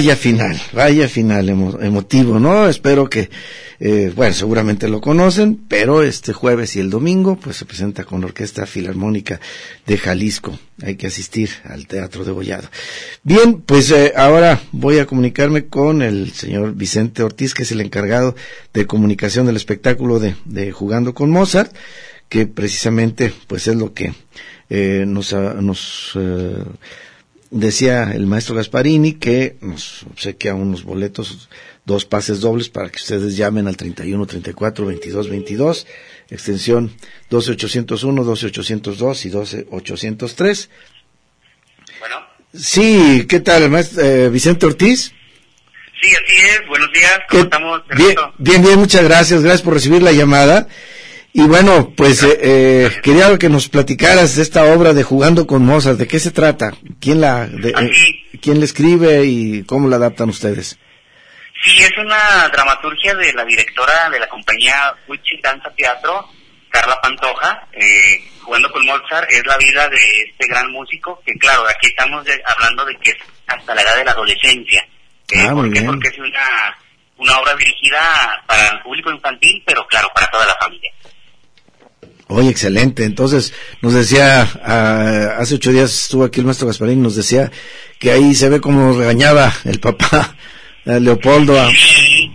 Vaya 0.00 0.16
final, 0.16 0.58
vaya 0.72 1.08
final 1.08 1.46
emotivo, 1.50 2.38
¿no? 2.38 2.66
Espero 2.66 3.10
que, 3.10 3.28
eh, 3.80 4.10
bueno, 4.16 4.32
seguramente 4.32 4.88
lo 4.88 5.02
conocen, 5.02 5.60
pero 5.68 6.02
este 6.02 6.32
jueves 6.32 6.74
y 6.74 6.80
el 6.80 6.88
domingo, 6.88 7.36
pues 7.36 7.58
se 7.58 7.66
presenta 7.66 8.04
con 8.04 8.22
la 8.22 8.28
Orquesta 8.28 8.64
Filarmónica 8.64 9.40
de 9.86 9.98
Jalisco. 9.98 10.58
Hay 10.82 10.96
que 10.96 11.08
asistir 11.08 11.50
al 11.64 11.86
Teatro 11.86 12.24
de 12.24 12.32
Bollado. 12.32 12.70
Bien, 13.24 13.60
pues 13.60 13.90
eh, 13.90 14.14
ahora 14.16 14.62
voy 14.72 15.00
a 15.00 15.04
comunicarme 15.04 15.66
con 15.66 16.00
el 16.00 16.32
señor 16.32 16.74
Vicente 16.74 17.22
Ortiz, 17.22 17.52
que 17.52 17.64
es 17.64 17.72
el 17.72 17.82
encargado 17.82 18.34
de 18.72 18.86
comunicación 18.86 19.44
del 19.44 19.56
espectáculo 19.56 20.18
de, 20.18 20.72
Jugando 20.72 21.12
con 21.12 21.28
Mozart, 21.30 21.76
que 22.30 22.46
precisamente, 22.46 23.34
pues 23.46 23.68
es 23.68 23.76
lo 23.76 23.92
que 23.92 24.14
eh, 24.70 25.04
nos, 25.06 25.34
nos 25.34 26.16
decía 27.50 28.12
el 28.12 28.26
maestro 28.26 28.54
Gasparini 28.54 29.14
que 29.14 29.56
nos 29.60 30.04
obsequia 30.04 30.54
unos 30.54 30.84
boletos, 30.84 31.48
dos 31.84 32.04
pases 32.04 32.40
dobles 32.40 32.68
para 32.68 32.88
que 32.88 32.96
ustedes 32.96 33.36
llamen 33.36 33.66
al 33.66 33.76
31 33.76 34.26
34 34.26 34.86
22 34.86 35.28
22, 35.28 35.86
extensión 36.30 36.92
12801, 37.28 38.24
12802 38.24 39.24
y 39.24 39.30
12803. 39.30 40.70
Bueno. 41.98 42.16
Sí, 42.52 43.26
¿qué 43.28 43.40
tal, 43.40 43.70
maestro, 43.70 44.02
eh, 44.04 44.28
Vicente 44.28 44.66
Ortiz? 44.66 45.12
Sí, 46.02 46.08
así 46.08 46.46
es. 46.46 46.66
Buenos 46.66 46.90
días. 46.92 47.20
¿Cómo 47.28 47.42
estamos? 47.44 47.82
Bien, 47.96 48.16
bien, 48.38 48.62
bien, 48.62 48.78
muchas 48.78 49.04
gracias. 49.04 49.42
Gracias 49.42 49.62
por 49.62 49.74
recibir 49.74 50.02
la 50.02 50.12
llamada. 50.12 50.66
Y 51.32 51.42
bueno, 51.42 51.92
pues 51.96 52.22
eh, 52.24 52.38
eh, 52.42 53.00
quería 53.02 53.38
que 53.38 53.48
nos 53.48 53.68
platicaras 53.68 54.34
de 54.36 54.42
esta 54.42 54.64
obra 54.64 54.92
de 54.92 55.04
Jugando 55.04 55.46
con 55.46 55.64
Mozart. 55.64 55.96
¿De 55.96 56.08
qué 56.08 56.18
se 56.18 56.32
trata? 56.32 56.72
¿Quién 57.00 57.20
la, 57.20 57.44
eh, 57.44 57.72
quién 58.42 58.58
la 58.58 58.64
escribe 58.64 59.24
y 59.24 59.62
cómo 59.64 59.88
la 59.88 59.96
adaptan 59.96 60.28
ustedes? 60.28 60.78
Sí, 61.62 61.82
es 61.82 61.92
una 61.98 62.48
dramaturgia 62.48 63.14
de 63.14 63.32
la 63.32 63.44
directora 63.44 64.10
de 64.10 64.18
la 64.18 64.28
compañía 64.28 64.94
Wichi 65.06 65.40
Danza 65.40 65.70
Teatro, 65.76 66.28
Carla 66.68 67.00
Pantoja. 67.00 67.68
Jugando 68.42 68.72
con 68.72 68.84
Mozart 68.84 69.30
es 69.30 69.46
la 69.46 69.56
vida 69.58 69.88
de 69.88 69.98
este 70.26 70.48
gran 70.48 70.68
músico, 70.72 71.22
que 71.24 71.32
claro, 71.34 71.62
aquí 71.68 71.86
estamos 71.86 72.26
hablando 72.44 72.84
de 72.86 72.96
que 72.96 73.10
es 73.10 73.16
hasta 73.46 73.74
la 73.74 73.82
edad 73.82 73.96
de 73.96 74.04
la 74.04 74.10
adolescencia. 74.12 74.84
Ah, 75.36 75.52
¿Por 75.52 75.72
qué? 75.72 75.82
Porque 75.82 76.08
es 76.08 76.18
una, 76.18 76.76
una 77.18 77.38
obra 77.38 77.54
dirigida 77.54 78.42
para 78.46 78.68
el 78.70 78.80
público 78.80 79.12
infantil, 79.12 79.62
pero 79.64 79.86
claro, 79.86 80.10
para 80.12 80.26
toda 80.28 80.46
la 80.46 80.56
familia. 80.56 80.90
Oye, 82.32 82.48
excelente. 82.48 83.04
Entonces, 83.04 83.52
nos 83.82 83.92
decía, 83.92 84.46
ah, 84.62 85.34
hace 85.38 85.56
ocho 85.56 85.72
días 85.72 85.92
estuvo 85.92 86.24
aquí 86.24 86.38
el 86.38 86.46
maestro 86.46 86.68
Gasparín, 86.68 87.02
nos 87.02 87.16
decía 87.16 87.50
que 87.98 88.12
ahí 88.12 88.36
se 88.36 88.48
ve 88.48 88.60
como 88.60 88.96
regañaba 88.96 89.52
el 89.64 89.80
papá 89.80 90.36
Leopoldo. 90.84 91.54
Sí. 91.70 92.30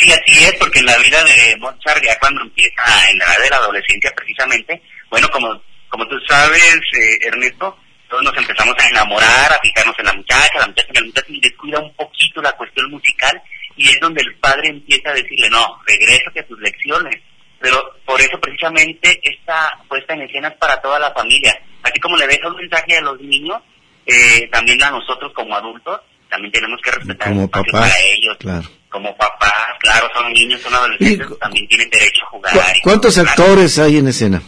sí, 0.00 0.12
así 0.12 0.44
es, 0.44 0.54
porque 0.58 0.80
en 0.80 0.86
la 0.86 0.98
vida 0.98 1.22
de 1.22 1.56
Mozart, 1.58 2.02
ya 2.04 2.18
cuando 2.18 2.42
empieza 2.42 2.82
en 3.08 3.18
la 3.18 3.26
edad 3.26 3.42
de 3.44 3.50
la 3.50 3.56
adolescencia 3.58 4.12
precisamente, 4.16 4.82
bueno, 5.08 5.28
como, 5.30 5.62
como 5.88 6.04
tú 6.08 6.16
sabes, 6.28 6.80
eh, 6.98 7.18
Ernesto, 7.22 7.78
todos 8.10 8.24
nos 8.24 8.36
empezamos 8.36 8.74
a 8.80 8.88
enamorar, 8.88 9.52
a 9.52 9.60
fijarnos 9.62 9.94
en 10.00 10.06
la 10.06 10.12
muchacha, 10.14 10.58
la 10.58 10.66
muchacha, 10.66 10.92
la 10.92 11.02
muchacha, 11.02 11.26
y 11.28 11.40
descuida 11.40 11.78
un 11.78 11.94
poquito 11.94 12.42
la 12.42 12.50
cuestión 12.52 12.90
musical, 12.90 13.40
y 13.76 13.88
es 13.88 14.00
donde 14.00 14.22
el 14.22 14.34
padre 14.40 14.70
empieza 14.70 15.10
a 15.10 15.14
decirle, 15.14 15.48
no, 15.50 15.80
regrésate 15.86 16.40
a 16.40 16.46
tus 16.48 16.60
lecciones 16.60 17.22
pero 17.62 17.94
por 18.04 18.20
eso 18.20 18.38
precisamente 18.40 19.20
esta 19.22 19.70
puesta 19.88 20.14
en 20.14 20.22
escena 20.22 20.48
es 20.48 20.56
para 20.56 20.80
toda 20.82 20.98
la 20.98 21.12
familia. 21.12 21.56
Así 21.82 21.98
como 22.00 22.16
le 22.16 22.26
deja 22.26 22.48
un 22.48 22.56
mensaje 22.56 22.96
a 22.96 23.00
los 23.00 23.20
niños, 23.20 23.62
eh, 24.04 24.48
también 24.50 24.82
a 24.82 24.90
nosotros 24.90 25.32
como 25.32 25.54
adultos, 25.54 26.00
también 26.28 26.50
tenemos 26.52 26.80
que 26.82 26.90
respetar 26.90 27.28
como 27.28 27.48
para 27.48 27.88
ellos. 28.00 28.36
Claro. 28.40 28.68
Como 28.88 29.16
papás, 29.16 29.78
claro, 29.80 30.08
son 30.12 30.32
niños, 30.32 30.60
son 30.60 30.74
adolescentes, 30.74 31.26
también 31.38 31.68
tienen 31.68 31.88
derecho 31.88 32.24
a 32.26 32.30
jugar. 32.30 32.52
¿Cuántos 32.82 33.16
actores 33.16 33.78
hay 33.78 33.98
en 33.98 34.08
escena? 34.08 34.42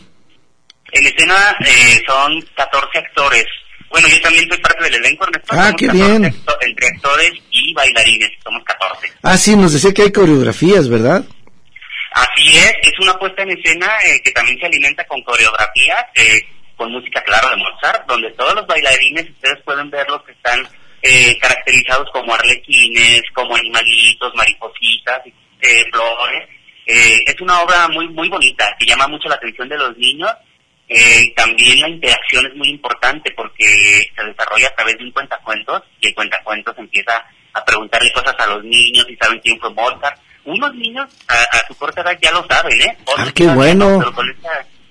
En 0.92 1.06
escena 1.06 1.56
eh, 1.64 2.02
son 2.06 2.40
14 2.56 2.98
actores. 2.98 3.46
Bueno, 3.90 4.08
yo 4.08 4.20
también 4.20 4.48
soy 4.48 4.58
parte 4.58 4.84
del 4.84 4.94
elenco, 4.96 5.24
Ernesto. 5.24 5.54
Ah, 5.56 5.72
qué 5.76 5.88
bien. 5.88 6.24
entre 6.24 6.86
actores 6.88 7.32
y 7.52 7.72
bailarines, 7.74 8.30
somos 8.42 8.62
14. 8.64 9.12
Ah, 9.22 9.38
sí, 9.38 9.56
nos 9.56 9.72
decía 9.72 9.94
que 9.94 10.02
hay 10.02 10.12
coreografías, 10.12 10.88
¿verdad? 10.88 11.24
Así 12.14 12.56
es, 12.58 12.72
es 12.82 12.92
una 13.00 13.14
puesta 13.14 13.42
en 13.42 13.50
escena 13.50 13.90
eh, 14.06 14.20
que 14.22 14.30
también 14.30 14.56
se 14.60 14.66
alimenta 14.66 15.04
con 15.04 15.20
coreografías, 15.22 16.04
eh, 16.14 16.46
con 16.76 16.92
música, 16.92 17.20
claro, 17.24 17.50
de 17.50 17.56
Mozart, 17.56 18.06
donde 18.06 18.30
todos 18.30 18.54
los 18.54 18.66
bailarines, 18.68 19.28
ustedes 19.30 19.60
pueden 19.64 19.90
verlos 19.90 20.22
que 20.22 20.30
están 20.30 20.64
eh, 21.02 21.36
caracterizados 21.40 22.08
como 22.12 22.32
arlequines, 22.32 23.22
como 23.34 23.56
animalitos, 23.56 24.32
maripositas, 24.36 25.22
flores. 25.90 26.48
es 26.86 27.40
una 27.40 27.60
obra 27.62 27.88
muy 27.88 28.06
muy 28.08 28.28
bonita, 28.28 28.64
que 28.78 28.86
llama 28.86 29.08
mucho 29.08 29.28
la 29.28 29.34
atención 29.34 29.68
de 29.68 29.78
los 29.78 29.96
niños. 29.96 30.30
también 31.34 31.80
la 31.80 31.88
interacción 31.88 32.46
es 32.46 32.54
muy 32.54 32.68
importante 32.68 33.32
porque 33.34 33.64
se 34.14 34.24
desarrolla 34.24 34.68
a 34.68 34.74
través 34.76 34.98
de 34.98 35.04
un 35.04 35.10
cuentacuentos 35.10 35.82
y 36.00 36.08
el 36.08 36.14
cuentacuentos 36.14 36.78
empieza 36.78 37.24
a 37.54 37.64
preguntarle 37.64 38.12
cosas 38.12 38.36
a 38.38 38.46
los 38.46 38.62
niños 38.62 39.04
y 39.08 39.16
saben 39.16 39.40
quién 39.40 39.58
fue 39.58 39.70
Mozart 39.70 40.23
unos 40.44 40.74
niños 40.74 41.08
a, 41.28 41.66
su 41.66 41.74
corta 41.76 42.02
edad 42.02 42.18
ya 42.22 42.32
lo 42.32 42.46
saben, 42.46 42.80
¿eh? 42.82 42.96
ah, 43.16 43.30
qué 43.34 43.46
bueno. 43.48 44.00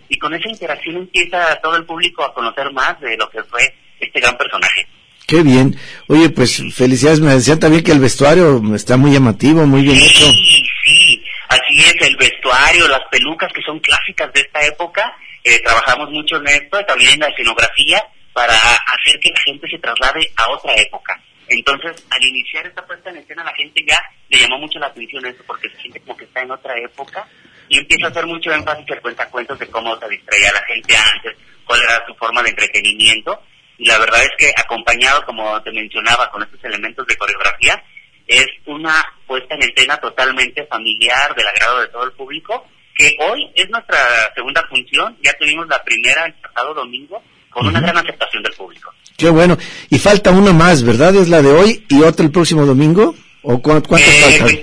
y 0.09 0.17
con 0.17 0.33
esa 0.33 0.49
interacción 0.49 0.97
empieza 0.97 1.59
todo 1.61 1.75
el 1.75 1.85
público 1.85 2.23
a 2.23 2.33
conocer 2.33 2.71
más 2.71 2.99
de 2.99 3.15
lo 3.17 3.29
que 3.29 3.43
fue 3.43 3.73
este 3.99 4.19
gran 4.19 4.37
personaje. 4.37 4.87
Qué 5.27 5.41
bien. 5.41 5.75
Oye, 6.07 6.29
pues 6.29 6.61
felicidades. 6.75 7.19
Me 7.19 7.33
decían 7.33 7.59
también 7.59 7.83
que 7.83 7.91
el 7.91 7.99
vestuario 7.99 8.61
está 8.75 8.97
muy 8.97 9.11
llamativo, 9.11 9.65
muy 9.65 9.81
bien 9.81 9.97
hecho. 9.97 10.29
Sí, 10.31 10.65
sí. 10.83 11.23
Así 11.47 11.79
es, 11.79 11.95
el 12.01 12.15
vestuario, 12.17 12.87
las 12.87 13.01
pelucas 13.09 13.51
que 13.53 13.61
son 13.61 13.79
clásicas 13.79 14.31
de 14.33 14.41
esta 14.41 14.65
época. 14.65 15.15
Eh, 15.43 15.59
trabajamos 15.63 16.09
mucho 16.11 16.37
en 16.37 16.47
esto, 16.47 16.83
también 16.85 17.13
en 17.13 17.19
la 17.19 17.27
escenografía, 17.27 18.03
para 18.33 18.53
hacer 18.53 19.19
que 19.19 19.29
la 19.29 19.41
gente 19.45 19.67
se 19.69 19.77
traslade 19.77 20.31
a 20.35 20.49
otra 20.51 20.73
época. 20.75 21.19
Entonces, 21.47 22.05
al 22.09 22.23
iniciar 22.23 22.65
esta 22.65 22.85
puesta 22.85 23.09
en 23.09 23.17
escena, 23.17 23.43
la 23.43 23.53
gente 23.53 23.83
ya 23.87 23.99
le 24.29 24.39
llamó 24.39 24.59
mucho 24.59 24.79
la 24.79 24.87
atención 24.87 25.25
eso, 25.25 25.43
porque 25.45 25.69
se 25.69 25.81
siente 25.81 25.99
como 26.01 26.17
que 26.17 26.25
está 26.25 26.41
en 26.41 26.51
otra 26.51 26.77
época 26.79 27.27
y 27.69 27.77
empieza 27.77 28.07
a 28.07 28.09
hacer 28.09 28.25
mucho 28.25 28.51
énfasis 28.51 28.85
el 28.87 29.01
cuentacuentos 29.01 29.59
de 29.59 29.67
cómo 29.67 29.97
se 29.99 30.09
distraía 30.09 30.51
la 30.53 30.63
gente 30.65 30.95
antes, 30.95 31.37
cuál 31.65 31.81
era 31.81 32.05
su 32.05 32.13
forma 32.15 32.43
de 32.43 32.49
entretenimiento. 32.49 33.41
Y 33.77 33.87
la 33.87 33.97
verdad 33.97 34.21
es 34.23 34.31
que 34.37 34.51
acompañado, 34.55 35.25
como 35.25 35.61
te 35.63 35.71
mencionaba, 35.71 36.29
con 36.29 36.43
estos 36.43 36.63
elementos 36.63 37.05
de 37.07 37.17
coreografía, 37.17 37.83
es 38.27 38.47
una 38.65 39.03
puesta 39.27 39.55
en 39.55 39.63
escena 39.63 39.97
totalmente 39.97 40.65
familiar, 40.67 41.35
del 41.35 41.47
agrado 41.47 41.81
de 41.81 41.87
todo 41.87 42.03
el 42.03 42.11
público, 42.13 42.67
que 42.95 43.15
hoy 43.19 43.49
es 43.55 43.69
nuestra 43.69 43.97
segunda 44.35 44.63
función, 44.69 45.17
ya 45.21 45.33
tuvimos 45.33 45.67
la 45.67 45.83
primera 45.83 46.25
el 46.25 46.33
pasado 46.35 46.73
domingo, 46.73 47.21
con 47.49 47.67
una 47.67 47.81
gran 47.81 47.97
aceptación 47.97 48.43
del 48.43 48.53
público. 48.53 48.93
Qué 49.17 49.29
bueno. 49.29 49.57
Y 49.89 49.99
falta 49.99 50.31
una 50.31 50.53
más, 50.53 50.83
¿verdad? 50.83 51.15
¿Es 51.15 51.29
la 51.29 51.41
de 51.41 51.51
hoy 51.51 51.85
y 51.89 52.01
otra 52.01 52.25
el 52.25 52.31
próximo 52.31 52.65
domingo? 52.65 53.15
¿O 53.41 53.61
cuántas 53.61 54.01
eh, 54.01 54.39
faltan? 54.39 54.59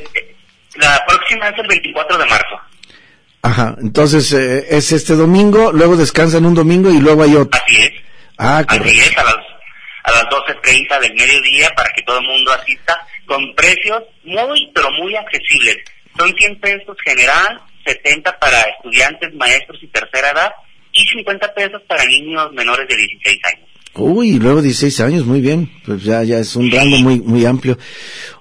La 0.76 1.04
próxima 1.06 1.48
es 1.48 1.58
el 1.58 1.68
24 1.68 2.18
de 2.18 2.26
marzo. 2.26 2.60
Ajá, 3.42 3.76
entonces 3.80 4.32
eh, 4.32 4.66
es 4.70 4.92
este 4.92 5.14
domingo, 5.14 5.72
luego 5.72 5.96
descansan 5.96 6.44
un 6.44 6.54
domingo 6.54 6.90
y 6.90 7.00
luego 7.00 7.22
hay 7.22 7.36
otro. 7.36 7.58
Así 7.64 7.76
es. 7.76 7.90
Ah, 8.36 8.64
Así 8.66 8.98
es, 8.98 9.16
a 9.16 9.24
las, 9.24 9.36
a 10.04 10.10
las 10.12 10.24
12.30 10.24 11.00
del 11.00 11.14
mediodía 11.14 11.70
para 11.74 11.90
que 11.92 12.02
todo 12.02 12.18
el 12.18 12.26
mundo 12.26 12.52
asista 12.52 13.06
con 13.26 13.54
precios 13.54 14.02
muy, 14.24 14.70
pero 14.74 14.90
muy 14.92 15.14
accesibles. 15.16 15.78
Son 16.18 16.34
100 16.34 16.60
pesos 16.60 16.96
general, 17.04 17.60
70 17.86 18.38
para 18.38 18.60
estudiantes, 18.62 19.34
maestros 19.34 19.78
y 19.82 19.86
tercera 19.88 20.30
edad 20.30 20.52
y 20.92 21.06
50 21.06 21.54
pesos 21.54 21.82
para 21.86 22.04
niños 22.04 22.52
menores 22.52 22.88
de 22.88 22.96
16 22.96 23.40
años. 23.54 23.69
Uy, 23.94 24.38
luego 24.38 24.62
16 24.62 25.00
años, 25.00 25.26
muy 25.26 25.40
bien. 25.40 25.70
Pues 25.84 26.02
ya, 26.04 26.22
ya 26.22 26.38
es 26.38 26.54
un 26.56 26.70
rango 26.70 26.96
muy, 26.98 27.20
muy 27.20 27.44
amplio. 27.44 27.78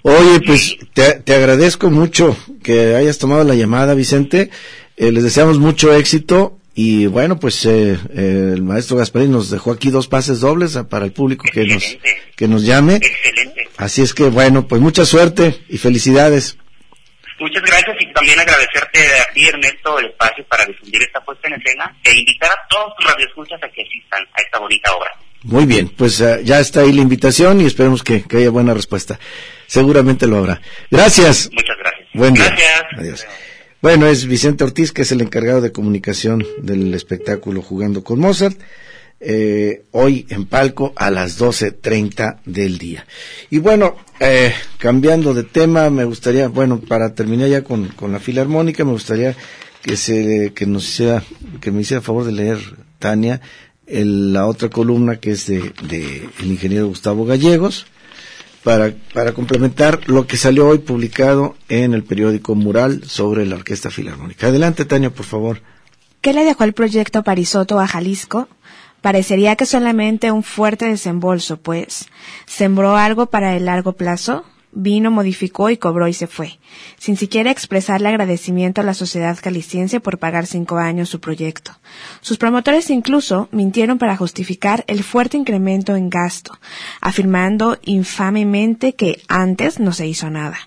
Oye, 0.03 0.41
pues 0.45 0.77
te, 0.93 1.15
te 1.15 1.33
agradezco 1.33 1.89
mucho 1.89 2.37
que 2.63 2.95
hayas 2.95 3.17
tomado 3.17 3.43
la 3.43 3.55
llamada, 3.55 3.93
Vicente. 3.93 4.51
Eh, 4.95 5.11
les 5.11 5.23
deseamos 5.23 5.59
mucho 5.59 5.93
éxito 5.93 6.59
y 6.75 7.07
bueno, 7.07 7.39
pues 7.39 7.65
eh, 7.65 7.97
eh, 8.15 8.51
el 8.53 8.61
maestro 8.63 8.97
Gasparín 8.97 9.31
nos 9.31 9.49
dejó 9.49 9.71
aquí 9.71 9.89
dos 9.89 10.07
pases 10.07 10.39
dobles 10.39 10.77
para 10.89 11.05
el 11.05 11.11
público 11.11 11.45
que 11.51 11.65
nos, 11.65 11.97
que 12.35 12.47
nos 12.47 12.63
llame. 12.63 12.95
Excelente. 12.95 13.67
Así 13.77 14.01
es 14.01 14.13
que 14.13 14.23
bueno, 14.23 14.67
pues 14.67 14.81
mucha 14.81 15.05
suerte 15.05 15.55
y 15.67 15.77
felicidades. 15.77 16.57
Muchas 17.39 17.63
gracias 17.63 17.95
y 17.99 18.13
también 18.13 18.37
agradecerte 18.39 18.99
a 18.99 19.33
ti, 19.33 19.47
Ernesto, 19.47 19.99
el 19.99 20.07
espacio 20.07 20.45
para 20.47 20.65
difundir 20.65 21.01
esta 21.01 21.21
puesta 21.21 21.47
en 21.47 21.53
escena 21.53 21.95
e 22.03 22.13
invitar 22.17 22.51
a 22.51 22.57
todos 22.69 22.93
tus 22.97 23.09
radioescuchas 23.09 23.63
a 23.63 23.69
que 23.69 23.81
asistan 23.81 24.21
a 24.33 24.41
esta 24.41 24.59
bonita 24.59 24.93
obra. 24.93 25.11
Muy 25.43 25.65
bien, 25.65 25.89
pues 25.95 26.19
eh, 26.19 26.41
ya 26.43 26.59
está 26.59 26.81
ahí 26.81 26.91
la 26.91 27.01
invitación 27.01 27.61
y 27.61 27.65
esperemos 27.65 28.03
que, 28.03 28.25
haya 28.31 28.49
buena 28.49 28.73
respuesta. 28.73 29.19
Seguramente 29.67 30.27
lo 30.27 30.37
habrá. 30.37 30.61
Gracias. 30.91 31.49
Muchas 31.53 31.77
gracias. 31.77 32.09
Buen 32.13 32.33
día. 32.33 32.45
Gracias. 32.45 32.85
Adiós. 32.97 33.25
Bueno, 33.81 34.07
es 34.07 34.25
Vicente 34.25 34.65
Ortiz, 34.65 34.91
que 34.91 35.03
es 35.03 35.11
el 35.13 35.21
encargado 35.21 35.61
de 35.61 35.71
comunicación 35.71 36.45
del 36.61 36.93
espectáculo 36.93 37.61
Jugando 37.61 38.03
con 38.03 38.19
Mozart. 38.19 38.59
eh, 39.21 39.83
hoy 39.91 40.25
en 40.29 40.45
palco 40.45 40.93
a 40.95 41.11
las 41.11 41.39
12.30 41.39 42.39
del 42.45 42.77
día. 42.77 43.05
Y 43.49 43.59
bueno, 43.59 43.97
eh, 44.19 44.53
cambiando 44.77 45.33
de 45.33 45.43
tema, 45.43 45.89
me 45.89 46.05
gustaría, 46.05 46.47
bueno, 46.47 46.79
para 46.79 47.13
terminar 47.13 47.49
ya 47.49 47.63
con, 47.63 47.87
con 47.89 48.11
la 48.11 48.19
filarmónica, 48.19 48.83
me 48.85 48.91
gustaría 48.91 49.35
que 49.81 49.95
se 49.95 50.51
que 50.53 50.65
nos 50.65 50.87
hiciera, 50.87 51.23
que 51.61 51.71
me 51.71 51.81
hiciera 51.81 52.01
favor 52.01 52.25
de 52.25 52.33
leer 52.33 52.59
Tania 52.99 53.41
la 53.89 54.45
otra 54.45 54.69
columna 54.69 55.17
que 55.17 55.31
es 55.31 55.47
de 55.47 56.29
el 56.39 56.45
ingeniero 56.47 56.87
Gustavo 56.87 57.25
Gallegos 57.25 57.85
para, 58.63 58.93
para 59.13 59.33
complementar 59.33 60.07
lo 60.07 60.27
que 60.27 60.37
salió 60.37 60.67
hoy 60.67 60.79
publicado 60.79 61.55
en 61.69 61.93
el 61.93 62.03
periódico 62.03 62.55
Mural 62.55 63.03
sobre 63.05 63.45
la 63.45 63.55
Orquesta 63.55 63.89
Filarmónica. 63.89 64.47
Adelante, 64.47 64.85
Tania, 64.85 65.09
por 65.09 65.25
favor. 65.25 65.61
¿Qué 66.21 66.33
le 66.33 66.43
dejó 66.43 66.65
el 66.65 66.73
proyecto 66.73 67.23
Parisoto 67.23 67.79
a 67.79 67.87
Jalisco? 67.87 68.49
Parecería 69.01 69.55
que 69.55 69.65
solamente 69.65 70.31
un 70.31 70.43
fuerte 70.43 70.85
desembolso, 70.85 71.57
pues. 71.57 72.07
¿Sembró 72.45 72.97
algo 72.97 73.27
para 73.27 73.55
el 73.55 73.65
largo 73.65 73.93
plazo? 73.93 74.43
Vino, 74.71 75.09
modificó 75.09 75.71
y 75.71 75.77
cobró 75.77 76.07
y 76.07 76.13
se 76.13 76.27
fue, 76.27 76.59
sin 76.99 77.17
siquiera 77.17 77.49
expresarle 77.49 78.09
agradecimiento 78.09 78.81
a 78.81 78.83
la 78.83 78.93
sociedad 78.93 79.37
caliciense 79.41 79.99
por 79.99 80.19
pagar 80.19 80.45
cinco 80.45 80.77
años 80.77 81.09
su 81.09 81.19
proyecto. 81.19 81.71
Sus 82.21 82.37
promotores 82.37 82.91
incluso 82.91 83.49
mintieron 83.51 83.97
para 83.97 84.15
justificar 84.15 84.83
el 84.87 85.03
fuerte 85.03 85.37
incremento 85.37 85.95
en 85.95 86.11
gasto, 86.11 86.59
afirmando 87.01 87.79
infamemente 87.83 88.93
que 88.93 89.23
antes 89.27 89.79
no 89.79 89.91
se 89.91 90.05
hizo 90.05 90.29
nada. 90.29 90.57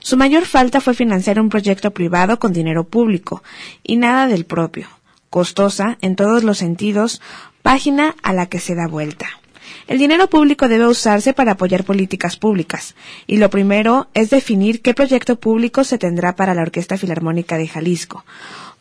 Su 0.00 0.16
mayor 0.16 0.44
falta 0.44 0.80
fue 0.80 0.94
financiar 0.94 1.38
un 1.38 1.48
proyecto 1.48 1.92
privado 1.92 2.40
con 2.40 2.52
dinero 2.52 2.82
público, 2.82 3.44
y 3.84 3.96
nada 3.96 4.26
del 4.26 4.44
propio. 4.44 4.88
Costosa, 5.30 5.98
en 6.00 6.16
todos 6.16 6.42
los 6.42 6.58
sentidos, 6.58 7.22
página 7.62 8.16
a 8.24 8.32
la 8.32 8.46
que 8.46 8.58
se 8.58 8.74
da 8.74 8.88
vuelta. 8.88 9.41
El 9.86 9.98
dinero 9.98 10.28
público 10.28 10.68
debe 10.68 10.86
usarse 10.86 11.32
para 11.32 11.52
apoyar 11.52 11.84
políticas 11.84 12.36
públicas, 12.36 12.94
y 13.26 13.36
lo 13.36 13.50
primero 13.50 14.08
es 14.14 14.30
definir 14.30 14.82
qué 14.82 14.94
proyecto 14.94 15.36
público 15.36 15.84
se 15.84 15.98
tendrá 15.98 16.36
para 16.36 16.54
la 16.54 16.62
Orquesta 16.62 16.96
Filarmónica 16.98 17.56
de 17.56 17.68
Jalisco, 17.68 18.24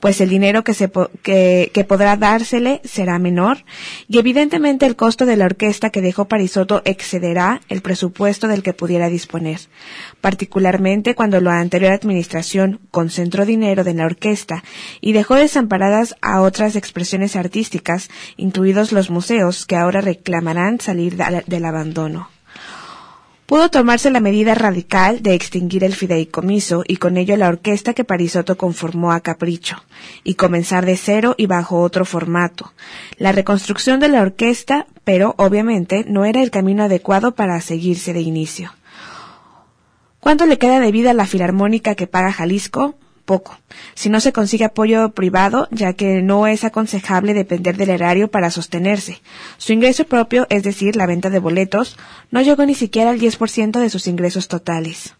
pues 0.01 0.19
el 0.19 0.29
dinero 0.29 0.63
que, 0.63 0.73
se 0.73 0.91
que, 1.21 1.71
que, 1.73 1.83
podrá 1.85 2.17
dársele 2.17 2.81
será 2.83 3.19
menor. 3.19 3.63
Y 4.07 4.17
evidentemente 4.17 4.85
el 4.85 4.95
costo 4.95 5.25
de 5.25 5.37
la 5.37 5.45
orquesta 5.45 5.91
que 5.91 6.01
dejó 6.01 6.25
Parisoto 6.25 6.81
excederá 6.83 7.61
el 7.69 7.81
presupuesto 7.81 8.47
del 8.47 8.63
que 8.63 8.73
pudiera 8.73 9.07
disponer, 9.07 9.59
particularmente 10.19 11.15
cuando 11.15 11.39
la 11.39 11.59
anterior 11.59 11.93
administración 11.93 12.79
concentró 12.91 13.45
dinero 13.45 13.83
de 13.83 13.93
la 13.93 14.05
orquesta 14.05 14.63
y 14.99 15.13
dejó 15.13 15.35
desamparadas 15.35 16.15
a 16.21 16.41
otras 16.41 16.75
expresiones 16.75 17.35
artísticas, 17.35 18.09
incluidos 18.35 18.91
los 18.91 19.09
museos 19.09 19.65
que 19.65 19.75
ahora 19.75 20.01
reclamarán 20.01 20.79
salir 20.79 21.15
del 21.15 21.65
abandono 21.65 22.29
pudo 23.51 23.67
tomarse 23.67 24.09
la 24.11 24.21
medida 24.21 24.55
radical 24.55 25.21
de 25.21 25.33
extinguir 25.33 25.83
el 25.83 25.93
fideicomiso 25.93 26.85
y 26.87 26.95
con 26.95 27.17
ello 27.17 27.35
la 27.35 27.49
orquesta 27.49 27.93
que 27.93 28.05
Parisotto 28.05 28.55
conformó 28.55 29.11
a 29.11 29.19
capricho, 29.19 29.75
y 30.23 30.35
comenzar 30.35 30.85
de 30.85 30.95
cero 30.95 31.35
y 31.37 31.47
bajo 31.47 31.81
otro 31.81 32.05
formato. 32.05 32.71
La 33.17 33.33
reconstrucción 33.33 33.99
de 33.99 34.07
la 34.07 34.21
orquesta, 34.21 34.87
pero 35.03 35.35
obviamente 35.37 36.05
no 36.07 36.23
era 36.23 36.41
el 36.41 36.49
camino 36.49 36.83
adecuado 36.83 37.35
para 37.35 37.59
seguirse 37.59 38.13
de 38.13 38.21
inicio. 38.21 38.71
¿Cuánto 40.21 40.45
le 40.45 40.57
queda 40.57 40.79
de 40.79 40.93
vida 40.93 41.11
a 41.11 41.13
la 41.13 41.27
filarmónica 41.27 41.95
que 41.95 42.07
paga 42.07 42.31
Jalisco? 42.31 42.95
Poco. 43.31 43.57
Si 43.93 44.09
no 44.09 44.19
se 44.19 44.33
consigue 44.33 44.65
apoyo 44.65 45.11
privado, 45.11 45.69
ya 45.71 45.93
que 45.93 46.21
no 46.21 46.47
es 46.47 46.65
aconsejable 46.65 47.33
depender 47.33 47.77
del 47.77 47.91
erario 47.91 48.29
para 48.29 48.51
sostenerse. 48.51 49.21
Su 49.57 49.71
ingreso 49.71 50.03
propio, 50.03 50.47
es 50.49 50.63
decir, 50.63 50.97
la 50.97 51.05
venta 51.05 51.29
de 51.29 51.39
boletos, 51.39 51.97
no 52.29 52.41
llegó 52.41 52.65
ni 52.65 52.75
siquiera 52.75 53.11
al 53.11 53.21
10% 53.21 53.79
de 53.79 53.89
sus 53.89 54.07
ingresos 54.07 54.49
totales. 54.49 55.15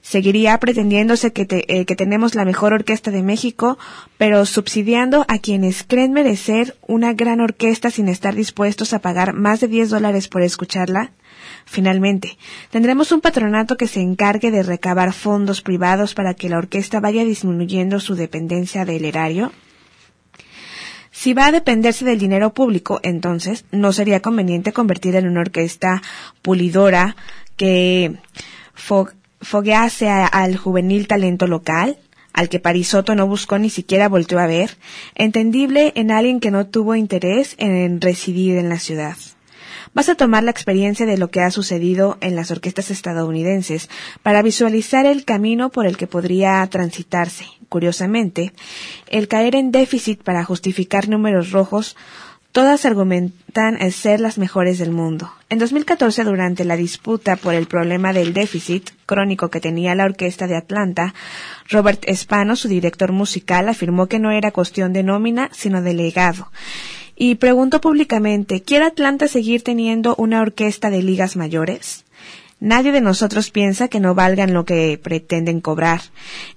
Seguiría 0.00 0.58
pretendiéndose 0.58 1.34
que, 1.34 1.46
eh, 1.50 1.84
que 1.84 1.96
tenemos 1.96 2.34
la 2.34 2.46
mejor 2.46 2.72
orquesta 2.72 3.10
de 3.10 3.22
México, 3.22 3.76
pero 4.16 4.46
subsidiando 4.46 5.26
a 5.28 5.38
quienes 5.38 5.84
creen 5.84 6.14
merecer 6.14 6.78
una 6.88 7.12
gran 7.12 7.42
orquesta 7.42 7.90
sin 7.90 8.08
estar 8.08 8.34
dispuestos 8.34 8.94
a 8.94 9.00
pagar 9.00 9.34
más 9.34 9.60
de 9.60 9.68
10 9.68 9.90
dólares 9.90 10.28
por 10.28 10.40
escucharla. 10.40 11.12
Finalmente, 11.64 12.38
tendremos 12.70 13.12
un 13.12 13.20
patronato 13.20 13.76
que 13.76 13.86
se 13.86 14.00
encargue 14.00 14.50
de 14.50 14.62
recabar 14.62 15.12
fondos 15.12 15.62
privados 15.62 16.14
para 16.14 16.34
que 16.34 16.48
la 16.48 16.58
orquesta 16.58 17.00
vaya 17.00 17.24
disminuyendo 17.24 18.00
su 18.00 18.14
dependencia 18.14 18.84
del 18.84 19.04
erario. 19.04 19.52
Si 21.10 21.34
va 21.34 21.46
a 21.46 21.52
dependerse 21.52 22.04
del 22.04 22.18
dinero 22.18 22.52
público, 22.52 22.98
entonces 23.02 23.64
no 23.70 23.92
sería 23.92 24.20
conveniente 24.20 24.72
convertirla 24.72 25.20
en 25.20 25.28
una 25.28 25.42
orquesta 25.42 26.02
pulidora 26.40 27.16
que 27.56 28.16
foguease 29.40 30.08
al 30.08 30.56
juvenil 30.56 31.06
talento 31.06 31.46
local, 31.46 31.98
al 32.32 32.48
que 32.48 32.60
Parisoto 32.60 33.14
no 33.14 33.26
buscó 33.26 33.58
ni 33.58 33.70
siquiera 33.70 34.08
volteó 34.08 34.38
a 34.38 34.46
ver, 34.46 34.76
entendible 35.14 35.92
en 35.96 36.10
alguien 36.10 36.40
que 36.40 36.50
no 36.50 36.66
tuvo 36.66 36.94
interés 36.94 37.54
en 37.58 38.00
residir 38.00 38.56
en 38.56 38.68
la 38.68 38.78
ciudad. 38.78 39.16
Vas 39.94 40.08
a 40.08 40.14
tomar 40.14 40.42
la 40.42 40.50
experiencia 40.50 41.04
de 41.04 41.18
lo 41.18 41.30
que 41.30 41.40
ha 41.40 41.50
sucedido 41.50 42.16
en 42.20 42.34
las 42.34 42.50
orquestas 42.50 42.90
estadounidenses 42.90 43.90
para 44.22 44.42
visualizar 44.42 45.04
el 45.04 45.24
camino 45.24 45.70
por 45.70 45.86
el 45.86 45.96
que 45.96 46.06
podría 46.06 46.66
transitarse. 46.68 47.44
Curiosamente, 47.68 48.52
el 49.08 49.28
caer 49.28 49.54
en 49.54 49.70
déficit 49.70 50.22
para 50.22 50.44
justificar 50.44 51.08
números 51.08 51.52
rojos 51.52 51.96
Todas 52.52 52.84
argumentan 52.84 53.78
ser 53.92 54.20
las 54.20 54.36
mejores 54.36 54.78
del 54.78 54.90
mundo. 54.90 55.32
En 55.48 55.58
2014, 55.58 56.22
durante 56.22 56.66
la 56.66 56.76
disputa 56.76 57.36
por 57.36 57.54
el 57.54 57.66
problema 57.66 58.12
del 58.12 58.34
déficit 58.34 58.90
crónico 59.06 59.48
que 59.48 59.58
tenía 59.58 59.94
la 59.94 60.04
Orquesta 60.04 60.46
de 60.46 60.56
Atlanta, 60.56 61.14
Robert 61.70 62.04
Espano, 62.06 62.54
su 62.54 62.68
director 62.68 63.10
musical, 63.10 63.70
afirmó 63.70 64.06
que 64.06 64.18
no 64.18 64.30
era 64.32 64.50
cuestión 64.50 64.92
de 64.92 65.02
nómina, 65.02 65.48
sino 65.52 65.80
de 65.80 65.94
legado 65.94 66.50
y 67.22 67.36
preguntó 67.36 67.80
públicamente, 67.80 68.62
¿quiere 68.62 68.84
Atlanta 68.84 69.28
seguir 69.28 69.62
teniendo 69.62 70.16
una 70.16 70.40
orquesta 70.40 70.90
de 70.90 71.04
ligas 71.04 71.36
mayores? 71.36 72.04
Nadie 72.58 72.90
de 72.90 73.00
nosotros 73.00 73.52
piensa 73.52 73.86
que 73.86 74.00
no 74.00 74.16
valgan 74.16 74.52
lo 74.52 74.64
que 74.64 74.98
pretenden 75.00 75.60
cobrar, 75.60 76.00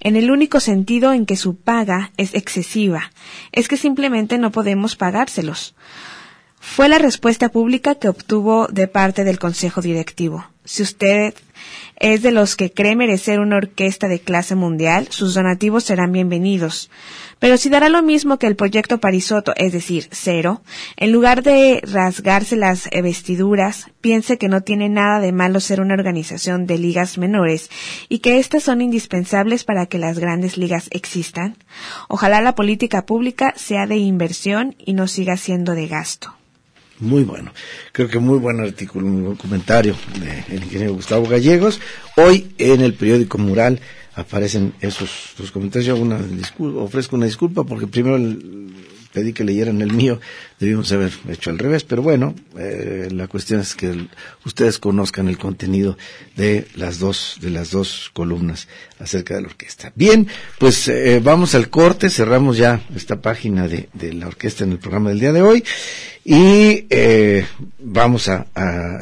en 0.00 0.16
el 0.16 0.28
único 0.28 0.58
sentido 0.58 1.12
en 1.12 1.24
que 1.24 1.36
su 1.36 1.54
paga 1.54 2.10
es 2.16 2.34
excesiva, 2.34 3.12
es 3.52 3.68
que 3.68 3.76
simplemente 3.76 4.38
no 4.38 4.50
podemos 4.50 4.96
pagárselos. 4.96 5.76
Fue 6.58 6.88
la 6.88 6.98
respuesta 6.98 7.48
pública 7.48 7.94
que 7.94 8.08
obtuvo 8.08 8.66
de 8.66 8.88
parte 8.88 9.22
del 9.22 9.38
Consejo 9.38 9.82
Directivo. 9.82 10.46
Si 10.64 10.82
usted 10.82 11.32
es 11.98 12.22
de 12.22 12.30
los 12.30 12.56
que 12.56 12.70
cree 12.70 12.96
merecer 12.96 13.40
una 13.40 13.56
orquesta 13.56 14.08
de 14.08 14.20
clase 14.20 14.54
mundial, 14.54 15.08
sus 15.10 15.34
donativos 15.34 15.84
serán 15.84 16.12
bienvenidos. 16.12 16.90
Pero 17.38 17.56
si 17.58 17.68
dará 17.68 17.88
lo 17.88 18.02
mismo 18.02 18.38
que 18.38 18.46
el 18.46 18.56
proyecto 18.56 18.98
Parisoto, 18.98 19.52
es 19.56 19.72
decir, 19.72 20.08
cero, 20.10 20.62
en 20.96 21.12
lugar 21.12 21.42
de 21.42 21.82
rasgarse 21.82 22.56
las 22.56 22.88
vestiduras, 22.90 23.90
piense 24.00 24.38
que 24.38 24.48
no 24.48 24.62
tiene 24.62 24.88
nada 24.88 25.20
de 25.20 25.32
malo 25.32 25.60
ser 25.60 25.80
una 25.80 25.94
organización 25.94 26.66
de 26.66 26.78
ligas 26.78 27.18
menores 27.18 27.70
y 28.08 28.20
que 28.20 28.38
éstas 28.38 28.62
son 28.62 28.80
indispensables 28.80 29.64
para 29.64 29.86
que 29.86 29.98
las 29.98 30.18
grandes 30.18 30.56
ligas 30.56 30.88
existan. 30.92 31.56
Ojalá 32.08 32.40
la 32.40 32.54
política 32.54 33.04
pública 33.04 33.52
sea 33.56 33.86
de 33.86 33.96
inversión 33.96 34.74
y 34.78 34.94
no 34.94 35.06
siga 35.06 35.36
siendo 35.36 35.74
de 35.74 35.88
gasto. 35.88 36.34
Muy 37.00 37.24
bueno. 37.24 37.52
Creo 37.92 38.08
que 38.08 38.18
muy 38.18 38.38
buen 38.38 38.60
artículo, 38.60 39.06
un 39.06 39.24
buen 39.24 39.36
comentario 39.36 39.94
del 40.48 40.62
ingeniero 40.62 40.94
Gustavo 40.94 41.26
Gallegos. 41.26 41.80
Hoy 42.16 42.54
en 42.58 42.80
el 42.80 42.94
periódico 42.94 43.36
Mural 43.36 43.80
aparecen 44.14 44.72
esos 44.80 45.34
los 45.38 45.50
comentarios. 45.50 45.86
Yo 45.86 45.96
una 45.96 46.18
ofrezco 46.80 47.16
una 47.16 47.26
disculpa 47.26 47.64
porque 47.64 47.86
primero 47.86 48.18
pedí 49.16 49.32
que 49.32 49.44
leyeran 49.44 49.80
el 49.80 49.94
mío, 49.94 50.20
debimos 50.60 50.92
haber 50.92 51.10
hecho 51.30 51.48
al 51.48 51.58
revés, 51.58 51.84
pero 51.84 52.02
bueno, 52.02 52.34
eh, 52.58 53.08
la 53.10 53.28
cuestión 53.28 53.60
es 53.60 53.74
que 53.74 54.08
ustedes 54.44 54.78
conozcan 54.78 55.26
el 55.28 55.38
contenido 55.38 55.96
de 56.36 56.66
las 56.74 56.98
dos 56.98 57.38
de 57.40 57.48
las 57.48 57.70
dos 57.70 58.10
columnas 58.12 58.68
acerca 58.98 59.34
de 59.34 59.40
la 59.40 59.48
orquesta. 59.48 59.90
Bien, 59.94 60.28
pues 60.58 60.86
eh, 60.88 61.22
vamos 61.24 61.54
al 61.54 61.70
corte, 61.70 62.10
cerramos 62.10 62.58
ya 62.58 62.82
esta 62.94 63.22
página 63.22 63.68
de, 63.68 63.88
de, 63.94 64.12
la 64.12 64.26
orquesta 64.26 64.64
en 64.64 64.72
el 64.72 64.78
programa 64.78 65.08
del 65.08 65.20
día 65.20 65.32
de 65.32 65.40
hoy 65.40 65.64
y 66.22 66.84
eh, 66.90 67.46
vamos 67.78 68.28
a, 68.28 68.44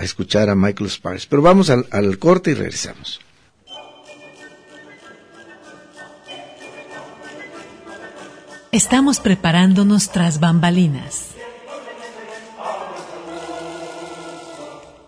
escuchar 0.00 0.48
a 0.48 0.54
Michael 0.54 0.90
Spars, 0.90 1.26
pero 1.26 1.42
vamos 1.42 1.70
al 1.70 2.18
corte 2.20 2.52
y 2.52 2.54
regresamos. 2.54 3.20
Estamos 8.74 9.20
preparándonos 9.20 10.10
tras 10.10 10.40
bambalinas. 10.40 11.28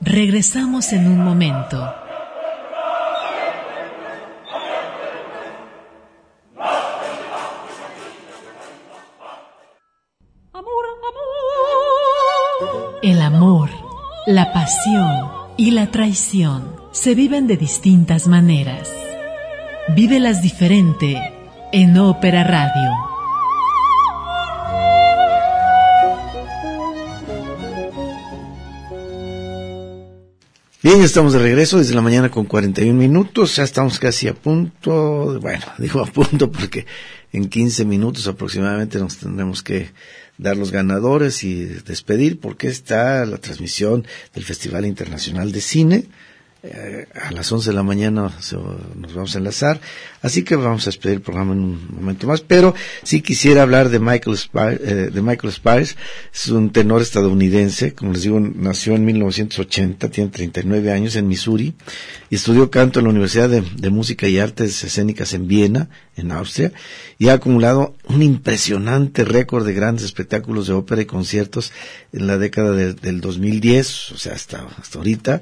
Regresamos 0.00 0.92
en 0.92 1.08
un 1.08 1.24
momento. 1.24 1.92
La 14.26 14.52
pasión 14.52 15.28
y 15.56 15.70
la 15.70 15.92
traición 15.92 16.74
se 16.90 17.14
viven 17.14 17.46
de 17.46 17.56
distintas 17.56 18.26
maneras. 18.26 18.92
Vívelas 19.94 20.42
diferente 20.42 21.16
en 21.70 21.96
Ópera 21.96 22.42
Radio. 22.42 23.15
Bien, 30.86 31.02
estamos 31.02 31.32
de 31.32 31.40
regreso 31.40 31.78
desde 31.78 31.96
la 31.96 32.00
mañana 32.00 32.30
con 32.30 32.44
41 32.44 32.96
minutos. 32.96 33.56
Ya 33.56 33.64
estamos 33.64 33.98
casi 33.98 34.28
a 34.28 34.34
punto, 34.34 35.36
bueno, 35.40 35.64
digo 35.78 36.00
a 36.00 36.06
punto 36.06 36.52
porque 36.52 36.86
en 37.32 37.48
15 37.48 37.84
minutos 37.84 38.28
aproximadamente 38.28 39.00
nos 39.00 39.16
tendremos 39.16 39.64
que 39.64 39.90
dar 40.38 40.56
los 40.56 40.70
ganadores 40.70 41.42
y 41.42 41.64
despedir 41.64 42.38
porque 42.38 42.68
está 42.68 43.26
la 43.26 43.38
transmisión 43.38 44.06
del 44.32 44.44
Festival 44.44 44.86
Internacional 44.86 45.50
de 45.50 45.60
Cine 45.60 46.04
eh, 46.72 47.06
a 47.14 47.30
las 47.32 47.50
11 47.50 47.70
de 47.70 47.74
la 47.74 47.82
mañana 47.82 48.22
nos 48.22 49.14
vamos 49.14 49.34
a 49.34 49.38
enlazar, 49.38 49.80
así 50.22 50.42
que 50.42 50.56
vamos 50.56 50.86
a 50.86 50.90
despedir 50.90 51.16
el 51.16 51.22
programa 51.22 51.52
en 51.52 51.60
un 51.60 51.88
momento 51.90 52.26
más, 52.26 52.40
pero 52.40 52.74
sí 53.02 53.20
quisiera 53.22 53.62
hablar 53.62 53.88
de 53.88 53.98
Michael 53.98 54.36
Spires, 54.36 54.80
eh, 54.82 55.10
de 55.12 55.22
Michael 55.22 55.52
Spires, 55.52 55.96
es 56.34 56.48
un 56.48 56.70
tenor 56.70 57.02
estadounidense, 57.02 57.94
como 57.94 58.12
les 58.12 58.22
digo, 58.22 58.40
nació 58.40 58.94
en 58.94 59.04
1980, 59.04 60.10
tiene 60.10 60.30
39 60.30 60.92
años 60.92 61.16
en 61.16 61.28
Missouri, 61.28 61.74
y 62.30 62.34
estudió 62.34 62.70
canto 62.70 62.98
en 63.00 63.04
la 63.04 63.10
Universidad 63.10 63.48
de, 63.48 63.62
de 63.62 63.90
Música 63.90 64.28
y 64.28 64.38
Artes 64.38 64.82
Escénicas 64.84 65.32
en 65.34 65.48
Viena, 65.48 65.88
en 66.16 66.32
Austria, 66.32 66.72
y 67.18 67.28
ha 67.28 67.34
acumulado 67.34 67.94
un 68.08 68.22
impresionante 68.22 69.24
récord 69.24 69.66
de 69.66 69.74
grandes 69.74 70.04
espectáculos 70.04 70.66
de 70.66 70.72
ópera 70.72 71.02
y 71.02 71.06
conciertos 71.06 71.72
en 72.12 72.26
la 72.26 72.38
década 72.38 72.72
del 72.72 73.20
2010, 73.20 74.12
o 74.12 74.18
sea, 74.18 74.34
hasta, 74.34 74.66
hasta 74.78 74.98
ahorita, 74.98 75.40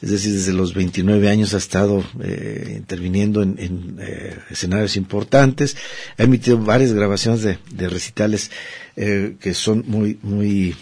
es 0.00 0.10
decir, 0.10 0.32
desde 0.32 0.52
los 0.56 0.74
29 0.74 1.28
años 1.28 1.54
ha 1.54 1.58
estado 1.58 2.04
eh, 2.22 2.74
interviniendo 2.78 3.42
en, 3.42 3.96
eh, 4.00 4.38
escenarios 4.50 4.96
importantes, 4.96 5.76
ha 6.18 6.24
emitido 6.24 6.58
varias 6.58 6.92
grabaciones 6.92 7.42
de, 7.42 7.88
recitales 7.88 8.50
eh, 8.96 9.36
que 9.40 9.54
son 9.54 9.84
muy, 9.86 10.18
muy 10.22 10.74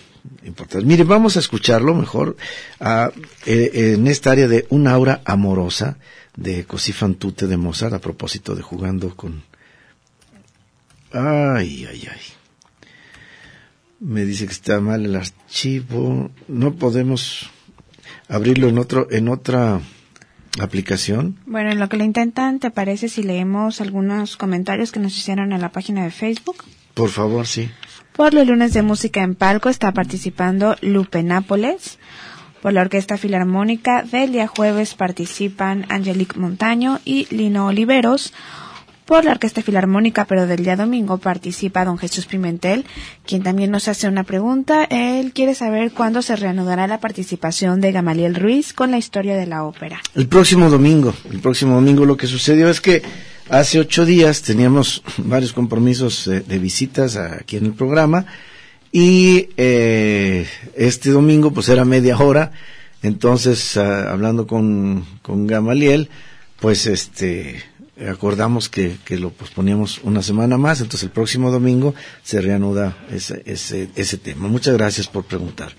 importantes. 0.44 0.86
Mire, 0.86 1.04
vamos 1.04 1.36
a 1.36 1.40
escucharlo 1.40 1.94
mejor 1.94 2.36
en 3.44 4.06
esta 4.06 4.30
área 4.30 4.48
de 4.48 4.66
una 4.70 4.92
aura 4.92 5.20
amorosa 5.24 5.98
de 6.36 6.64
Così 6.66 6.92
fan 6.92 7.14
tutte 7.14 7.46
de 7.46 7.56
Mozart 7.56 7.94
a 7.94 8.00
propósito 8.00 8.54
de 8.54 8.62
jugando 8.62 9.14
con... 9.16 9.42
Ay, 11.12 11.86
ay, 11.88 12.08
ay. 12.10 12.20
Me 14.00 14.24
dice 14.24 14.46
que 14.46 14.52
está 14.52 14.80
mal 14.80 15.04
el 15.04 15.14
archivo. 15.14 16.30
No 16.48 16.74
podemos 16.74 17.50
abrirlo 18.28 18.68
en 18.68 18.78
otro 18.78 19.08
en 19.10 19.28
otra 19.28 19.80
aplicación. 20.60 21.36
Bueno, 21.46 21.72
en 21.72 21.78
lo 21.78 21.88
que 21.88 21.96
lo 21.96 22.04
intentan, 22.04 22.60
¿te 22.60 22.70
parece 22.70 23.08
si 23.08 23.22
leemos 23.22 23.80
algunos 23.80 24.36
comentarios 24.36 24.92
que 24.92 25.00
nos 25.00 25.16
hicieron 25.16 25.52
en 25.52 25.60
la 25.60 25.72
página 25.72 26.04
de 26.04 26.10
Facebook? 26.10 26.64
Por 26.94 27.10
favor, 27.10 27.46
sí. 27.46 27.70
Por 28.14 28.32
los 28.32 28.46
lunes 28.46 28.72
de 28.72 28.82
música 28.82 29.22
en 29.22 29.34
palco 29.34 29.68
está 29.68 29.92
participando 29.92 30.76
Lupe 30.80 31.22
Nápoles. 31.22 31.98
Por 32.62 32.72
la 32.72 32.82
Orquesta 32.82 33.18
Filarmónica 33.18 34.02
del 34.04 34.32
día 34.32 34.46
jueves 34.46 34.94
participan 34.94 35.84
Angelique 35.88 36.38
Montaño 36.38 37.00
y 37.04 37.26
Lino 37.34 37.66
Oliveros 37.66 38.32
por 39.06 39.24
la 39.24 39.32
Orquesta 39.32 39.62
Filarmónica, 39.62 40.24
pero 40.24 40.46
del 40.46 40.64
día 40.64 40.76
domingo 40.76 41.18
participa 41.18 41.84
don 41.84 41.98
Jesús 41.98 42.26
Pimentel, 42.26 42.84
quien 43.26 43.42
también 43.42 43.70
nos 43.70 43.88
hace 43.88 44.08
una 44.08 44.24
pregunta. 44.24 44.84
Él 44.84 45.32
quiere 45.32 45.54
saber 45.54 45.92
cuándo 45.92 46.22
se 46.22 46.36
reanudará 46.36 46.86
la 46.86 47.00
participación 47.00 47.80
de 47.80 47.92
Gamaliel 47.92 48.34
Ruiz 48.34 48.72
con 48.72 48.90
la 48.90 48.98
historia 48.98 49.36
de 49.36 49.46
la 49.46 49.64
ópera. 49.64 50.00
El 50.14 50.28
próximo 50.28 50.70
domingo. 50.70 51.14
El 51.30 51.40
próximo 51.40 51.74
domingo 51.74 52.06
lo 52.06 52.16
que 52.16 52.26
sucedió 52.26 52.68
es 52.68 52.80
que 52.80 53.02
hace 53.50 53.78
ocho 53.78 54.06
días 54.06 54.42
teníamos 54.42 55.02
varios 55.18 55.52
compromisos 55.52 56.24
de, 56.24 56.58
visitas 56.58 57.16
aquí 57.16 57.58
en 57.58 57.66
el 57.66 57.74
programa 57.74 58.24
y 58.90 59.48
eh, 59.56 60.46
este 60.76 61.10
domingo 61.10 61.52
pues 61.52 61.68
era 61.68 61.84
media 61.84 62.16
hora. 62.18 62.52
Entonces, 63.02 63.76
ah, 63.76 64.10
hablando 64.10 64.46
con, 64.46 65.04
con 65.20 65.46
Gamaliel, 65.46 66.08
pues 66.58 66.86
este 66.86 67.62
acordamos 68.10 68.68
que, 68.68 68.96
que, 69.04 69.18
lo 69.18 69.30
posponíamos 69.30 70.00
una 70.02 70.22
semana 70.22 70.58
más, 70.58 70.80
entonces 70.80 71.04
el 71.04 71.10
próximo 71.10 71.50
domingo 71.50 71.94
se 72.22 72.40
reanuda 72.40 72.96
ese, 73.10 73.42
ese, 73.46 73.88
ese 73.94 74.18
tema. 74.18 74.48
Muchas 74.48 74.74
gracias 74.74 75.06
por 75.06 75.24
preguntar. 75.24 75.72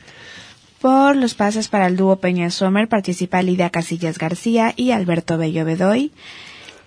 Por 0.80 1.16
los 1.16 1.34
pases 1.34 1.68
para 1.68 1.88
el 1.88 1.98
dúo 1.98 2.18
Peña 2.18 2.52
Sommer 2.52 2.88
participa 2.88 3.42
Lidia 3.42 3.70
Casillas 3.70 4.18
García 4.18 4.74
y 4.76 4.92
Alberto 4.92 5.38
Bello 5.38 5.66
Bedoy. 5.66 6.12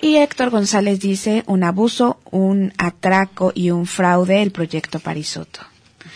Y 0.01 0.17
Héctor 0.17 0.51
González 0.51 1.01
dice 1.01 1.43
un 1.47 1.65
abuso, 1.65 2.21
un 2.31 2.73
atraco 2.79 3.53
y 3.55 3.71
un 3.71 3.87
fraude 3.87 4.43
el 4.43 4.53
proyecto 4.53 5.01
Parisoto. 5.01 5.61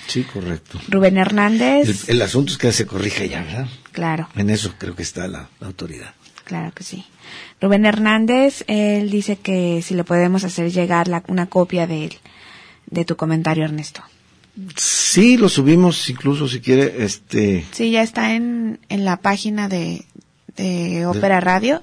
Sí, 0.07 0.23
correcto. 0.23 0.81
Rubén 0.89 1.17
Hernández. 1.17 2.09
El, 2.09 2.23
asunto 2.23 2.53
es 2.53 2.59
que 2.59 2.73
se 2.73 2.87
corrija 2.87 3.25
ya, 3.25 3.43
¿verdad? 3.43 3.67
Claro. 3.93 4.29
En 4.37 4.51
eso 4.51 4.75
creo 4.79 4.95
que 4.95 5.03
está 5.03 5.27
la 5.27 5.49
autoridad. 5.61 6.15
Claro 6.45 6.73
que 6.75 6.85
sí. 6.85 7.05
Rubén 7.61 7.87
Hernández, 7.87 8.65
él 8.67 9.11
dice 9.11 9.37
que 9.37 9.81
si 9.83 9.95
le 9.95 10.05
podemos 10.05 10.45
hacer 10.45 10.71
llegar 10.71 11.09
una 11.29 11.47
copia 11.47 11.87
de, 11.87 12.11
de 12.87 13.05
tu 13.05 13.17
comentario, 13.17 13.65
Ernesto. 13.65 14.03
Sí, 14.77 15.37
lo 15.37 15.49
subimos 15.49 16.11
incluso 16.11 16.47
si 16.47 16.61
quiere, 16.61 17.05
este... 17.05 17.65
Sí, 17.73 17.91
ya 17.91 18.03
está 18.03 18.35
en, 18.35 18.81
en 18.89 19.05
la 19.05 19.17
página 19.17 19.69
de, 19.69 20.05
de 20.57 21.07
Ópera 21.07 21.41
Radio. 21.41 21.83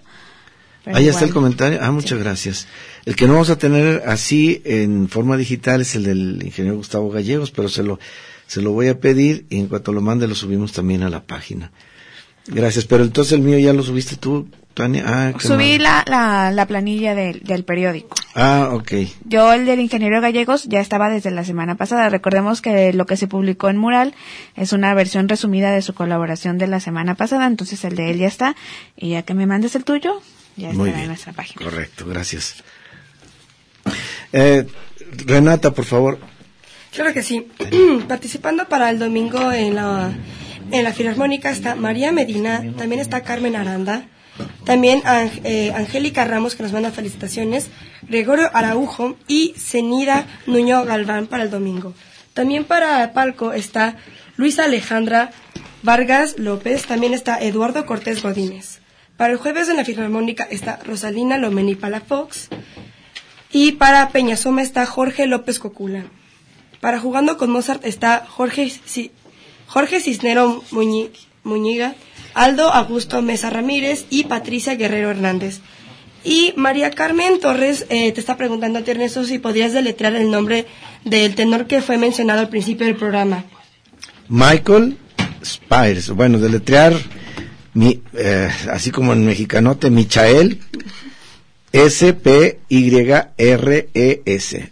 Ahí 0.86 1.07
está 1.07 1.26
el 1.26 1.34
comentario. 1.34 1.80
Ah, 1.82 1.91
muchas 1.91 2.20
gracias. 2.20 2.68
El 3.05 3.16
que 3.16 3.28
no 3.28 3.34
vamos 3.34 3.49
a 3.49 3.57
tener 3.57 4.03
así 4.05 4.62
en 4.66 5.10
forma 5.10 5.38
digital 5.38 5.82
es 5.82 5.95
el 5.95 6.03
del 6.03 6.41
ingeniero 6.43 6.78
Gustavo 6.78 7.10
Gallegos, 7.10 7.51
pero 7.51 7.70
se 7.70 7.84
lo, 7.84 7.99
se 8.47 8.62
lo 8.62 8.72
voy 8.72 8.88
a 8.88 8.99
pedir 8.99 9.45
y 9.49 9.60
en 9.60 9.68
cuanto 9.68 9.91
lo 9.91 10.01
mande 10.01 10.28
lo 10.28 10.36
subimos 10.36 10.72
también 10.72 11.03
a 11.03 11.10
la 11.10 11.24
página. 11.24 11.72
Gracias, 12.52 12.86
pero 12.86 13.04
entonces 13.04 13.34
el 13.34 13.41
mío 13.41 13.60
ya 13.60 13.74
lo 13.74 13.84
subiste 13.84 14.16
tú, 14.16 14.47
Tania. 14.74 15.04
Ah, 15.06 15.34
Subí 15.39 15.78
la, 15.78 16.04
la, 16.08 16.52
la, 16.52 16.66
planilla 16.66 17.14
del, 17.14 17.41
del 17.41 17.64
periódico. 17.64 18.16
Ah, 18.34 18.70
ok. 18.74 18.91
Yo 19.26 19.54
el 19.54 19.66
del 19.66 19.80
ingeniero 19.80 20.20
Gallegos 20.20 20.64
ya 20.64 20.80
estaba 20.80 21.10
desde 21.10 21.32
la 21.32 21.43
semana 21.43 21.76
pasada. 21.76 22.10
Recordemos 22.10 22.62
que 22.62 22.91
lo 22.93 23.06
que 23.06 23.18
se 23.18 23.28
publicó 23.28 23.70
en 23.70 23.78
Mural 23.78 24.16
es 24.56 24.74
una 24.74 24.93
versión 24.95 25.30
resumida 25.30 25.72
de 25.72 25.82
su 25.82 25.93
colaboración 25.93 26.58
de 26.58 26.68
la 26.68 26.80
semana 26.80 27.16
pasada, 27.16 27.45
entonces 27.45 27.84
el 27.84 27.95
de 27.95 28.10
él 28.12 28.18
ya 28.18 28.28
está. 28.28 28.56
Y 28.97 29.12
ya 29.12 29.22
que 29.22 29.34
me 29.36 29.45
mandes 29.45 29.76
el 29.76 29.84
tuyo, 29.84 30.22
ya 30.56 30.72
estará 30.72 31.02
en 31.02 31.08
nuestra 31.08 31.34
página. 31.34 31.64
Correcto, 31.64 32.06
gracias. 32.08 32.64
Eh, 34.34 34.66
Renata, 35.26 35.72
por 35.72 35.86
favor. 35.86 36.20
Claro 36.91 37.14
que 37.14 37.22
sí. 37.22 37.47
Participando 38.08 38.68
para 38.68 38.89
el 38.89 38.97
domingo 38.97 39.52
en 39.52 39.76
la 39.76 40.12
en 40.72 40.84
la 40.84 40.93
Filarmónica 40.93 41.49
está 41.49 41.76
María 41.76 42.11
Medina, 42.11 42.63
también 42.78 43.01
está 43.01 43.22
Carmen 43.22 43.55
Aranda, 43.55 44.05
también 44.63 45.01
eh, 45.43 45.74
Angélica 45.76 46.26
Ramos, 46.26 46.55
que 46.55 46.63
nos 46.63 46.72
manda 46.72 46.91
felicitaciones, 46.91 47.67
Gregorio 48.03 48.49
Araujo 48.53 49.17
y 49.28 49.53
Cenida 49.57 50.26
Nuño 50.47 50.86
Galván 50.86 51.28
para 51.28 51.43
el 51.43 51.49
domingo. 51.49 51.93
También 52.34 52.63
para 52.63 53.11
palco 53.13 53.53
está 53.53 53.97
Luisa 54.38 54.65
Alejandra 54.65 55.32
Vargas 55.84 56.38
López, 56.38 56.86
también 56.86 57.13
está 57.13 57.39
Eduardo 57.39 57.86
Cortés 57.86 58.22
Godínez. 58.22 58.80
Para 59.17 59.34
el 59.34 59.39
jueves 59.39 59.67
en 59.67 59.78
la 59.78 59.86
Filarmónica 59.86 60.47
está 60.49 60.80
Rosalina 60.86 61.38
Lomeni 61.38 61.76
Palafox. 61.76 62.47
Y 63.51 63.74
para 63.74 64.09
Peñasoma 64.09 64.61
está 64.61 64.86
Jorge 64.86 65.26
López 65.26 65.59
Cocula. 65.59 66.05
Para 66.80 66.99
Jugando 66.99 67.38
con 67.38 67.49
Mozart 67.49 67.84
está 67.84 68.26
Jorge 68.26 68.72
Jorge 69.70 70.01
Cisnero 70.01 70.63
Muñiga, 71.43 71.95
Aldo 72.34 72.74
Augusto 72.74 73.22
Mesa 73.22 73.51
Ramírez 73.51 74.05
y 74.09 74.24
Patricia 74.24 74.74
Guerrero 74.76 75.11
Hernández. 75.11 75.59
Y 76.24 76.53
María 76.57 76.89
Carmen 76.89 77.39
Torres 77.39 77.86
eh, 77.89 78.11
te 78.11 78.20
está 78.20 78.36
preguntando 78.36 78.80
Ernesto, 78.80 79.24
si 79.24 79.38
podrías 79.38 79.72
deletrear 79.72 80.15
el 80.15 80.32
nombre 80.32 80.65
del 81.05 81.36
tenor 81.36 81.67
que 81.67 81.84
fue 81.84 81.99
mencionado 81.99 82.39
al 82.39 82.49
principio 82.49 82.88
del 82.88 82.95
programa. 82.95 83.45
Michael 84.28 84.97
Spires. 85.45 86.09
Bueno, 86.09 86.39
deletrear, 86.39 86.93
mi, 87.76 88.01
eh, 88.13 88.49
así 88.72 88.89
como 88.89 89.13
en 89.13 89.24
mexicanote, 89.24 89.91
Michael 89.91 90.59
S-P-Y-R-E-S. 91.72 92.59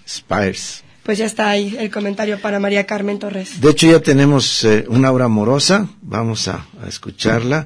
Spires 0.08 0.84
pues 1.08 1.20
ya 1.20 1.26
está 1.26 1.50
ahí 1.50 1.74
el 1.80 1.90
comentario 1.90 2.38
para 2.38 2.60
María 2.60 2.86
Carmen 2.86 3.18
Torres. 3.18 3.62
De 3.62 3.70
hecho, 3.70 3.88
ya 3.88 4.02
tenemos 4.02 4.66
eh, 4.66 4.84
una 4.90 5.10
obra 5.10 5.24
amorosa, 5.24 5.88
vamos 6.02 6.50
a, 6.50 6.68
escucharla 6.86 7.66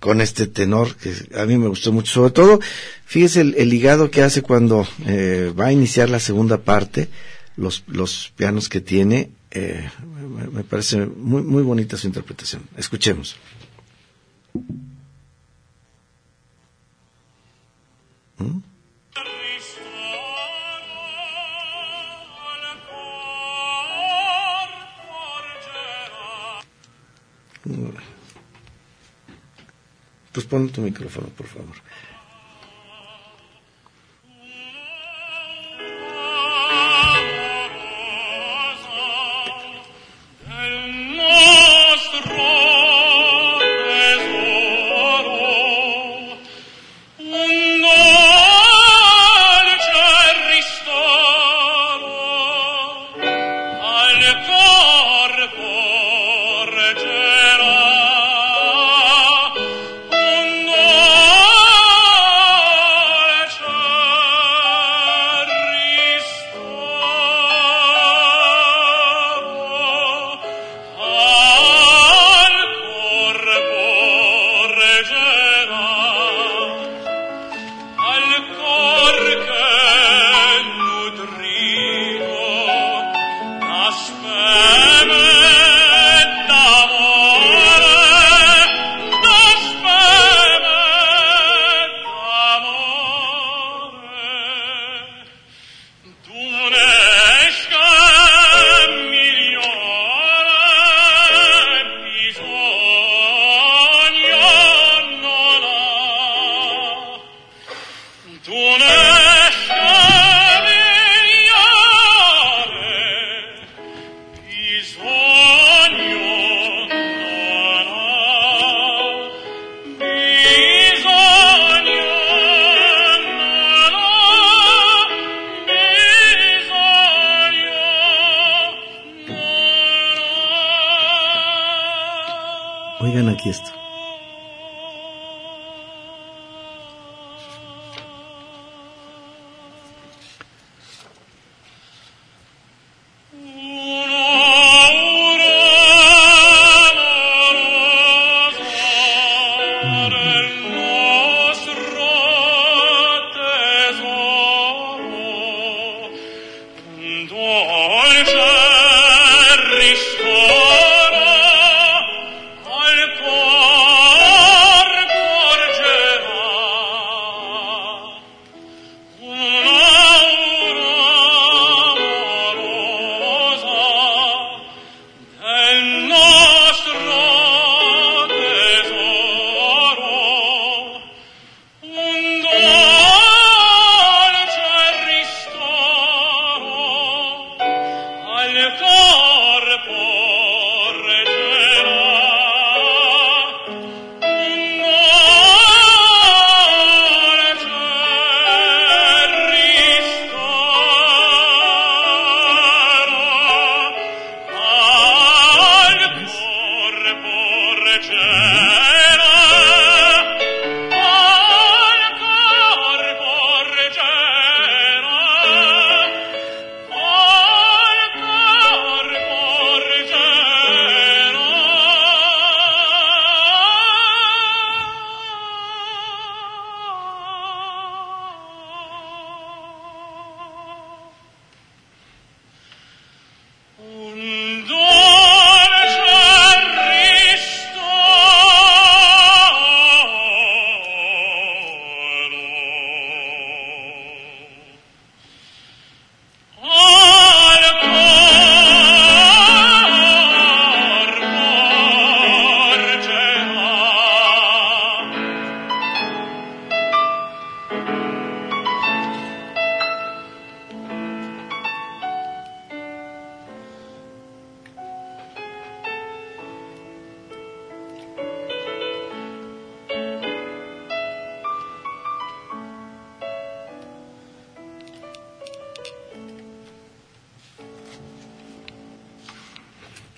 con 0.00 0.20
este 0.20 0.48
tenor 0.48 0.96
que 0.96 1.14
a 1.38 1.46
mí 1.46 1.56
me 1.56 1.68
gustó 1.68 1.92
mucho. 1.92 2.12
Sobre 2.12 2.32
todo, 2.32 2.60
fíjese 3.06 3.42
el, 3.42 3.68
ligado 3.68 4.10
que 4.10 4.22
hace 4.22 4.42
cuando 4.42 4.84
eh, 5.06 5.52
va 5.56 5.66
a 5.66 5.72
iniciar 5.72 6.10
la 6.10 6.18
segunda 6.18 6.58
parte, 6.58 7.08
los, 7.54 7.84
los 7.86 8.32
pianos 8.34 8.68
que 8.68 8.80
tiene 8.80 9.30
eh, 9.52 9.88
me, 10.52 10.64
parece 10.64 11.06
muy, 11.06 11.42
muy 11.42 11.62
bonita 11.62 11.96
su 11.96 12.08
interpretación. 12.08 12.64
Escuchemos. 12.76 13.36
¿Mm? 18.38 18.67
Pues 30.32 30.46
pon 30.46 30.68
tu 30.70 30.80
micrófono, 30.82 31.28
por 31.28 31.46
favor. 31.46 31.74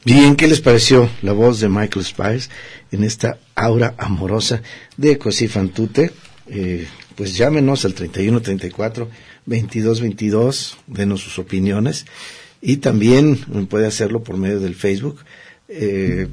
Bien, 0.02 0.34
¿qué 0.34 0.46
les 0.46 0.62
pareció 0.62 1.10
la 1.20 1.32
voz 1.32 1.60
de 1.60 1.68
Michael 1.68 2.06
Spice 2.06 2.48
en 2.90 3.04
esta 3.04 3.38
aura 3.54 3.94
amorosa 3.98 4.62
de 4.96 5.18
Così 5.18 5.46
fan 5.46 5.70
Eh, 6.46 6.86
pues 7.14 7.36
llámenos 7.36 7.84
al 7.84 7.92
3134 7.92 9.08
2222, 9.44 10.78
denos 10.86 11.20
sus 11.20 11.38
opiniones 11.38 12.06
y 12.62 12.78
también 12.78 13.36
puede 13.68 13.86
hacerlo 13.86 14.22
por 14.22 14.36
medio 14.36 14.58
del 14.58 14.74
Facebook 14.74 15.20
eh, 15.68 16.28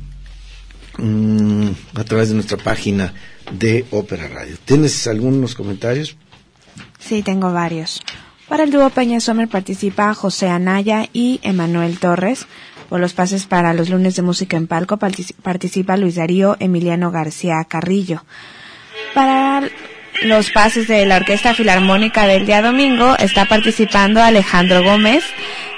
mm, 0.97 1.67
a 1.95 2.03
través 2.05 2.29
de 2.29 2.35
nuestra 2.35 2.57
página 2.57 3.13
de 3.51 3.85
Ópera 3.91 4.27
Radio. 4.27 4.55
¿Tienes 4.63 5.07
algunos 5.07 5.55
comentarios? 5.55 6.15
Sí, 6.99 7.21
tengo 7.21 7.51
varios. 7.51 8.01
Para 8.47 8.63
el 8.63 8.71
dúo 8.71 8.89
Peña 8.91 9.19
Sommer 9.19 9.49
participa 9.49 10.13
José 10.13 10.47
Anaya 10.47 11.09
y 11.11 11.41
Emanuel 11.43 11.99
Torres. 11.99 12.47
Por 12.89 12.99
los 12.99 13.13
pases 13.13 13.45
para 13.45 13.73
los 13.73 13.89
lunes 13.89 14.15
de 14.15 14.21
música 14.21 14.57
en 14.57 14.67
palco 14.67 14.97
participa 14.97 15.97
Luis 15.97 16.15
Darío 16.15 16.55
Emiliano 16.59 17.11
García 17.11 17.65
Carrillo. 17.67 18.23
Para 19.13 19.63
los 20.23 20.51
pases 20.51 20.87
de 20.87 21.05
la 21.05 21.17
Orquesta 21.17 21.53
Filarmónica 21.53 22.25
del 22.25 22.45
día 22.45 22.61
domingo 22.61 23.15
está 23.19 23.45
participando 23.45 24.21
Alejandro 24.21 24.83
Gómez, 24.83 25.23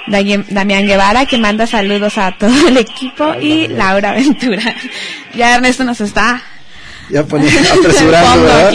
Damián 0.06 0.86
Guevara, 0.86 1.26
que 1.26 1.38
manda 1.38 1.66
saludos 1.66 2.16
a 2.16 2.36
todo 2.38 2.68
el 2.68 2.76
equipo, 2.76 3.34
y 3.34 3.68
Laura 3.68 4.12
Ventura. 4.12 4.62
Ya 5.32 5.54
Ernesto 5.54 5.84
nos 5.84 6.00
está 6.00 6.42
ya 7.08 7.20
apresurando, 7.20 8.42
¿verdad? 8.42 8.72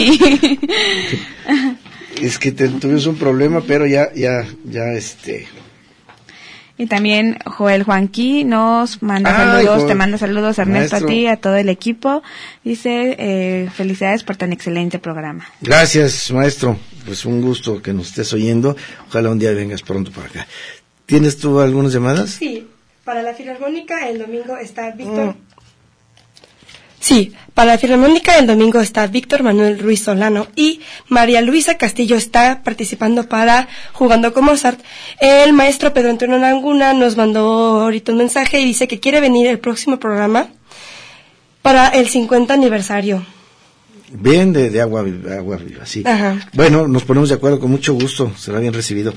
es 2.20 2.38
que 2.38 2.52
tuvimos 2.52 3.06
un 3.06 3.16
problema, 3.16 3.60
pero 3.66 3.86
ya, 3.86 4.10
ya, 4.14 4.46
ya, 4.64 4.92
este, 4.92 5.46
y 6.78 6.86
también 6.86 7.38
Joel 7.46 7.84
Juanqui 7.84 8.44
nos 8.44 9.02
manda 9.02 9.34
saludos, 9.34 9.86
te 9.86 9.94
manda 9.94 10.18
saludos 10.18 10.58
Ernesto 10.58 10.96
a 10.96 11.00
ti, 11.00 11.26
a 11.26 11.36
todo 11.36 11.56
el 11.56 11.68
equipo. 11.68 12.22
Dice, 12.64 13.16
eh, 13.18 13.70
felicidades 13.74 14.24
por 14.24 14.36
tan 14.36 14.52
excelente 14.52 14.98
programa. 14.98 15.46
Gracias, 15.60 16.30
maestro. 16.32 16.78
Pues 17.06 17.24
un 17.24 17.40
gusto 17.40 17.80
que 17.80 17.92
nos 17.92 18.08
estés 18.08 18.32
oyendo. 18.34 18.76
Ojalá 19.08 19.30
un 19.30 19.38
día 19.38 19.52
vengas 19.52 19.82
pronto 19.82 20.10
para 20.10 20.26
acá. 20.26 20.46
¿Tienes 21.06 21.38
tú 21.38 21.60
algunas 21.60 21.92
llamadas? 21.92 22.30
Sí, 22.30 22.66
para 23.04 23.22
la 23.22 23.32
Filarmónica 23.32 24.08
el 24.08 24.18
domingo 24.18 24.56
está 24.56 24.90
Víctor. 24.90 25.28
Mm. 25.28 25.45
Sí, 27.06 27.32
para 27.54 27.70
la 27.70 27.78
Filarmónica 27.78 28.36
el 28.36 28.48
domingo 28.48 28.80
está 28.80 29.06
Víctor 29.06 29.44
Manuel 29.44 29.78
Ruiz 29.78 30.02
Solano 30.02 30.48
y 30.56 30.80
María 31.06 31.40
Luisa 31.40 31.78
Castillo 31.78 32.16
está 32.16 32.64
participando 32.64 33.28
para 33.28 33.68
Jugando 33.92 34.32
con 34.34 34.46
Mozart. 34.46 34.80
El 35.20 35.52
maestro 35.52 35.94
Pedro 35.94 36.10
Antonio 36.10 36.36
Laguna 36.38 36.94
nos 36.94 37.16
mandó 37.16 37.80
ahorita 37.82 38.10
un 38.10 38.18
mensaje 38.18 38.58
y 38.58 38.64
dice 38.64 38.88
que 38.88 38.98
quiere 38.98 39.20
venir 39.20 39.46
el 39.46 39.60
próximo 39.60 40.00
programa 40.00 40.48
para 41.62 41.86
el 41.90 42.08
50 42.08 42.52
aniversario. 42.52 43.24
Bien 44.12 44.52
de, 44.52 44.80
agua, 44.80 45.04
agua 45.36 45.56
viva, 45.56 45.84
sí. 45.84 46.04
Bueno, 46.52 46.86
nos 46.86 47.02
ponemos 47.02 47.28
de 47.28 47.34
acuerdo 47.34 47.58
con 47.58 47.72
mucho 47.72 47.92
gusto, 47.94 48.32
será 48.38 48.60
bien 48.60 48.72
recibido. 48.72 49.12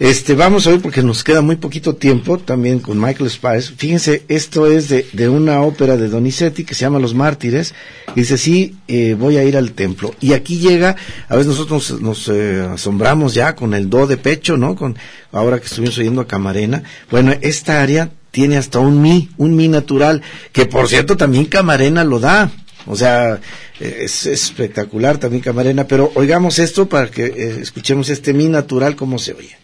Este, 0.00 0.34
vamos 0.34 0.66
a 0.66 0.70
ver 0.70 0.80
porque 0.80 1.02
nos 1.02 1.22
queda 1.22 1.42
muy 1.42 1.56
poquito 1.56 1.94
tiempo 1.94 2.38
también 2.38 2.80
con 2.80 3.00
Michael 3.00 3.30
Spice. 3.30 3.72
Fíjense, 3.76 4.24
esto 4.26 4.66
es 4.66 4.88
de, 4.88 5.06
de 5.12 5.28
una 5.28 5.62
ópera 5.62 5.96
de 5.96 6.08
Donizetti 6.08 6.64
que 6.64 6.74
se 6.74 6.80
llama 6.80 6.98
Los 6.98 7.14
Mártires. 7.14 7.72
Y 8.16 8.20
dice, 8.20 8.36
sí, 8.36 8.76
eh, 8.88 9.14
voy 9.18 9.36
a 9.36 9.44
ir 9.44 9.56
al 9.56 9.72
templo. 9.72 10.12
Y 10.20 10.32
aquí 10.32 10.58
llega, 10.58 10.96
a 11.28 11.36
veces 11.36 11.48
nosotros 11.48 12.00
nos, 12.00 12.28
eh, 12.28 12.66
asombramos 12.72 13.34
ya 13.34 13.54
con 13.54 13.74
el 13.74 13.88
do 13.88 14.08
de 14.08 14.16
pecho, 14.16 14.56
¿no? 14.56 14.74
Con, 14.74 14.96
ahora 15.30 15.60
que 15.60 15.66
estuvimos 15.66 15.96
oyendo 15.98 16.20
a 16.20 16.26
Camarena. 16.26 16.82
Bueno, 17.10 17.32
esta 17.42 17.80
área 17.80 18.10
tiene 18.32 18.56
hasta 18.56 18.80
un 18.80 19.00
mi, 19.00 19.28
un 19.36 19.54
mi 19.54 19.68
natural, 19.68 20.22
que 20.50 20.66
por 20.66 20.88
cierto 20.88 21.16
también 21.16 21.44
Camarena 21.44 22.02
lo 22.02 22.18
da. 22.18 22.50
O 22.86 22.96
sea, 22.96 23.40
es, 23.80 24.26
espectacular 24.26 25.18
también 25.18 25.42
Camarena, 25.42 25.86
pero 25.86 26.10
oigamos 26.14 26.58
esto 26.58 26.88
para 26.88 27.10
que 27.10 27.26
eh, 27.26 27.58
escuchemos 27.60 28.08
este 28.08 28.32
mi 28.32 28.48
natural 28.48 28.96
como 28.96 29.18
se 29.18 29.34
oye. 29.34 29.56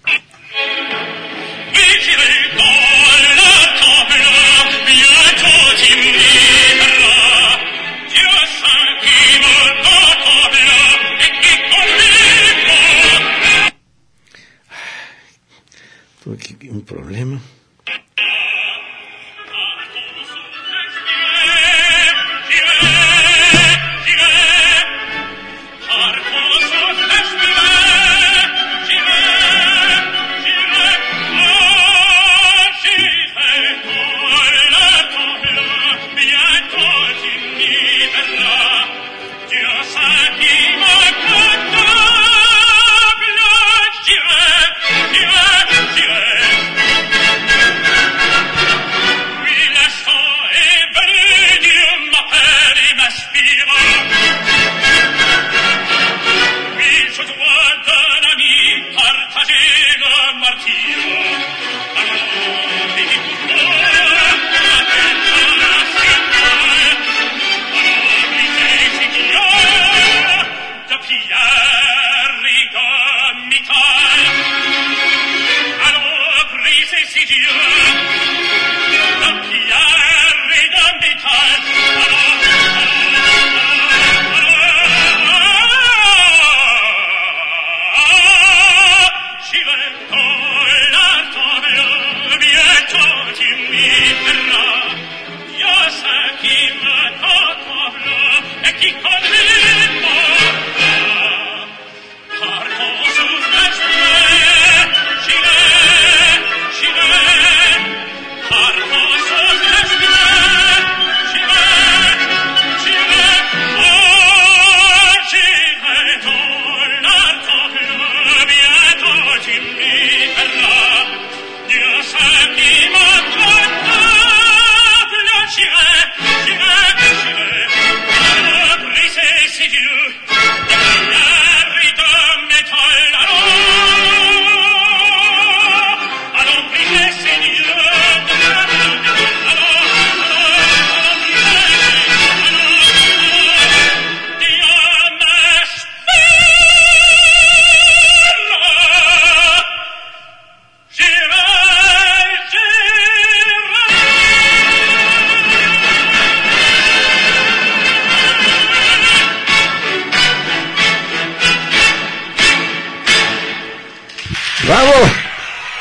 Tuve 16.23 16.71
un 16.71 16.83
problema. 16.83 17.41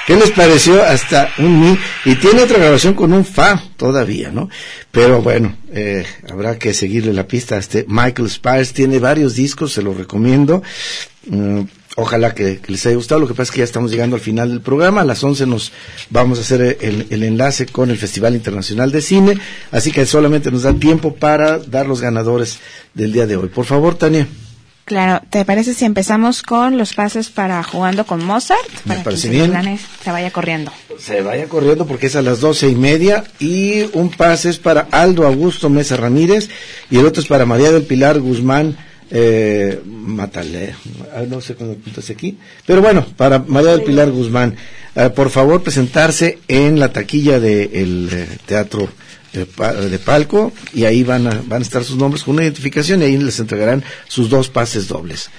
¿Qué 0.07 0.15
les 0.15 0.31
pareció 0.31 0.81
hasta 0.81 1.33
un 1.37 1.59
mi? 1.59 1.77
Y 2.05 2.15
tiene 2.15 2.43
otra 2.43 2.57
grabación 2.57 2.93
con 2.93 3.11
un 3.11 3.25
fa 3.25 3.61
todavía, 3.75 4.31
¿no? 4.31 4.49
Pero 4.89 5.21
bueno, 5.21 5.57
eh, 5.73 6.05
habrá 6.31 6.57
que 6.57 6.73
seguirle 6.73 7.11
la 7.11 7.27
pista 7.27 7.55
a 7.55 7.57
este 7.57 7.83
Michael 7.89 8.29
Spires. 8.29 8.71
Tiene 8.71 8.99
varios 8.99 9.35
discos, 9.35 9.73
se 9.73 9.81
los 9.81 9.97
recomiendo. 9.97 10.63
Mm, 11.25 11.63
ojalá 11.97 12.33
que, 12.33 12.61
les 12.67 12.85
haya 12.85 12.95
gustado. 12.95 13.19
Lo 13.19 13.27
que 13.27 13.33
pasa 13.33 13.49
es 13.49 13.51
que 13.51 13.57
ya 13.57 13.65
estamos 13.65 13.91
llegando 13.91 14.15
al 14.15 14.21
final 14.21 14.47
del 14.47 14.61
programa. 14.61 15.01
A 15.01 15.03
las 15.03 15.21
11 15.21 15.45
nos 15.45 15.73
vamos 16.09 16.37
a 16.37 16.41
hacer 16.43 16.77
el, 16.79 17.07
el, 17.09 17.23
enlace 17.23 17.65
con 17.65 17.91
el 17.91 17.97
Festival 17.97 18.33
Internacional 18.33 18.93
de 18.93 19.01
Cine. 19.01 19.37
Así 19.73 19.91
que 19.91 20.05
solamente 20.05 20.51
nos 20.51 20.61
da 20.61 20.73
tiempo 20.73 21.15
para 21.15 21.59
dar 21.59 21.85
los 21.85 21.99
ganadores 21.99 22.59
del 22.93 23.11
día 23.11 23.27
de 23.27 23.35
hoy. 23.35 23.49
Por 23.49 23.65
favor, 23.65 23.95
Tania. 23.95 24.25
Claro, 24.87 25.21
¿te 25.29 25.43
parece 25.43 25.73
si 25.73 25.83
empezamos 25.83 26.41
con 26.41 26.77
los 26.77 26.93
pases 26.93 27.27
para 27.29 27.61
jugando 27.61 28.05
con 28.05 28.23
Mozart? 28.23 28.57
Me 28.85 28.93
para 28.93 29.03
parece 29.03 29.29
que 29.29 29.35
bien. 29.35 29.51
Se 30.01 30.11
vaya 30.11 30.31
corriendo. 30.31 30.71
Se 30.97 31.21
vaya 31.21 31.45
corriendo 31.49 31.85
porque 31.85 32.07
es 32.07 32.15
a 32.15 32.21
las 32.21 32.39
doce 32.39 32.69
y 32.69 32.75
media 32.75 33.25
y 33.37 33.81
un 33.93 34.09
pase 34.09 34.49
es 34.49 34.57
para 34.59 34.87
Aldo 34.91 35.27
Augusto 35.27 35.69
Mesa 35.69 35.97
Ramírez 35.97 36.47
y 36.89 36.99
el 36.99 37.05
otro 37.05 37.21
es 37.21 37.27
para 37.27 37.45
María 37.45 37.69
del 37.69 37.83
Pilar 37.83 38.17
Guzmán 38.21 38.77
eh, 39.11 39.81
Matale, 39.85 40.73
ah, 41.15 41.23
no 41.27 41.41
sé 41.41 41.55
cómo 41.55 41.73
apuntas 41.73 42.09
aquí, 42.09 42.37
pero 42.65 42.81
bueno, 42.81 43.05
para 43.17 43.39
María 43.39 43.71
del 43.71 43.83
Pilar 43.83 44.09
Guzmán, 44.11 44.55
eh, 44.95 45.09
por 45.09 45.29
favor 45.29 45.63
presentarse 45.63 46.39
en 46.47 46.79
la 46.79 46.91
taquilla 46.93 47.39
del 47.39 48.09
teatro 48.45 48.83
eh, 48.83 48.87
pa- 48.87 48.95
de 49.45 49.99
palco 49.99 50.51
y 50.73 50.85
ahí 50.85 51.03
van 51.03 51.27
a, 51.27 51.41
van 51.45 51.61
a 51.61 51.65
estar 51.65 51.83
sus 51.83 51.97
nombres 51.97 52.23
con 52.23 52.35
una 52.35 52.43
identificación 52.43 53.01
y 53.01 53.05
ahí 53.05 53.17
les 53.17 53.39
entregarán 53.39 53.83
sus 54.07 54.29
dos 54.29 54.49
pases 54.49 54.87
dobles. 54.87 55.29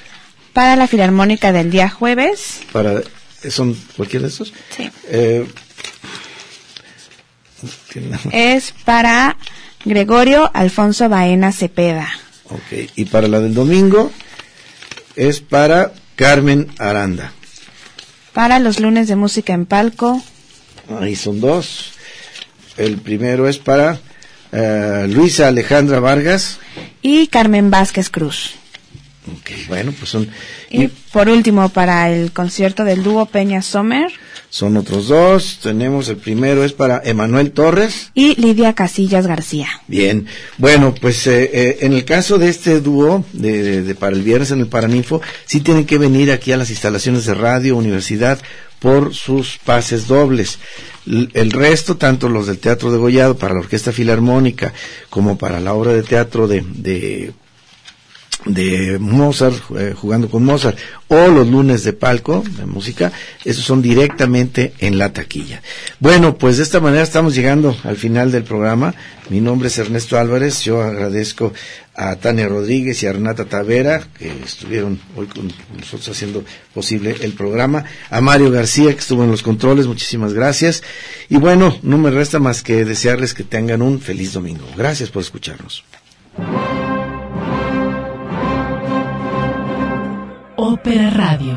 Para 0.53 0.77
la 0.77 0.87
Filarmónica 0.87 1.53
del 1.53 1.71
día 1.71 1.89
jueves, 1.89 2.61
Para, 2.73 3.03
¿Son 3.49 3.75
cualquiera 3.97 4.25
de 4.25 4.31
estos? 4.31 4.53
Sí. 4.77 4.91
Eh, 5.09 5.47
es 8.33 8.75
para 8.85 9.37
Gregorio 9.85 10.51
Alfonso 10.55 11.09
Baena 11.09 11.53
Cepeda. 11.53 12.09
Ok, 12.51 12.91
y 12.97 13.05
para 13.05 13.29
la 13.29 13.41
del 13.41 13.55
domingo 13.55 14.11
es 15.15 15.41
para 15.41 15.93
Carmen 16.17 16.69
Aranda. 16.79 17.33
Para 18.33 18.59
los 18.59 18.81
lunes 18.81 19.09
de 19.09 19.17
música 19.17 19.53
en 19.53 19.67
palco, 19.67 20.23
Ahí 21.01 21.17
son 21.17 21.41
dos. 21.41 21.93
El 22.79 22.97
primero 22.99 23.49
es 23.49 23.59
para 23.59 23.99
eh, 24.53 25.07
Luisa 25.11 25.49
Alejandra 25.49 26.01
Vargas. 26.01 26.59
y 27.03 27.27
Carmen 27.27 27.71
Vázquez 27.71 28.09
Cruz. 28.09 28.55
Ok, 29.31 29.51
bueno, 29.69 29.93
pues 29.99 30.11
son, 30.11 30.31
Y 30.71 30.85
y 30.85 30.89
por 31.13 31.29
último, 31.29 31.69
para 31.69 32.11
el 32.11 32.33
concierto 32.33 32.85
del 32.85 33.03
dúo 33.03 33.27
Peña 33.27 33.61
Sommer 33.61 34.11
son 34.51 34.77
otros 34.77 35.09
dos. 35.09 35.59
Tenemos 35.63 36.09
el 36.09 36.17
primero 36.17 36.65
es 36.65 36.73
para 36.73 37.01
Emanuel 37.05 37.53
Torres. 37.53 38.11
y 38.15 38.35
Lidia 38.41 38.73
Casillas 38.75 39.27
García. 39.27 39.69
Bien, 39.89 40.27
bueno, 40.57 40.95
pues 41.01 41.27
eh, 41.27 41.51
eh, 41.53 41.79
en 41.83 41.93
el 41.93 42.05
caso 42.05 42.39
de 42.39 42.49
este 42.49 42.81
dúo 42.81 43.25
de, 43.33 43.63
de- 43.63 43.83
de 43.83 43.95
para 43.95 44.15
el 44.17 44.23
viernes 44.23 44.51
en 44.51 44.61
el 44.61 44.67
Paraninfo, 44.69 45.21
sí 45.47 45.61
tienen 45.61 45.85
que 45.87 45.99
venir 45.99 46.31
aquí 46.33 46.53
a 46.53 46.57
las 46.57 46.71
instalaciones 46.71 47.25
de 47.27 47.35
radio, 47.35 47.77
universidad, 47.77 48.39
por 48.79 49.13
sus 49.15 49.59
pases 49.65 50.07
dobles. 50.07 50.59
El 51.07 51.51
resto, 51.53 51.97
tanto 51.97 52.29
los 52.29 52.47
del 52.47 52.59
Teatro 52.59 52.93
de 52.93 52.99
Gollado 52.99 53.37
para 53.39 53.55
la 53.55 53.61
Orquesta 53.61 53.93
Filarmónica, 53.93 54.73
como 55.11 55.37
para 55.39 55.59
la 55.59 55.73
obra 55.75 55.93
de 55.93 56.03
teatro 56.03 56.47
de, 56.47 56.63
de 56.75 57.33
de 58.45 58.99
Mozart, 58.99 59.57
eh, 59.77 59.95
jugando 59.97 60.31
con 60.31 60.45
Mozart, 60.45 60.79
o 61.09 61.29
los 61.29 61.49
lunes 61.49 61.85
de 61.85 61.93
palco, 61.93 62.45
de 62.57 62.67
música, 62.67 63.13
esos 63.45 63.65
son 63.65 63.83
directamente 63.83 64.75
en 64.79 64.99
la 64.99 65.13
taquilla. 65.13 65.63
Bueno, 65.99 66.39
pues 66.39 66.59
de 66.59 66.63
esta 66.63 66.81
manera 66.81 67.03
estamos 67.03 67.35
llegando 67.35 67.77
al 67.85 67.97
final 67.97 68.31
del 68.31 68.45
programa. 68.45 68.95
Mi 69.29 69.41
nombre 69.41 69.69
es 69.69 69.79
Ernesto 69.79 70.19
Álvarez, 70.19 70.63
yo 70.63 70.81
agradezco 70.81 71.53
a 71.95 72.15
Tania 72.17 72.49
Rodríguez 72.49 73.03
y 73.03 73.07
a 73.07 73.13
Renata 73.13 73.45
Tavera, 73.45 74.07
que 74.17 74.31
estuvieron 74.45 75.01
hoy 75.17 75.27
con 75.27 75.53
nosotros 75.77 76.09
haciendo 76.09 76.45
posible 76.73 77.17
el 77.21 77.33
programa, 77.33 77.85
a 78.09 78.21
Mario 78.21 78.53
García, 78.53 78.93
que 78.93 79.01
estuvo 79.01 79.25
en 79.25 79.31
los 79.33 79.43
controles, 79.43 79.87
muchísimas 79.87 80.33
gracias. 80.33 80.83
Y 81.29 81.39
bueno, 81.39 81.77
no 81.83 81.99
me 81.99 82.11
resta 82.11 82.39
más 82.39 82.63
que 82.63 82.85
desearles 82.85 83.35
que 83.35 83.43
tengan 83.43 83.83
un 83.83 84.01
feliz 84.01 84.33
domingo. 84.33 84.65
Gracias 84.77 85.11
por 85.11 85.23
escucharnos. 85.23 85.83
Ópera 90.61 91.09
Radio. 91.11 91.57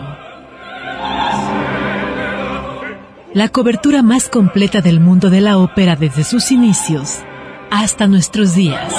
La 3.33 3.49
cobertura 3.49 4.03
más 4.03 4.29
completa 4.29 4.81
del 4.81 4.99
mundo 4.99 5.31
de 5.31 5.41
la 5.41 5.57
ópera 5.57 5.95
desde 5.95 6.23
sus 6.23 6.51
inicios 6.51 7.17
hasta 7.71 8.05
nuestros 8.05 8.53
días. 8.53 8.93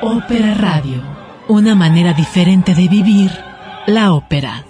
Ópera 0.00 0.54
Radio. 0.54 1.04
Una 1.46 1.76
manera 1.76 2.14
diferente 2.14 2.74
de 2.74 2.88
vivir 2.88 3.30
la 3.86 4.12
ópera. 4.12 4.64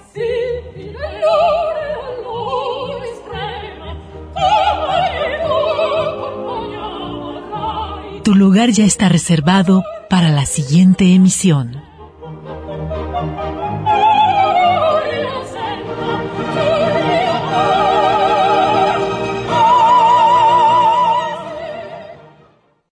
Tu 8.23 8.35
lugar 8.35 8.69
ya 8.69 8.85
está 8.85 9.09
reservado 9.09 9.83
para 10.15 10.31
la 10.31 10.47
siguiente 10.47 11.13
emisión. 11.13 11.84